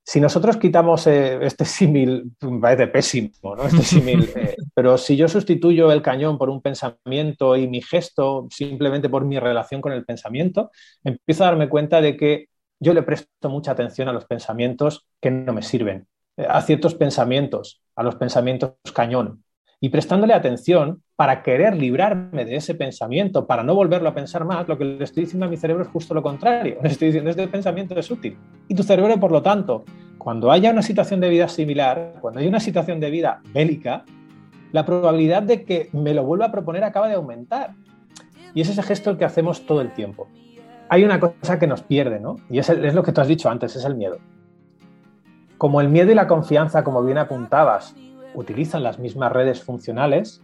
Si 0.02 0.20
nosotros 0.20 0.56
quitamos 0.56 1.06
eh, 1.06 1.38
este 1.42 1.64
símil, 1.64 2.32
parece 2.60 2.88
pésimo, 2.88 3.54
¿no? 3.56 3.64
Este 3.68 3.84
símil, 3.84 4.28
eh, 4.34 4.56
pero 4.74 4.98
si 4.98 5.16
yo 5.16 5.28
sustituyo 5.28 5.92
el 5.92 6.02
cañón 6.02 6.38
por 6.38 6.50
un 6.50 6.60
pensamiento 6.60 7.54
y 7.54 7.68
mi 7.68 7.82
gesto 7.82 8.48
simplemente 8.50 9.08
por 9.08 9.24
mi 9.24 9.38
relación 9.38 9.80
con 9.80 9.92
el 9.92 10.04
pensamiento, 10.04 10.72
empiezo 11.04 11.44
a 11.44 11.46
darme 11.46 11.68
cuenta 11.68 12.00
de 12.00 12.16
que 12.16 12.48
yo 12.80 12.92
le 12.92 13.04
presto 13.04 13.48
mucha 13.48 13.70
atención 13.70 14.08
a 14.08 14.12
los 14.12 14.24
pensamientos 14.24 15.06
que 15.20 15.30
no 15.30 15.52
me 15.52 15.62
sirven, 15.62 16.08
eh, 16.36 16.48
a 16.48 16.62
ciertos 16.62 16.96
pensamientos, 16.96 17.80
a 17.94 18.02
los 18.02 18.16
pensamientos 18.16 18.72
cañón, 18.92 19.44
y 19.80 19.90
prestándole 19.90 20.32
atención 20.32 21.02
para 21.16 21.42
querer 21.42 21.76
librarme 21.76 22.44
de 22.44 22.56
ese 22.56 22.74
pensamiento, 22.74 23.46
para 23.46 23.62
no 23.62 23.74
volverlo 23.74 24.08
a 24.08 24.14
pensar 24.14 24.44
más, 24.44 24.66
lo 24.68 24.78
que 24.78 24.84
le 24.84 25.04
estoy 25.04 25.24
diciendo 25.24 25.46
a 25.46 25.48
mi 25.48 25.56
cerebro 25.56 25.82
es 25.82 25.88
justo 25.88 26.14
lo 26.14 26.22
contrario. 26.22 26.78
Le 26.82 26.88
estoy 26.88 27.08
diciendo, 27.08 27.30
este 27.30 27.46
pensamiento 27.48 27.98
es 27.98 28.10
útil. 28.10 28.38
Y 28.68 28.74
tu 28.74 28.82
cerebro, 28.82 29.18
por 29.18 29.32
lo 29.32 29.42
tanto, 29.42 29.84
cuando 30.18 30.50
haya 30.50 30.70
una 30.70 30.82
situación 30.82 31.20
de 31.20 31.28
vida 31.28 31.48
similar, 31.48 32.14
cuando 32.20 32.40
haya 32.40 32.48
una 32.48 32.60
situación 32.60 33.00
de 33.00 33.10
vida 33.10 33.42
bélica, 33.52 34.04
la 34.72 34.84
probabilidad 34.84 35.42
de 35.42 35.64
que 35.64 35.88
me 35.92 36.14
lo 36.14 36.24
vuelva 36.24 36.46
a 36.46 36.52
proponer 36.52 36.84
acaba 36.84 37.08
de 37.08 37.14
aumentar. 37.14 37.74
Y 38.54 38.62
es 38.62 38.68
ese 38.68 38.82
gesto 38.82 39.10
el 39.10 39.18
que 39.18 39.24
hacemos 39.24 39.66
todo 39.66 39.82
el 39.82 39.92
tiempo. 39.92 40.28
Hay 40.88 41.04
una 41.04 41.20
cosa 41.20 41.58
que 41.58 41.66
nos 41.66 41.82
pierde, 41.82 42.20
¿no? 42.20 42.36
Y 42.48 42.58
es, 42.58 42.68
es 42.68 42.94
lo 42.94 43.02
que 43.02 43.12
tú 43.12 43.20
has 43.20 43.28
dicho 43.28 43.50
antes, 43.50 43.76
es 43.76 43.84
el 43.84 43.94
miedo. 43.94 44.18
Como 45.58 45.80
el 45.80 45.88
miedo 45.88 46.12
y 46.12 46.14
la 46.14 46.26
confianza, 46.26 46.84
como 46.84 47.02
bien 47.02 47.18
apuntabas, 47.18 47.94
utilizan 48.36 48.82
las 48.82 48.98
mismas 48.98 49.32
redes 49.32 49.62
funcionales, 49.62 50.42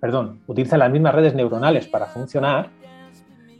perdón, 0.00 0.40
utilizan 0.46 0.78
las 0.78 0.90
mismas 0.90 1.14
redes 1.14 1.34
neuronales 1.34 1.86
para 1.88 2.06
funcionar, 2.06 2.70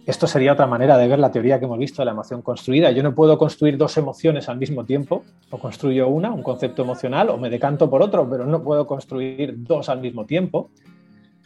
esto 0.09 0.27
sería 0.27 0.55
otra 0.55 0.67
manera 0.67 0.97
de 0.97 1.07
ver 1.07 1.19
la 1.19 1.31
teoría 1.31 1.59
que 1.59 1.67
hemos 1.67 1.79
visto 1.79 2.01
de 2.01 2.07
la 2.07 2.13
emoción 2.13 2.41
construida. 2.41 2.91
Yo 2.93 3.03
no 3.03 3.15
puedo 3.15 3.37
construir 3.37 3.77
dos 3.77 3.95
emociones 3.99 4.49
al 4.49 4.57
mismo 4.57 4.87
tiempo, 4.87 5.23
o 5.51 5.59
construyo 5.59 6.09
una, 6.09 6.33
un 6.33 6.43
concepto 6.43 6.81
emocional, 6.81 7.29
o 7.29 7.37
me 7.37 7.51
decanto 7.51 7.91
por 7.91 8.01
otro, 8.01 8.27
pero 8.27 8.47
no 8.47 8.63
puedo 8.63 8.87
construir 8.87 9.55
dos 9.59 9.91
al 9.91 10.01
mismo 10.01 10.25
tiempo. 10.25 10.71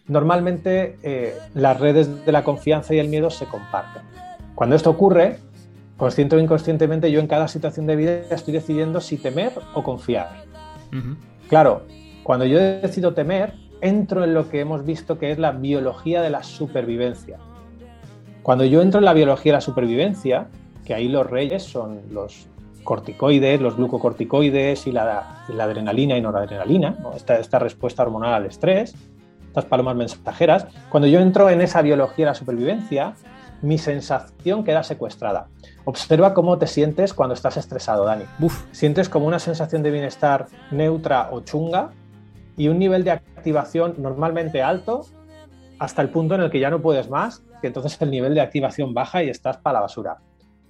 Normalmente 0.06 0.96
eh, 1.02 1.34
las 1.54 1.80
redes 1.80 2.24
de 2.24 2.30
la 2.30 2.44
confianza 2.44 2.94
y 2.94 3.00
el 3.00 3.08
miedo 3.08 3.30
se 3.30 3.46
comparten. 3.46 4.02
Cuando 4.54 4.76
esto 4.76 4.90
ocurre, 4.90 5.38
consciente 5.96 6.36
o 6.36 6.38
inconscientemente, 6.38 7.10
yo 7.10 7.18
en 7.18 7.26
cada 7.26 7.48
situación 7.48 7.88
de 7.88 7.96
vida 7.96 8.12
estoy 8.30 8.54
decidiendo 8.54 9.00
si 9.00 9.16
temer 9.16 9.54
o 9.74 9.82
confiar. 9.82 10.44
Claro, 11.48 11.82
cuando 12.22 12.44
yo 12.44 12.58
decido 12.58 13.14
temer, 13.14 13.54
entro 13.80 14.24
en 14.24 14.34
lo 14.34 14.48
que 14.48 14.60
hemos 14.60 14.84
visto 14.84 15.18
que 15.18 15.32
es 15.32 15.38
la 15.38 15.52
biología 15.52 16.22
de 16.22 16.30
la 16.30 16.42
supervivencia. 16.42 17.38
Cuando 18.42 18.64
yo 18.64 18.80
entro 18.80 18.98
en 19.00 19.04
la 19.04 19.12
biología 19.12 19.52
de 19.52 19.56
la 19.56 19.60
supervivencia, 19.60 20.48
que 20.84 20.94
ahí 20.94 21.08
los 21.08 21.28
reyes 21.28 21.62
son 21.62 22.00
los 22.10 22.46
corticoides, 22.84 23.60
los 23.60 23.76
glucocorticoides 23.76 24.86
y 24.86 24.92
la, 24.92 25.44
adrenalina 25.60 26.16
y 26.16 26.20
noradrenalina, 26.20 26.96
esta, 27.14 27.38
esta 27.38 27.58
respuesta 27.58 28.02
hormonal 28.02 28.34
al 28.34 28.46
estrés, 28.46 28.94
estas 29.46 29.64
palomas 29.66 29.96
mensajeras, 29.96 30.66
cuando 30.88 31.06
yo 31.06 31.20
entro 31.20 31.50
en 31.50 31.60
esa 31.60 31.82
biología 31.82 32.24
de 32.24 32.30
la 32.30 32.34
supervivencia, 32.34 33.14
mi 33.62 33.78
sensación 33.78 34.64
queda 34.64 34.82
secuestrada. 34.82 35.46
Observa 35.84 36.34
cómo 36.34 36.58
te 36.58 36.66
sientes 36.66 37.14
cuando 37.14 37.34
estás 37.34 37.56
estresado, 37.56 38.04
Dani. 38.04 38.24
Sientes 38.72 39.08
como 39.08 39.26
una 39.26 39.38
sensación 39.38 39.82
de 39.84 39.92
bienestar 39.92 40.46
neutra 40.72 41.28
o 41.30 41.40
chunga 41.40 41.90
y 42.56 42.68
un 42.68 42.78
nivel 42.78 43.04
de 43.04 43.12
activación 43.12 43.94
normalmente 43.98 44.62
alto 44.62 45.06
hasta 45.78 46.02
el 46.02 46.10
punto 46.10 46.34
en 46.34 46.42
el 46.42 46.50
que 46.50 46.60
ya 46.60 46.70
no 46.70 46.80
puedes 46.80 47.10
más, 47.10 47.42
que 47.60 47.66
entonces 47.66 48.00
el 48.00 48.10
nivel 48.10 48.34
de 48.34 48.40
activación 48.40 48.94
baja 48.94 49.22
y 49.22 49.28
estás 49.28 49.56
para 49.56 49.74
la 49.74 49.80
basura. 49.80 50.18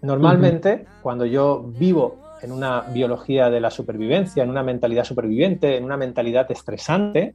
Normalmente, 0.01 0.87
cuando 1.03 1.27
yo 1.27 1.63
vivo 1.79 2.19
en 2.43 2.51
una 2.51 2.81
biología 2.81 3.51
de 3.51 3.61
la 3.61 3.71
supervivencia, 3.71 4.43
en 4.43 4.51
una 4.51 4.63
mentalidad 4.63 5.05
superviviente, 5.05 5.77
en 5.77 5.85
una 5.85 5.97
mentalidad 5.97 6.51
estresante, 6.51 7.35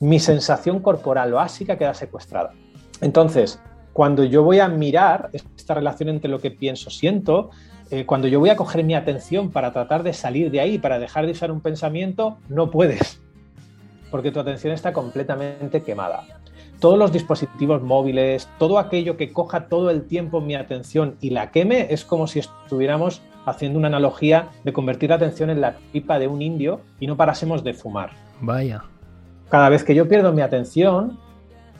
mi 0.00 0.18
sensación 0.18 0.80
corporal 0.80 1.32
básica 1.32 1.78
queda 1.78 1.94
secuestrada. 1.94 2.52
Entonces, 3.00 3.60
cuando 3.92 4.24
yo 4.24 4.42
voy 4.42 4.58
a 4.58 4.68
mirar 4.68 5.30
esta 5.32 5.74
relación 5.74 6.08
entre 6.08 6.30
lo 6.30 6.40
que 6.40 6.50
pienso, 6.50 6.90
siento, 6.90 7.50
eh, 7.90 8.04
cuando 8.04 8.28
yo 8.28 8.40
voy 8.40 8.50
a 8.50 8.56
coger 8.56 8.84
mi 8.84 8.94
atención 8.94 9.50
para 9.50 9.72
tratar 9.72 10.02
de 10.02 10.12
salir 10.12 10.50
de 10.50 10.60
ahí, 10.60 10.78
para 10.78 10.98
dejar 10.98 11.26
de 11.26 11.32
usar 11.32 11.50
un 11.52 11.60
pensamiento, 11.60 12.38
no 12.48 12.70
puedes, 12.70 13.23
porque 14.14 14.30
tu 14.30 14.38
atención 14.38 14.72
está 14.72 14.92
completamente 14.92 15.82
quemada. 15.82 16.22
Todos 16.78 16.96
los 16.96 17.10
dispositivos 17.10 17.82
móviles, 17.82 18.48
todo 18.60 18.78
aquello 18.78 19.16
que 19.16 19.32
coja 19.32 19.66
todo 19.66 19.90
el 19.90 20.04
tiempo 20.04 20.40
mi 20.40 20.54
atención 20.54 21.16
y 21.20 21.30
la 21.30 21.50
queme, 21.50 21.88
es 21.90 22.04
como 22.04 22.28
si 22.28 22.38
estuviéramos 22.38 23.22
haciendo 23.44 23.76
una 23.76 23.88
analogía 23.88 24.50
de 24.62 24.72
convertir 24.72 25.10
la 25.10 25.16
atención 25.16 25.50
en 25.50 25.60
la 25.60 25.78
pipa 25.90 26.20
de 26.20 26.28
un 26.28 26.42
indio 26.42 26.80
y 27.00 27.08
no 27.08 27.16
parásemos 27.16 27.64
de 27.64 27.74
fumar. 27.74 28.10
Vaya. 28.40 28.84
Cada 29.48 29.68
vez 29.68 29.82
que 29.82 29.96
yo 29.96 30.08
pierdo 30.08 30.32
mi 30.32 30.42
atención, 30.42 31.18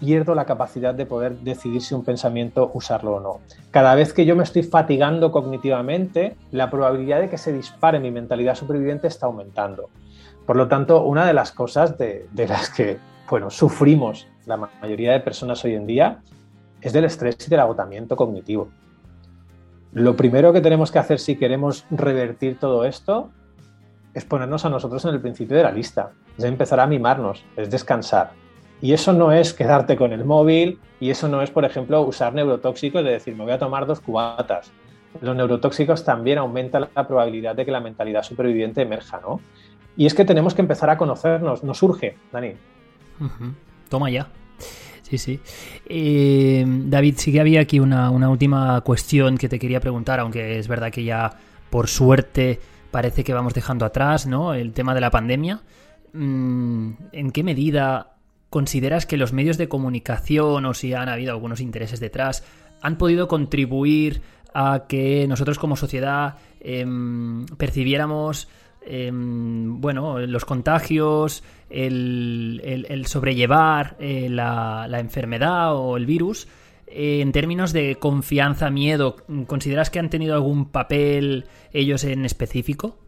pierdo 0.01 0.35
la 0.35 0.45
capacidad 0.45 0.93
de 0.93 1.07
poder 1.07 1.39
decidir 1.39 1.83
si 1.83 1.95
un 1.95 2.03
pensamiento 2.03 2.73
usarlo 2.75 3.15
o 3.15 3.21
no. 3.21 3.41
Cada 3.71 3.95
vez 3.95 4.13
que 4.13 4.27
yo 4.27 4.35
me 4.35 4.43
estoy 4.43 4.65
fatigando 4.65 5.31
cognitivamente, 5.31 6.37
la 6.51 6.69
probabilidad 6.69 7.21
de 7.21 7.29
que 7.29 7.39
se 7.39 7.53
dispare 7.53 8.01
mi 8.01 8.11
mentalidad 8.11 8.57
superviviente 8.57 9.07
está 9.07 9.27
aumentando. 9.27 9.89
Por 10.47 10.57
lo 10.57 10.69
tanto, 10.69 11.03
una 11.05 11.27
de 11.27 11.33
las 11.33 11.53
cosas 11.53 11.97
de, 11.97 12.29
las 12.35 12.71
que 12.71 12.99
bueno, 13.29 13.51
sufrimos 13.51 14.29
la 14.47 14.57
mayoría 14.57 15.13
de 15.13 15.21
personas 15.21 15.65
hoy 15.65 15.75
en 15.75 15.87
día 15.87 16.21
es 16.81 16.93
del 16.93 17.05
estrés 17.05 17.37
y 17.47 17.51
del 17.51 17.61
agotamiento 17.61 18.15
cognitivo. 18.15 18.69
Lo 19.93 20.17
primero 20.17 20.53
que 20.53 20.61
tenemos 20.61 20.91
que 20.93 20.99
hacer 20.99 21.19
si 21.19 21.37
queremos 21.37 21.87
revertir 21.91 22.59
todo 22.59 22.85
esto 22.85 23.31
es 24.13 24.25
ponernos 24.25 24.65
a 24.65 24.69
nosotros 24.69 25.05
en 25.05 25.15
el 25.15 25.21
principio 25.21 25.57
de 25.57 25.63
la 25.63 25.73
lista, 25.73 26.13
es 26.37 26.45
empezar 26.45 26.81
a 26.81 26.87
mimarnos, 26.87 27.45
es 27.57 27.71
descansar. 27.71 28.33
Y 28.83 28.93
eso 28.93 29.13
no 29.13 29.33
es 29.33 29.55
quedarte 29.55 29.97
con 29.97 30.13
el 30.13 30.25
móvil 30.25 30.79
y 31.01 31.11
eso 31.11 31.27
no 31.29 31.43
es, 31.43 31.51
por 31.51 31.65
ejemplo, 31.65 32.03
usar 32.03 32.35
neurotóxicos 32.35 33.03
de 33.03 33.13
decir, 33.13 33.35
me 33.35 33.45
voy 33.45 33.53
a 33.53 33.59
tomar 33.59 33.87
dos 33.87 34.01
cubatas. 34.01 34.73
Los 35.21 35.35
neurotóxicos 35.37 36.05
también 36.05 36.39
aumentan 36.39 36.89
la 36.95 37.07
probabilidad 37.07 37.55
de 37.55 37.65
que 37.65 37.71
la 37.71 37.81
mentalidad 37.81 38.23
superviviente 38.23 38.83
emerja, 38.83 39.21
¿no? 39.21 39.41
Y 39.97 40.07
es 40.07 40.15
que 40.15 40.25
tenemos 40.25 40.55
que 40.55 40.63
empezar 40.63 40.91
a 40.91 40.97
conocernos, 40.97 41.63
nos 41.63 41.79
surge, 41.79 42.17
Dani. 42.33 42.55
Toma 43.89 44.11
ya. 44.11 44.29
Sí, 45.03 45.19
sí. 45.19 45.41
Eh, 45.87 46.65
David, 46.67 47.15
sí 47.19 47.33
que 47.33 47.41
había 47.41 47.61
aquí 47.61 47.79
una, 47.79 48.11
última 48.11 48.81
cuestión 48.81 49.37
que 49.37 49.49
te 49.49 49.59
quería 49.59 49.81
preguntar, 49.81 50.21
aunque 50.21 50.59
es 50.59 50.67
verdad 50.67 50.91
que 50.91 51.05
ya 51.05 51.31
por 51.71 51.89
suerte 51.89 52.59
parece 52.91 53.23
que 53.23 53.35
vamos 53.35 53.55
dejando 53.55 53.85
atrás, 53.85 54.27
¿no? 54.27 54.55
El 54.55 54.73
tema 54.73 54.95
de 54.95 55.01
la 55.01 55.11
pandemia. 55.11 55.61
Mm, 56.13 56.91
¿En 57.13 57.31
qué 57.33 57.43
medida 57.43 58.17
consideras 58.51 59.05
que 59.05 59.17
los 59.17 59.33
medios 59.33 59.59
de 59.59 59.69
comunicación, 59.69 60.65
o 60.65 60.75
si 60.75 60.95
han 60.95 61.09
habido 61.09 61.33
algunos 61.33 61.61
intereses 61.61 62.01
detrás, 62.01 62.45
han 62.81 62.97
podido 62.97 63.29
contribuir 63.29 64.23
a 64.55 64.85
que 64.89 65.27
nosotros 65.29 65.59
como 65.59 65.77
sociedad 65.77 66.37
em, 66.61 67.45
percibiéramos 67.59 68.49
Em, 68.87 69.81
bueno, 69.81 70.19
los 70.21 70.45
contagios, 70.45 71.43
el, 71.71 73.05
sobrellevar 73.07 73.97
eh, 73.99 74.29
la, 74.29 74.87
enfermedad 74.99 75.75
o 75.75 75.97
el 75.97 76.07
virus, 76.07 76.49
eh, 76.87 77.21
en 77.21 77.33
términos 77.33 77.73
de 77.73 77.97
confianza, 77.97 78.71
miedo, 78.71 79.17
¿consideras 79.47 79.91
que 79.91 79.99
han 79.99 80.11
tenido 80.11 80.35
algún 80.35 80.67
papel 80.67 81.47
ellos 81.73 82.05
en 82.05 82.25
específico? 82.25 82.99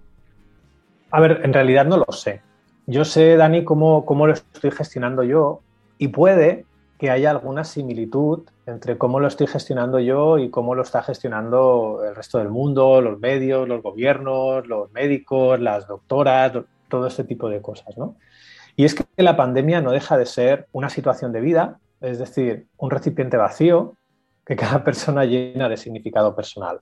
A 1.11 1.20
ver, 1.20 1.41
en 1.45 1.53
realidad 1.53 1.85
no 1.87 1.99
lo 1.99 2.12
sé. 2.12 2.41
Yo 2.87 3.05
sé, 3.05 3.37
Dani, 3.37 3.64
cómo, 3.64 4.07
cómo 4.07 4.27
lo 4.27 4.33
estoy 4.33 4.70
gestionando 4.70 5.24
yo 5.24 5.61
y 5.99 6.09
puede 6.09 6.64
que 6.99 7.11
haya 7.11 7.30
alguna 7.30 7.64
similitud 7.64 8.49
entre 8.66 8.97
cómo 8.97 9.20
lo 9.20 9.28
estoy 9.28 9.47
gestionando 9.47 9.99
yo 10.01 10.38
y 10.38 10.51
cómo 10.51 10.74
lo 10.74 10.82
está 10.82 11.03
gestionando 11.03 12.03
el 12.07 12.14
resto 12.14 12.38
del 12.38 12.49
mundo, 12.49 13.01
los 13.01 13.18
medios, 13.18 13.68
los 13.68 13.82
gobiernos, 13.82 14.66
los 14.66 14.90
médicos, 14.92 15.61
las 15.61 15.86
doctoras, 15.86 16.53
todo 16.88 17.07
este 17.07 17.24
tipo 17.24 17.49
de 17.49 17.61
cosas. 17.61 17.97
¿no? 17.99 18.16
Y 18.76 18.84
es 18.84 18.94
que 18.94 19.05
la 19.22 19.36
pandemia 19.36 19.80
no 19.80 19.90
deja 19.90 20.16
de 20.16 20.26
ser 20.26 20.68
una 20.72 20.88
situación 20.88 21.32
de 21.32 21.40
vida, 21.40 21.78
es 22.01 22.18
decir, 22.18 22.66
un 22.76 22.90
recipiente 22.90 23.36
vacío 23.36 23.94
que 24.44 24.57
cada 24.57 24.84
persona 24.84 25.24
llena 25.24 25.68
de 25.68 25.76
significado 25.76 26.34
personal. 26.34 26.80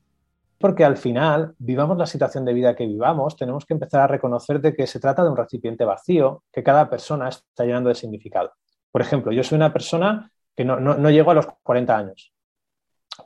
Porque 0.59 0.85
al 0.85 0.97
final, 0.97 1.55
vivamos 1.59 1.99
la 1.99 2.07
situación 2.07 2.45
de 2.45 2.55
vida 2.55 2.75
que 2.77 2.87
vivamos, 2.87 3.37
tenemos 3.37 3.67
que 3.67 3.75
empezar 3.75 4.01
a 4.01 4.07
reconocer 4.07 4.61
de 4.61 4.75
que 4.75 4.87
se 4.87 5.01
trata 5.01 5.23
de 5.25 5.31
un 5.31 5.37
recipiente 5.37 5.85
vacío 5.85 6.43
que 6.53 6.63
cada 6.63 6.89
persona 6.89 7.29
está 7.29 7.65
llenando 7.65 7.89
de 7.89 7.97
significado. 7.97 8.53
Por 8.95 9.03
ejemplo, 9.03 9.33
yo 9.33 9.43
soy 9.43 9.57
una 9.57 9.73
persona 9.73 10.31
que 10.55 10.65
no, 10.65 10.79
no, 10.79 11.11
llego 11.11 11.33
a 11.33 11.35
los 11.35 11.49
40 11.65 11.97
años. 11.97 12.33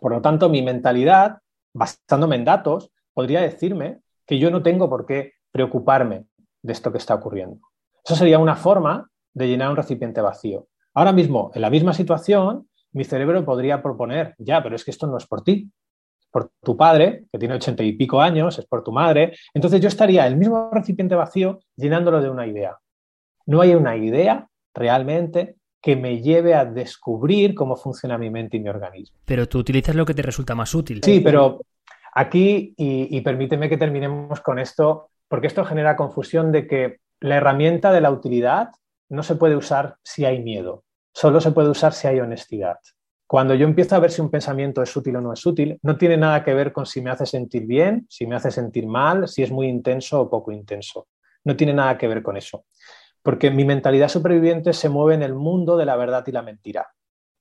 Por 0.00 0.12
lo 0.12 0.22
tanto, 0.22 0.48
mi 0.48 0.62
mentalidad, 0.62 1.40
basándome 1.74 2.36
en 2.36 2.46
datos, 2.46 2.90
podría 3.12 3.42
decirme 3.42 4.00
que 4.24 4.38
yo 4.38 4.50
no 4.50 4.62
tengo 4.62 4.88
por 4.88 5.04
qué 5.04 5.34
preocuparme 5.52 6.24
de 6.62 6.72
esto 6.72 6.90
que 6.90 6.96
está 6.96 7.14
ocurriendo. 7.14 7.60
Eso 8.02 8.16
sería 8.16 8.38
una 8.38 8.56
forma 8.56 9.10
de 9.34 9.46
llenar 9.46 9.68
un 9.68 9.76
recipiente 9.76 10.22
vacío. 10.22 10.68
Ahora 10.94 11.12
mismo, 11.12 11.50
en 11.54 11.60
la 11.60 11.68
misma 11.68 11.92
situación, 11.92 12.66
mi 12.92 13.04
cerebro 13.04 13.44
podría 13.44 13.82
proponer, 13.82 14.36
ya, 14.38 14.62
pero 14.62 14.74
es 14.74 14.86
que 14.86 14.90
esto 14.90 15.06
no 15.06 15.18
es 15.18 15.26
por 15.26 15.42
ti, 15.42 15.70
por 16.30 16.50
tu 16.62 16.78
padre, 16.78 17.26
que 17.30 17.38
tiene 17.38 17.56
ochenta 17.56 17.82
y 17.82 17.92
pico 17.92 18.22
años, 18.22 18.58
es 18.58 18.64
por 18.64 18.82
tu 18.82 18.90
madre. 18.90 19.36
Entonces 19.52 19.82
yo 19.82 19.88
estaría 19.88 20.26
el 20.26 20.38
mismo 20.38 20.70
recipiente 20.72 21.14
vacío 21.14 21.60
llenándolo 21.76 22.22
de 22.22 22.30
una 22.30 22.46
idea. 22.46 22.78
No 23.44 23.60
hay 23.60 23.74
una 23.74 23.96
idea 23.98 24.48
realmente 24.72 25.57
que 25.80 25.96
me 25.96 26.20
lleve 26.20 26.54
a 26.54 26.64
descubrir 26.64 27.54
cómo 27.54 27.76
funciona 27.76 28.18
mi 28.18 28.30
mente 28.30 28.56
y 28.56 28.60
mi 28.60 28.68
organismo. 28.68 29.16
Pero 29.24 29.48
tú 29.48 29.58
utilizas 29.58 29.94
lo 29.94 30.04
que 30.04 30.14
te 30.14 30.22
resulta 30.22 30.54
más 30.54 30.74
útil. 30.74 31.00
Sí, 31.04 31.20
pero 31.20 31.60
aquí, 32.14 32.74
y, 32.76 33.20
permíteme 33.20 33.68
que 33.68 33.76
terminemos 33.76 34.40
con 34.40 34.58
esto, 34.58 35.10
porque 35.28 35.46
esto 35.46 35.64
genera 35.64 35.96
confusión 35.96 36.50
de 36.52 36.66
que 36.66 36.96
la 37.20 37.36
herramienta 37.36 37.92
de 37.92 38.00
la 38.00 38.10
utilidad 38.10 38.70
no 39.08 39.22
se 39.22 39.36
puede 39.36 39.56
usar 39.56 39.96
si 40.02 40.24
hay 40.24 40.42
miedo, 40.42 40.84
solo 41.12 41.40
se 41.40 41.52
puede 41.52 41.68
usar 41.68 41.92
si 41.92 42.08
hay 42.08 42.20
honestidad. 42.20 42.78
Cuando 43.26 43.54
yo 43.54 43.66
empiezo 43.66 43.94
a 43.94 43.98
ver 43.98 44.10
si 44.10 44.22
un 44.22 44.30
pensamiento 44.30 44.82
es 44.82 44.96
útil 44.96 45.16
o 45.16 45.20
no 45.20 45.32
es 45.32 45.44
útil, 45.44 45.78
no 45.82 45.96
tiene 45.96 46.16
nada 46.16 46.42
que 46.42 46.54
ver 46.54 46.72
con 46.72 46.86
si 46.86 47.02
me 47.02 47.10
hace 47.10 47.26
sentir 47.26 47.66
bien, 47.66 48.06
si 48.08 48.26
me 48.26 48.36
hace 48.36 48.50
sentir 48.50 48.86
mal, 48.86 49.28
si 49.28 49.42
es 49.42 49.50
muy 49.50 49.68
intenso 49.68 50.22
o 50.22 50.30
poco 50.30 50.50
intenso. 50.50 51.08
No 51.44 51.54
tiene 51.54 51.74
nada 51.74 51.98
que 51.98 52.08
ver 52.08 52.22
con 52.22 52.36
eso 52.36 52.64
porque 53.28 53.50
mi 53.50 53.66
mentalidad 53.66 54.08
superviviente 54.08 54.72
se 54.72 54.88
mueve 54.88 55.14
en 55.14 55.22
el 55.22 55.34
mundo 55.34 55.76
de 55.76 55.84
la 55.84 55.96
verdad 55.96 56.24
y 56.26 56.32
la 56.32 56.40
mentira. 56.40 56.88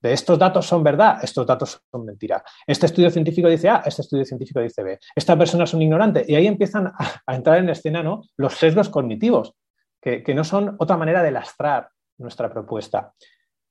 De 0.02 0.12
estos 0.12 0.38
datos 0.38 0.66
son 0.66 0.84
verdad, 0.84 1.20
estos 1.24 1.48
datos 1.48 1.82
son 1.90 2.04
mentira. 2.04 2.44
Este 2.68 2.88
estudio 2.88 3.10
científico 3.10 3.48
dice 3.48 3.70
A, 3.70 3.84
este 3.86 4.02
estudio 4.02 4.26
científico 4.26 4.60
dice 4.60 4.84
B. 4.84 5.00
Esta 5.16 5.38
persona 5.38 5.64
es 5.64 5.74
un 5.74 5.82
ignorante. 5.82 6.26
Y 6.28 6.36
ahí 6.36 6.46
empiezan 6.46 6.88
a, 6.88 7.34
entrar 7.34 7.60
en 7.60 7.70
escena 7.70 8.04
¿no? 8.04 8.24
los 8.36 8.56
sesgos 8.56 8.90
cognitivos, 8.90 9.54
que, 10.02 10.24
que 10.24 10.36
no 10.36 10.44
son 10.44 10.76
otra 10.78 10.98
manera 10.98 11.24
de 11.24 11.32
lastrar 11.32 11.88
nuestra 12.18 12.52
propuesta. 12.52 13.14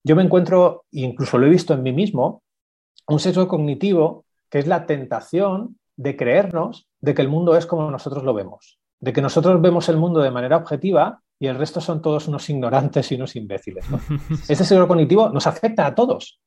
Yo 0.03 0.17
me 0.17 0.23
encuentro, 0.23 0.87
incluso 0.93 1.37
lo 1.37 1.47
he 1.47 1.51
visto 1.51 1.75
en 1.75 1.83
mí 1.83 1.93
mismo, 1.93 2.43
un 3.09 3.21
sesgo 3.21 3.47
cognitivo 3.47 4.25
que 4.49 4.61
es 4.61 4.67
la 4.67 4.87
tentación 4.87 5.79
de 5.97 6.17
creernos 6.17 6.89
de 6.99 7.13
que 7.13 7.21
el 7.21 7.29
mundo 7.29 7.59
es 7.59 7.67
como 7.67 7.91
nosotros 7.91 8.25
lo 8.25 8.33
vemos, 8.33 8.81
de 9.01 9.13
que 9.13 9.21
nosotros 9.21 9.61
vemos 9.61 9.91
el 9.91 9.99
mundo 9.99 10.23
de 10.23 10.31
manera 10.31 10.57
objetiva 10.57 11.21
y 11.39 11.47
el 11.47 11.57
resto 11.57 11.81
son 11.81 12.01
todos 12.01 12.29
unos 12.29 12.49
ignorantes 12.49 13.11
y 13.13 13.17
unos 13.17 13.37
imbéciles. 13.37 13.89
¿no? 13.91 14.01
Este 14.49 14.65
sesgo 14.65 14.89
cognitivo 14.89 15.29
nos 15.31 15.47
afecta 15.47 15.87
a 15.87 15.95
todos. 15.95 16.41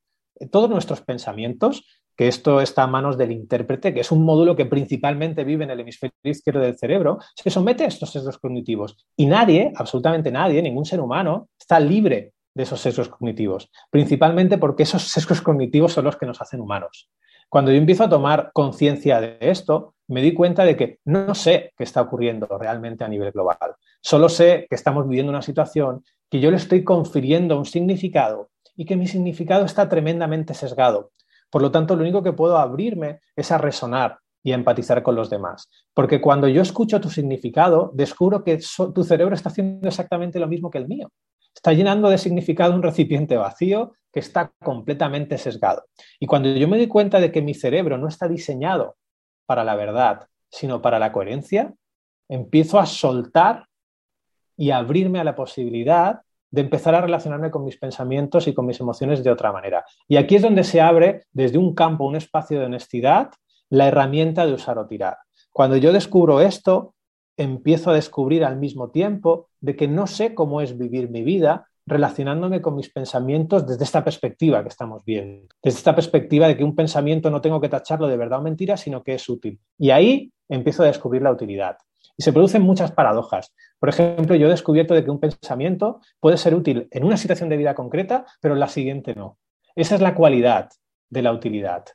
Todos 0.51 0.69
nuestros 0.69 1.01
pensamientos, 1.01 1.85
que 2.15 2.27
esto 2.27 2.61
está 2.61 2.83
a 2.83 2.87
manos 2.87 3.17
del 3.17 3.31
intérprete, 3.31 3.93
que 3.93 4.01
es 4.01 4.11
un 4.11 4.23
módulo 4.23 4.55
que 4.55 4.65
principalmente 4.65 5.43
vive 5.43 5.63
en 5.65 5.71
el 5.71 5.79
hemisferio 5.81 6.13
izquierdo 6.23 6.61
del 6.61 6.77
cerebro, 6.77 7.19
se 7.35 7.49
somete 7.49 7.83
a 7.83 7.87
estos 7.87 8.11
sesgos 8.11 8.37
cognitivos. 8.37 8.97
Y 9.15 9.25
nadie, 9.25 9.71
absolutamente 9.75 10.31
nadie, 10.31 10.61
ningún 10.61 10.85
ser 10.85 11.01
humano, 11.01 11.49
está 11.59 11.79
libre 11.79 12.33
de 12.53 12.63
esos 12.63 12.81
sesgos 12.81 13.09
cognitivos, 13.09 13.69
principalmente 13.89 14.57
porque 14.57 14.83
esos 14.83 15.03
sesgos 15.03 15.41
cognitivos 15.41 15.93
son 15.93 16.05
los 16.05 16.17
que 16.17 16.25
nos 16.25 16.41
hacen 16.41 16.61
humanos. 16.61 17.09
Cuando 17.47 17.71
yo 17.71 17.77
empiezo 17.77 18.03
a 18.03 18.09
tomar 18.09 18.51
conciencia 18.53 19.19
de 19.21 19.37
esto, 19.39 19.95
me 20.07 20.21
di 20.21 20.33
cuenta 20.33 20.63
de 20.63 20.75
que 20.75 20.99
no 21.05 21.33
sé 21.33 21.73
qué 21.77 21.83
está 21.83 22.01
ocurriendo 22.01 22.47
realmente 22.59 23.03
a 23.03 23.07
nivel 23.07 23.31
global. 23.31 23.75
Solo 24.01 24.29
sé 24.29 24.65
que 24.69 24.75
estamos 24.75 25.07
viviendo 25.07 25.31
una 25.31 25.41
situación 25.41 26.03
que 26.29 26.39
yo 26.39 26.51
le 26.51 26.57
estoy 26.57 26.83
confiriendo 26.83 27.57
un 27.57 27.65
significado 27.65 28.49
y 28.75 28.85
que 28.85 28.95
mi 28.95 29.07
significado 29.07 29.65
está 29.65 29.89
tremendamente 29.89 30.53
sesgado. 30.53 31.11
Por 31.49 31.61
lo 31.61 31.71
tanto, 31.71 31.95
lo 31.95 32.01
único 32.01 32.23
que 32.23 32.33
puedo 32.33 32.57
abrirme 32.57 33.19
es 33.35 33.51
a 33.51 33.57
resonar 33.57 34.19
y 34.43 34.53
empatizar 34.53 35.03
con 35.03 35.15
los 35.15 35.29
demás. 35.29 35.69
Porque 35.93 36.21
cuando 36.21 36.47
yo 36.47 36.61
escucho 36.61 37.01
tu 37.01 37.09
significado, 37.09 37.91
descubro 37.93 38.43
que 38.43 38.59
tu 38.93 39.03
cerebro 39.03 39.35
está 39.35 39.49
haciendo 39.49 39.87
exactamente 39.87 40.39
lo 40.39 40.47
mismo 40.47 40.69
que 40.69 40.77
el 40.77 40.87
mío. 40.87 41.11
Está 41.53 41.73
llenando 41.73 42.09
de 42.09 42.17
significado 42.17 42.73
un 42.73 42.83
recipiente 42.83 43.35
vacío 43.35 43.93
que 44.13 44.21
está 44.21 44.53
completamente 44.63 45.37
sesgado. 45.37 45.85
Y 46.19 46.25
cuando 46.25 46.49
yo 46.49 46.67
me 46.67 46.77
doy 46.77 46.87
cuenta 46.87 47.19
de 47.19 47.31
que 47.31 47.41
mi 47.41 47.53
cerebro 47.53 47.97
no 47.97 48.07
está 48.07 48.27
diseñado 48.27 48.95
para 49.45 49.63
la 49.63 49.75
verdad, 49.75 50.27
sino 50.49 50.81
para 50.81 50.99
la 50.99 51.11
coherencia, 51.11 51.73
empiezo 52.29 52.79
a 52.79 52.85
soltar 52.85 53.65
y 54.59 54.71
abrirme 54.71 55.21
a 55.21 55.23
la 55.23 55.35
posibilidad 55.35 56.19
de 56.51 56.61
empezar 56.61 56.93
a 56.93 56.99
relacionarme 56.99 57.49
con 57.49 57.63
mis 57.63 57.77
pensamientos 57.77 58.45
y 58.45 58.53
con 58.53 58.65
mis 58.65 58.79
emociones 58.81 59.23
de 59.23 59.31
otra 59.31 59.53
manera. 59.53 59.85
Y 60.05 60.17
aquí 60.17 60.35
es 60.35 60.41
donde 60.41 60.65
se 60.65 60.81
abre 60.81 61.23
desde 61.31 61.57
un 61.57 61.73
campo, 61.73 62.03
un 62.03 62.17
espacio 62.17 62.59
de 62.59 62.65
honestidad, 62.65 63.31
la 63.69 63.87
herramienta 63.87 64.45
de 64.45 64.53
usar 64.53 64.77
o 64.77 64.85
tirar. 64.85 65.17
Cuando 65.53 65.77
yo 65.77 65.93
descubro 65.93 66.41
esto, 66.41 66.93
empiezo 67.37 67.91
a 67.91 67.93
descubrir 67.93 68.43
al 68.43 68.57
mismo 68.57 68.89
tiempo 68.89 69.47
de 69.61 69.77
que 69.77 69.87
no 69.87 70.07
sé 70.07 70.35
cómo 70.35 70.59
es 70.59 70.77
vivir 70.77 71.09
mi 71.09 71.23
vida 71.23 71.69
relacionándome 71.85 72.61
con 72.61 72.75
mis 72.75 72.89
pensamientos 72.89 73.65
desde 73.65 73.85
esta 73.85 74.03
perspectiva 74.03 74.61
que 74.61 74.69
estamos 74.69 75.05
viendo, 75.05 75.47
desde 75.63 75.77
esta 75.77 75.95
perspectiva 75.95 76.49
de 76.49 76.57
que 76.57 76.65
un 76.65 76.75
pensamiento 76.75 77.31
no 77.31 77.39
tengo 77.39 77.61
que 77.61 77.69
tacharlo 77.69 78.07
de 78.07 78.17
verdad 78.17 78.39
o 78.39 78.41
mentira, 78.43 78.75
sino 78.75 79.03
que 79.03 79.13
es 79.13 79.29
útil. 79.29 79.57
Y 79.77 79.91
ahí 79.91 80.33
empiezo 80.49 80.83
a 80.83 80.87
descubrir 80.87 81.21
la 81.21 81.31
utilidad. 81.31 81.77
Y 82.19 82.21
se 82.21 82.33
producen 82.33 82.63
muchas 82.63 82.91
paradojas. 82.91 83.55
Por 83.79 83.87
ejemplo, 83.87 84.35
yo 84.35 84.47
he 84.47 84.49
descubierto 84.49 84.93
de 84.93 85.05
que 85.05 85.09
un 85.09 85.21
pensamiento 85.21 86.01
puede 86.19 86.35
ser 86.35 86.53
útil 86.53 86.89
en 86.91 87.05
una 87.05 87.15
situación 87.15 87.47
de 87.47 87.55
vida 87.55 87.75
concreta, 87.75 88.25
pero 88.41 88.55
en 88.55 88.59
la 88.59 88.67
siguiente 88.67 89.15
no. 89.15 89.37
Esa 89.73 89.95
es 89.95 90.01
la 90.01 90.15
cualidad 90.15 90.67
de 91.09 91.21
la 91.21 91.31
utilidad. 91.31 91.85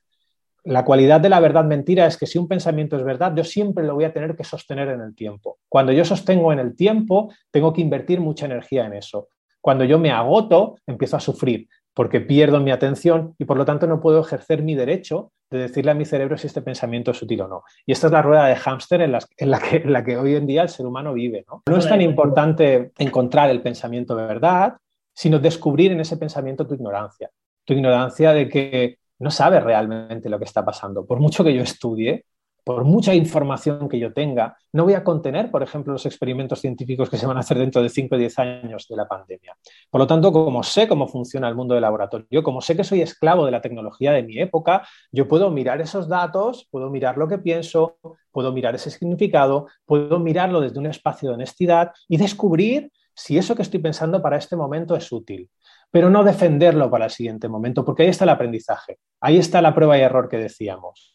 La 0.65 0.83
cualidad 0.83 1.21
de 1.21 1.29
la 1.29 1.41
verdad 1.41 1.67
mentira 1.67 2.07
es 2.07 2.17
que 2.17 2.27
si 2.27 2.39
un 2.39 2.49
pensamiento 2.49 2.97
es 2.97 3.05
verdad, 3.05 3.35
yo 3.37 3.45
siempre 3.45 3.85
lo 3.85 3.97
voy 3.97 4.05
a 4.05 4.15
tener 4.15 4.35
que 4.35 4.45
sostener 4.45 4.89
en 4.89 5.03
el 5.03 5.15
tiempo. 5.15 5.59
Cuando 5.69 5.93
yo 5.93 6.07
sostengo 6.07 6.55
en 6.55 6.59
el 6.59 6.75
tiempo, 6.75 7.31
tengo 7.51 7.75
que 7.75 7.83
invertir 7.83 8.19
mucha 8.19 8.47
energía 8.47 8.87
en 8.87 8.95
eso. 8.95 9.29
Cuando 9.61 9.85
yo 9.85 9.99
me 9.99 10.11
agoto, 10.11 10.77
empiezo 10.87 11.19
a 11.19 11.21
sufrir 11.21 11.69
porque 11.95 12.21
pierdo 12.21 12.61
mi 12.61 12.73
atención 12.73 13.35
y 13.39 13.45
por 13.45 13.57
lo 13.57 13.65
tanto 13.65 13.87
no 13.87 14.01
puedo 14.01 14.21
ejercer 14.21 14.63
mi 14.63 14.75
derecho 14.75 15.31
de 15.51 15.59
decirle 15.59 15.93
a 15.93 15.95
mi 15.95 16.05
cerebro 16.05 16.37
si 16.37 16.49
este 16.49 16.63
pensamiento 16.63 17.13
es 17.13 17.23
útil 17.23 17.43
o 17.43 17.49
no. 17.49 17.63
Y 17.87 17.93
esta 17.93 18.09
es 18.09 18.13
la 18.13 18.23
rueda 18.23 18.47
de 18.47 18.57
hámster 18.57 19.01
en, 19.03 19.13
la 19.13 20.03
que, 20.03 20.17
hoy 20.17 20.35
en 20.35 20.47
día 20.47 20.63
el 20.63 20.69
ser 20.69 20.87
humano 20.87 21.15
vive. 21.15 21.45
¿no? 21.49 21.63
no 21.67 21.77
es 21.77 21.89
tan 21.89 22.01
importante 22.01 22.91
encontrar 22.99 23.51
el 23.51 23.63
pensamiento 23.63 24.17
de 24.17 24.27
verdad, 24.27 24.77
sino 25.13 25.39
descubrir 25.39 25.93
en 25.93 26.01
ese 26.01 26.17
pensamiento 26.17 26.67
tu 26.67 26.75
ignorancia. 26.75 27.31
Tu 27.65 27.75
ignorancia 27.75 28.33
de 28.33 28.49
que 28.49 28.99
no 29.21 29.31
sabes 29.31 29.63
realmente 29.63 30.29
lo 30.29 30.39
que 30.39 30.45
está 30.45 30.65
pasando. 30.65 31.07
Por 31.07 31.21
mucho 31.21 31.45
que 31.45 31.55
yo 31.55 31.63
estudie, 31.63 32.25
por 32.65 32.85
mucha 32.85 33.15
información 33.15 33.89
que 33.91 33.99
yo 33.99 34.13
tenga, 34.15 34.57
no 34.73 34.85
voy 34.85 34.95
a 34.95 35.05
contener, 35.05 35.51
por 35.51 35.63
ejemplo, 35.63 35.93
los 35.93 36.07
experimentos 36.07 36.61
científicos 36.61 37.11
que 37.11 37.19
se 37.19 37.27
van 37.27 37.37
a 37.37 37.41
hacer 37.41 37.59
dentro 37.59 37.83
de 37.83 37.91
5 37.91 38.15
o 38.15 38.19
10 38.19 38.39
años 38.39 38.87
de 38.89 38.97
la 38.97 39.07
pandemia. 39.07 39.55
Por 39.91 40.01
lo 40.01 40.07
tanto, 40.07 40.33
como 40.33 40.63
sé 40.63 40.89
cómo 40.89 41.07
funciona 41.07 41.47
el 41.49 41.55
mundo 41.55 41.75
del 41.75 41.83
laboratorio, 41.83 42.43
como 42.43 42.63
sé 42.63 42.75
que 42.75 42.83
soy 42.83 43.03
esclavo 43.03 43.45
de 43.45 43.53
la 43.53 43.61
tecnología 43.61 44.13
de 44.13 44.23
mi 44.23 44.39
época, 44.39 44.89
yo 45.13 45.29
puedo 45.29 45.51
mirar 45.51 45.83
esos 45.83 46.09
datos, 46.09 46.67
puedo 46.71 46.89
mirar 46.89 47.19
lo 47.19 47.29
que 47.29 47.39
pienso, 47.39 47.99
puedo 48.33 48.51
mirar 48.51 48.75
ese 48.75 48.91
significado, 48.91 49.67
puedo 49.85 50.19
mirarlo 50.19 50.61
desde 50.63 50.79
un 50.79 50.87
espacio 50.87 51.29
de 51.29 51.35
honestidad 51.35 51.93
y 52.09 52.17
descubrir 52.17 52.91
si 53.15 53.37
eso 53.37 53.55
que 53.55 53.63
estoy 53.63 53.81
pensando 53.81 54.23
para 54.23 54.39
este 54.39 54.57
momento 54.57 54.97
es 54.97 55.13
útil 55.13 55.51
pero 55.95 56.11
no 56.11 56.25
defenderlo 56.25 56.91
para 56.91 57.05
el 57.05 57.13
siguiente 57.13 57.49
momento, 57.49 57.85
porque 57.85 58.03
ahí 58.03 58.09
está 58.09 58.25
el 58.25 58.31
aprendizaje, 58.31 58.99
ahí 59.21 59.39
está 59.39 59.63
la 59.63 59.77
prueba 59.77 59.97
y 59.97 60.01
error 60.01 60.29
que 60.29 60.39
decíamos. 60.39 61.14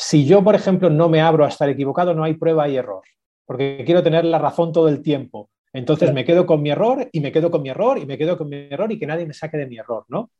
Si 0.00 0.24
yo, 0.24 0.44
por 0.44 0.54
ejemplo, 0.54 0.90
no 0.90 1.08
me 1.08 1.20
abro 1.20 1.44
a 1.44 1.48
estar 1.48 1.68
equivocado, 1.68 2.14
no 2.14 2.22
hay 2.22 2.34
prueba 2.34 2.68
y 2.68 2.76
error, 2.76 3.02
porque 3.44 3.82
quiero 3.84 4.00
tener 4.00 4.24
la 4.24 4.38
razón 4.38 4.70
todo 4.72 4.88
el 4.88 5.02
tiempo. 5.02 5.50
Entonces 5.72 6.14
me 6.14 6.24
quedo 6.24 6.46
con 6.46 6.62
mi 6.62 6.70
error 6.70 7.08
y 7.10 7.18
me 7.18 7.32
quedo 7.32 7.50
con 7.50 7.62
mi 7.62 7.70
error 7.70 7.98
y 7.98 8.06
me 8.06 8.16
quedo 8.16 8.38
con 8.38 8.48
mi 8.48 8.68
error 8.70 8.92
y 8.92 8.98
que 9.00 9.08
nadie 9.08 9.26
me 9.26 9.34
saque 9.34 9.56
de 9.56 9.66
mi 9.66 9.76
error, 9.76 10.04
¿no? 10.06 10.30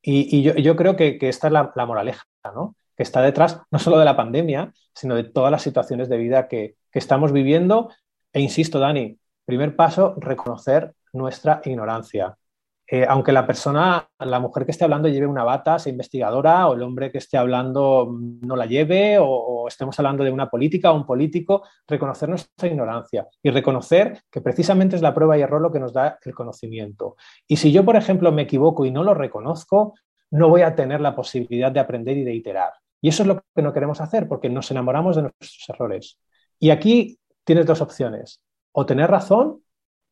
Y, 0.00 0.42
yo, 0.42 0.76
creo 0.76 0.94
que, 0.94 1.18
esta 1.20 1.48
es 1.48 1.52
la, 1.52 1.72
moraleja, 1.84 2.22
¿no? 2.54 2.76
Que 2.96 3.02
está 3.02 3.20
detrás 3.20 3.60
no 3.72 3.80
solo 3.80 3.98
de 3.98 4.04
la 4.04 4.16
pandemia, 4.16 4.72
sino 4.94 5.16
de 5.16 5.24
todas 5.24 5.50
las 5.50 5.62
situaciones 5.62 6.08
de 6.08 6.16
vida 6.16 6.46
que, 6.46 6.76
que 6.92 7.00
estamos 7.00 7.32
viviendo. 7.32 7.90
E 8.32 8.40
insisto, 8.40 8.78
Dani, 8.78 9.18
primer 9.44 9.74
paso, 9.74 10.14
reconocer 10.20 10.92
nuestra 11.12 11.60
ignorancia. 11.64 12.38
Eh, 12.90 13.04
aunque 13.06 13.32
la 13.32 13.46
persona, 13.46 14.08
la 14.18 14.40
mujer 14.40 14.64
que 14.64 14.70
esté 14.70 14.84
hablando 14.84 15.08
lleve 15.08 15.26
una 15.26 15.44
bata, 15.44 15.78
sea 15.78 15.90
investigadora, 15.90 16.68
o 16.68 16.74
el 16.74 16.82
hombre 16.82 17.12
que 17.12 17.18
esté 17.18 17.36
hablando 17.36 18.08
no 18.18 18.56
la 18.56 18.64
lleve, 18.64 19.18
o, 19.20 19.68
estemos 19.68 19.98
hablando 19.98 20.24
de 20.24 20.30
una 20.30 20.48
política 20.48 20.90
o 20.90 20.96
un 20.96 21.04
político, 21.04 21.62
reconocer 21.86 22.30
nuestra 22.30 22.66
ignorancia 22.66 23.28
y 23.42 23.50
reconocer 23.50 24.22
que 24.30 24.40
precisamente 24.40 24.96
es 24.96 25.02
la 25.02 25.12
prueba 25.12 25.36
y 25.36 25.42
error 25.42 25.60
lo 25.60 25.70
que 25.70 25.80
nos 25.80 25.92
da 25.92 26.18
el 26.24 26.34
conocimiento. 26.34 27.16
Y 27.46 27.56
si 27.56 27.70
yo, 27.72 27.84
por 27.84 27.96
ejemplo, 27.96 28.32
me 28.32 28.42
equivoco 28.42 28.86
y 28.86 28.90
no 28.90 29.04
lo 29.04 29.12
reconozco, 29.12 29.92
no 30.30 30.48
voy 30.48 30.62
a 30.62 30.74
tener 30.74 31.02
la 31.02 31.14
posibilidad 31.14 31.70
de 31.70 31.80
aprender 31.80 32.16
y 32.16 32.24
de 32.24 32.34
iterar. 32.34 32.72
Y 33.02 33.10
eso 33.10 33.22
es 33.22 33.26
lo 33.26 33.42
que 33.54 33.62
no 33.62 33.74
queremos 33.74 34.00
hacer 34.00 34.26
porque 34.26 34.48
nos 34.48 34.70
enamoramos 34.70 35.16
de 35.16 35.22
nuestros 35.22 35.68
errores. 35.68 36.18
Y 36.58 36.70
aquí 36.70 37.18
tienes 37.44 37.66
dos 37.66 37.82
opciones, 37.82 38.40
o 38.72 38.86
tener 38.86 39.10
razón 39.10 39.62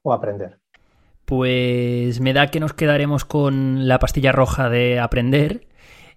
o 0.03 0.13
aprender. 0.13 0.61
Pues 1.27 2.21
me 2.21 2.33
da 2.33 2.47
que 2.47 2.61
nos 2.61 2.73
quedaremos 2.73 3.25
con 3.25 3.89
la 3.89 3.99
pastilla 3.99 4.33
roja 4.33 4.71
de 4.71 5.01
aprender. 5.01 5.67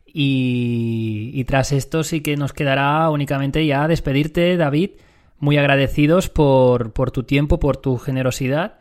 Y, 0.05 1.43
tras 1.45 1.71
esto 1.71 2.03
sí 2.03 2.21
que 2.21 2.37
nos 2.37 2.53
quedará 2.53 3.09
únicamente 3.09 3.65
ya 3.65 3.87
despedirte, 3.87 4.55
David. 4.55 4.91
Muy 5.39 5.57
agradecidos 5.57 6.29
por, 6.29 6.91
tu 7.11 7.23
tiempo, 7.23 7.59
por 7.59 7.77
tu 7.77 7.97
generosidad. 7.97 8.79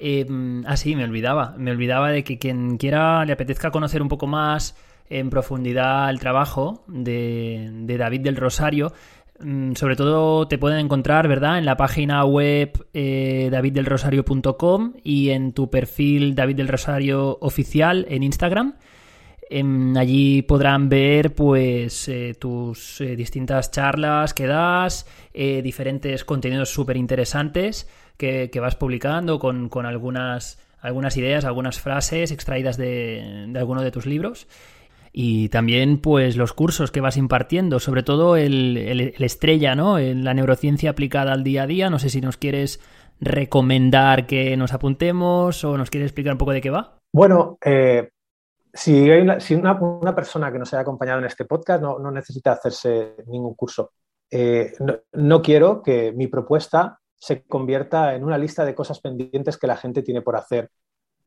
Eh, 0.00 0.26
ah, 0.66 0.76
sí, 0.76 0.96
me 0.96 1.04
olvidaba. 1.04 1.54
Me 1.56 1.70
olvidaba 1.70 2.10
de 2.10 2.24
que 2.24 2.38
quien 2.38 2.76
quiera 2.76 3.24
le 3.24 3.32
apetezca 3.32 3.70
conocer 3.70 4.02
un 4.02 4.08
poco 4.08 4.26
más 4.26 4.76
en 5.10 5.30
profundidad 5.30 6.10
el 6.10 6.18
trabajo 6.18 6.84
de, 6.88 7.70
de 7.72 7.96
David 7.96 8.20
del 8.20 8.36
Rosario, 8.36 8.92
sobre 9.40 9.94
todo 9.94 10.48
te 10.48 10.58
pueden 10.58 10.80
encontrar, 10.80 11.28
¿verdad? 11.28 11.58
En 11.58 11.64
la 11.64 11.76
página 11.76 12.24
web 12.24 12.86
eh, 12.92 13.48
daviddelrosario.com 13.52 14.94
y 15.04 15.30
en 15.30 15.52
tu 15.52 15.70
perfil 15.70 16.34
David 16.34 16.56
del 16.56 16.68
Rosario 16.68 17.38
oficial 17.40 18.04
en 18.08 18.24
Instagram. 18.24 18.74
Em, 19.50 19.96
allí 19.96 20.42
podrán 20.42 20.88
ver 20.88 21.34
pues 21.34 22.08
eh, 22.08 22.34
tus 22.38 23.00
eh, 23.00 23.16
distintas 23.16 23.70
charlas 23.70 24.34
que 24.34 24.46
das, 24.46 25.06
diferentes 25.32 26.24
contenidos 26.24 26.70
súper 26.70 26.96
interesantes 26.96 27.88
que, 28.16 28.50
vas 28.60 28.74
publicando 28.74 29.38
con, 29.38 29.70
algunas, 29.86 30.58
algunas 30.80 31.16
ideas, 31.16 31.44
algunas 31.44 31.80
frases 31.80 32.32
extraídas 32.32 32.76
de, 32.76 33.46
de 33.48 33.58
alguno 33.58 33.82
de 33.82 33.92
tus 33.92 34.04
libros 34.04 34.48
y 35.20 35.48
también 35.48 36.00
pues 36.00 36.36
los 36.36 36.52
cursos 36.52 36.92
que 36.92 37.00
vas 37.00 37.16
impartiendo, 37.16 37.80
sobre 37.80 38.04
todo 38.04 38.36
el, 38.36 38.76
estrella, 39.18 39.74
¿no? 39.74 39.98
En 39.98 40.22
la 40.22 40.32
neurociencia 40.32 40.90
aplicada 40.90 41.32
al 41.32 41.42
día 41.42 41.64
a 41.64 41.66
día. 41.66 41.90
No 41.90 41.98
sé 41.98 42.08
si 42.08 42.20
nos 42.20 42.36
quieres 42.36 42.78
recomendar 43.18 44.28
que 44.28 44.56
nos 44.56 44.72
apuntemos 44.72 45.64
o 45.64 45.76
nos 45.76 45.90
quieres 45.90 46.10
explicar 46.10 46.34
un 46.34 46.38
poco 46.38 46.52
de 46.52 46.60
qué 46.60 46.70
va. 46.70 47.00
Bueno, 47.12 47.58
eh, 47.64 48.10
si, 48.72 49.10
una, 49.10 49.40
si 49.40 49.56
una, 49.56 50.14
persona 50.14 50.52
que 50.52 50.58
nos 50.60 50.72
haya 50.72 50.82
acompañado 50.82 51.18
en 51.18 51.24
este 51.24 51.46
podcast 51.46 51.82
no, 51.82 52.10
necesita 52.12 52.52
hacerse 52.52 53.16
ningún 53.26 53.56
curso, 53.56 53.90
eh, 54.30 54.72
no 55.14 55.42
quiero 55.42 55.82
que 55.82 56.12
mi 56.12 56.28
propuesta 56.28 57.00
se 57.16 57.42
convierta 57.42 58.14
en 58.14 58.22
una 58.22 58.38
lista 58.38 58.64
de 58.64 58.76
cosas 58.76 59.00
pendientes 59.00 59.58
que 59.58 59.66
la 59.66 59.76
gente 59.76 60.02
tiene 60.02 60.22
por 60.22 60.36
hacer 60.36 60.70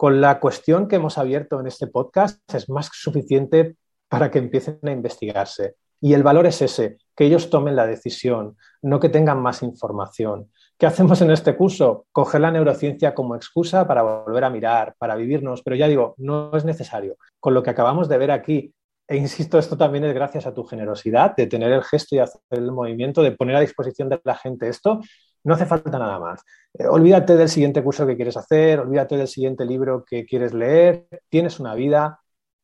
con 0.01 0.19
la 0.19 0.39
cuestión 0.39 0.87
que 0.87 0.95
hemos 0.95 1.19
abierto 1.19 1.59
en 1.59 1.67
este 1.67 1.85
podcast 1.85 2.41
es 2.51 2.67
más 2.71 2.89
que 2.89 2.97
suficiente 2.97 3.75
para 4.11 4.29
que 4.29 4.39
empiecen 4.39 4.77
a 4.83 4.91
investigarse. 4.91 5.75
Y 6.01 6.13
el 6.13 6.21
valor 6.21 6.45
es 6.45 6.61
ese, 6.61 6.97
que 7.15 7.23
ellos 7.23 7.49
tomen 7.49 7.77
la 7.77 7.87
decisión, 7.87 8.57
no 8.81 8.99
que 8.99 9.07
tengan 9.07 9.41
más 9.41 9.63
información. 9.63 10.51
¿Qué 10.77 10.85
hacemos 10.85 11.21
en 11.21 11.31
este 11.31 11.55
curso? 11.55 12.07
Coger 12.11 12.41
la 12.41 12.51
neurociencia 12.51 13.13
como 13.13 13.37
excusa 13.37 13.87
para 13.87 14.01
volver 14.01 14.43
a 14.43 14.49
mirar, 14.49 14.95
para 14.97 15.15
vivirnos, 15.15 15.61
pero 15.61 15.77
ya 15.77 15.87
digo, 15.87 16.15
no 16.17 16.51
es 16.57 16.65
necesario. 16.65 17.15
Con 17.39 17.53
lo 17.53 17.63
que 17.63 17.69
acabamos 17.69 18.09
de 18.09 18.17
ver 18.17 18.31
aquí, 18.31 18.73
e 19.07 19.15
insisto, 19.15 19.57
esto 19.57 19.77
también 19.77 20.03
es 20.03 20.13
gracias 20.13 20.45
a 20.45 20.53
tu 20.53 20.65
generosidad 20.65 21.33
de 21.37 21.47
tener 21.47 21.71
el 21.71 21.83
gesto 21.83 22.15
y 22.15 22.19
hacer 22.19 22.41
el 22.49 22.73
movimiento, 22.73 23.23
de 23.23 23.31
poner 23.31 23.55
a 23.55 23.61
disposición 23.61 24.09
de 24.09 24.19
la 24.25 24.35
gente 24.35 24.67
esto, 24.67 24.99
no 25.43 25.53
hace 25.53 25.65
falta 25.65 25.97
nada 25.97 26.19
más. 26.19 26.43
Eh, 26.73 26.85
olvídate 26.85 27.37
del 27.37 27.47
siguiente 27.49 27.81
curso 27.81 28.05
que 28.05 28.17
quieres 28.17 28.35
hacer, 28.35 28.81
olvídate 28.81 29.15
del 29.15 29.29
siguiente 29.29 29.63
libro 29.63 30.03
que 30.03 30.25
quieres 30.25 30.53
leer. 30.53 31.07
Tienes 31.29 31.59
una 31.61 31.75
vida, 31.75 32.20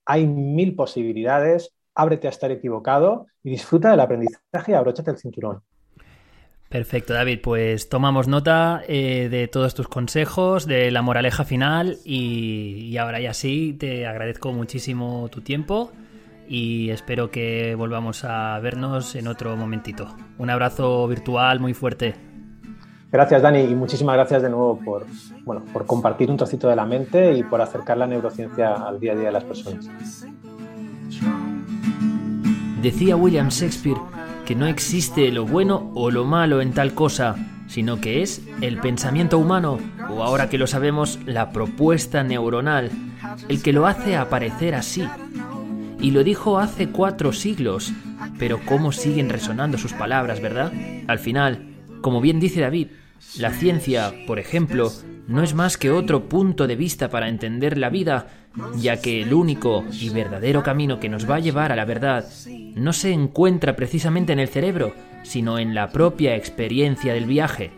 hay 0.07 0.25
mil 0.25 0.73
posibilidades. 0.75 1.73
Ábrete 1.93 2.27
a 2.27 2.29
estar 2.31 2.51
equivocado 2.51 3.27
y 3.43 3.51
disfruta 3.51 3.91
del 3.91 3.99
aprendizaje 3.99 4.71
y 4.71 4.73
abróchate 4.73 5.11
el 5.11 5.17
cinturón. 5.17 5.61
Perfecto, 6.69 7.13
David. 7.13 7.39
Pues 7.41 7.89
tomamos 7.89 8.27
nota 8.27 8.81
eh, 8.87 9.29
de 9.29 9.47
todos 9.47 9.73
tus 9.73 9.87
consejos, 9.87 10.65
de 10.65 10.91
la 10.91 11.01
moraleja 11.01 11.43
final 11.43 11.97
y, 12.03 12.89
y 12.91 12.97
ahora 12.97 13.19
ya 13.19 13.33
sí, 13.33 13.75
te 13.79 14.05
agradezco 14.05 14.51
muchísimo 14.51 15.29
tu 15.29 15.41
tiempo 15.41 15.91
y 16.47 16.89
espero 16.89 17.31
que 17.31 17.75
volvamos 17.75 18.23
a 18.23 18.59
vernos 18.59 19.15
en 19.15 19.27
otro 19.27 19.55
momentito. 19.55 20.15
Un 20.37 20.49
abrazo 20.49 21.07
virtual 21.07 21.59
muy 21.59 21.73
fuerte. 21.73 22.26
Gracias 23.09 23.41
Dani 23.41 23.61
y 23.61 23.73
muchísimas 23.75 24.15
gracias 24.15 24.41
de 24.41 24.49
nuevo 24.49 24.79
por, 24.83 25.05
bueno, 25.45 25.63
por 25.71 25.85
compartir 25.85 26.29
un 26.29 26.37
trocito 26.37 26.67
de 26.67 26.75
la 26.75 26.85
mente 26.85 27.33
y 27.33 27.43
por 27.43 27.61
acercar 27.61 27.97
la 27.97 28.07
neurociencia 28.07 28.73
al 28.73 28.99
día 28.99 29.13
a 29.13 29.15
día 29.15 29.27
de 29.27 29.31
las 29.31 29.43
personas. 29.45 29.89
Decía 32.81 33.15
William 33.15 33.49
Shakespeare 33.49 33.99
que 34.45 34.55
no 34.55 34.67
existe 34.67 35.31
lo 35.31 35.45
bueno 35.45 35.91
o 35.93 36.11
lo 36.11 36.25
malo 36.25 36.61
en 36.61 36.73
tal 36.73 36.93
cosa, 36.93 37.35
sino 37.67 37.99
que 37.99 38.21
es 38.21 38.41
el 38.61 38.77
pensamiento 38.79 39.37
humano, 39.37 39.77
o 40.09 40.23
ahora 40.23 40.49
que 40.49 40.57
lo 40.57 40.67
sabemos, 40.67 41.19
la 41.25 41.51
propuesta 41.51 42.23
neuronal, 42.23 42.89
el 43.49 43.61
que 43.61 43.73
lo 43.73 43.87
hace 43.87 44.15
aparecer 44.15 44.73
así. 44.73 45.05
Y 45.99 46.11
lo 46.11 46.23
dijo 46.23 46.59
hace 46.59 46.89
cuatro 46.89 47.33
siglos, 47.33 47.91
pero 48.39 48.59
cómo 48.65 48.93
siguen 48.93 49.29
resonando 49.29 49.77
sus 49.77 49.91
palabras, 49.91 50.39
¿verdad? 50.39 50.71
Al 51.07 51.19
final, 51.19 51.76
como 52.01 52.21
bien 52.21 52.39
dice 52.39 52.61
David, 52.61 52.87
la 53.37 53.51
ciencia, 53.51 54.13
por 54.25 54.39
ejemplo, 54.39 54.91
no 55.27 55.43
es 55.43 55.53
más 55.53 55.77
que 55.77 55.91
otro 55.91 56.29
punto 56.29 56.67
de 56.67 56.75
vista 56.75 57.09
para 57.09 57.29
entender 57.29 57.77
la 57.77 57.89
vida, 57.89 58.27
ya 58.77 59.01
que 59.01 59.21
el 59.21 59.33
único 59.33 59.83
y 59.91 60.09
verdadero 60.09 60.63
camino 60.63 60.99
que 60.99 61.09
nos 61.09 61.29
va 61.29 61.35
a 61.35 61.39
llevar 61.39 61.71
a 61.71 61.75
la 61.75 61.85
verdad 61.85 62.25
no 62.75 62.93
se 62.93 63.11
encuentra 63.11 63.75
precisamente 63.75 64.33
en 64.33 64.39
el 64.39 64.47
cerebro, 64.47 64.93
sino 65.23 65.59
en 65.59 65.75
la 65.75 65.89
propia 65.89 66.35
experiencia 66.35 67.13
del 67.13 67.25
viaje. 67.25 67.71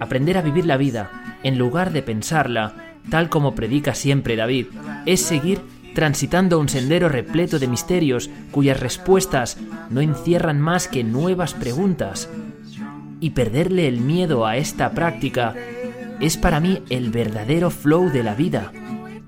Aprender 0.00 0.36
a 0.36 0.42
vivir 0.42 0.66
la 0.66 0.76
vida, 0.76 1.36
en 1.42 1.58
lugar 1.58 1.92
de 1.92 2.02
pensarla, 2.02 2.74
tal 3.10 3.28
como 3.28 3.54
predica 3.54 3.94
siempre 3.94 4.36
David, 4.36 4.66
es 5.06 5.20
seguir 5.20 5.60
transitando 5.94 6.58
un 6.58 6.68
sendero 6.68 7.08
repleto 7.08 7.58
de 7.58 7.68
misterios 7.68 8.30
cuyas 8.50 8.80
respuestas 8.80 9.58
no 9.90 10.00
encierran 10.00 10.60
más 10.60 10.88
que 10.88 11.04
nuevas 11.04 11.54
preguntas. 11.54 12.28
Y 13.20 13.30
perderle 13.30 13.86
el 13.86 14.00
miedo 14.00 14.46
a 14.46 14.56
esta 14.56 14.92
práctica 14.92 15.54
es 16.20 16.36
para 16.36 16.60
mí 16.60 16.82
el 16.90 17.10
verdadero 17.10 17.70
flow 17.70 18.10
de 18.10 18.22
la 18.22 18.34
vida, 18.34 18.72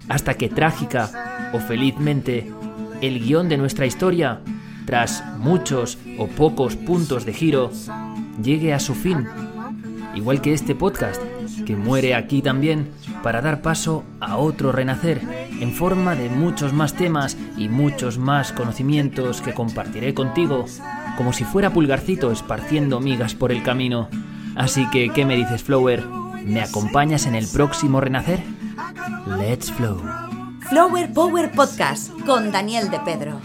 hasta 0.09 0.35
que 0.35 0.49
trágica 0.49 1.51
o 1.53 1.59
felizmente 1.59 2.51
el 3.01 3.21
guion 3.21 3.49
de 3.49 3.59
nuestra 3.59 3.87
historia, 3.87 4.41
tras 4.87 5.23
muchos 5.39 5.99
o 6.19 6.27
pocos 6.27 6.77
puntos 6.77 7.25
de 7.25 7.33
giro, 7.33 7.71
llegue 8.43 8.73
a 8.73 8.81
su 8.81 8.95
fin, 8.95 9.27
igual 10.15 10.41
que 10.41 10.53
este 10.53 10.75
podcast, 10.75 11.21
que 11.67 11.77
muere 11.77 12.15
aquí 12.15 12.43
también 12.43 12.89
para 13.23 13.41
dar 13.41 13.63
paso 13.63 14.05
a 14.21 14.37
otro 14.37 14.73
renacer 14.73 15.21
en 15.61 15.73
forma 15.73 16.15
de 16.15 16.29
muchos 16.29 16.73
más 16.73 16.95
temas 16.95 17.37
y 17.57 17.69
muchos 17.69 18.19
más 18.19 18.53
conocimientos 18.53 19.41
que 19.41 19.55
compartiré 19.55 20.15
contigo, 20.15 20.67
como 21.17 21.33
si 21.33 21.45
fuera 21.45 21.73
pulgarcito 21.73 22.31
esparciendo 22.31 23.01
migas 23.01 23.35
por 23.35 23.53
el 23.53 23.63
camino. 23.63 24.09
Así 24.55 24.89
que, 24.91 25.11
¿qué 25.11 25.25
me 25.25 25.37
dices, 25.37 25.63
Flower? 25.63 26.05
¿Me 26.45 26.61
acompañas 26.61 27.27
en 27.27 27.35
el 27.35 27.47
próximo 27.47 28.01
renacer? 28.01 28.43
Let's 29.39 29.71
flow. 29.71 30.01
Flower 30.69 31.13
Power 31.13 31.53
Podcast 31.53 32.11
con 32.27 32.51
Daniel 32.51 32.91
de 32.91 33.01
Pedro. 33.01 33.41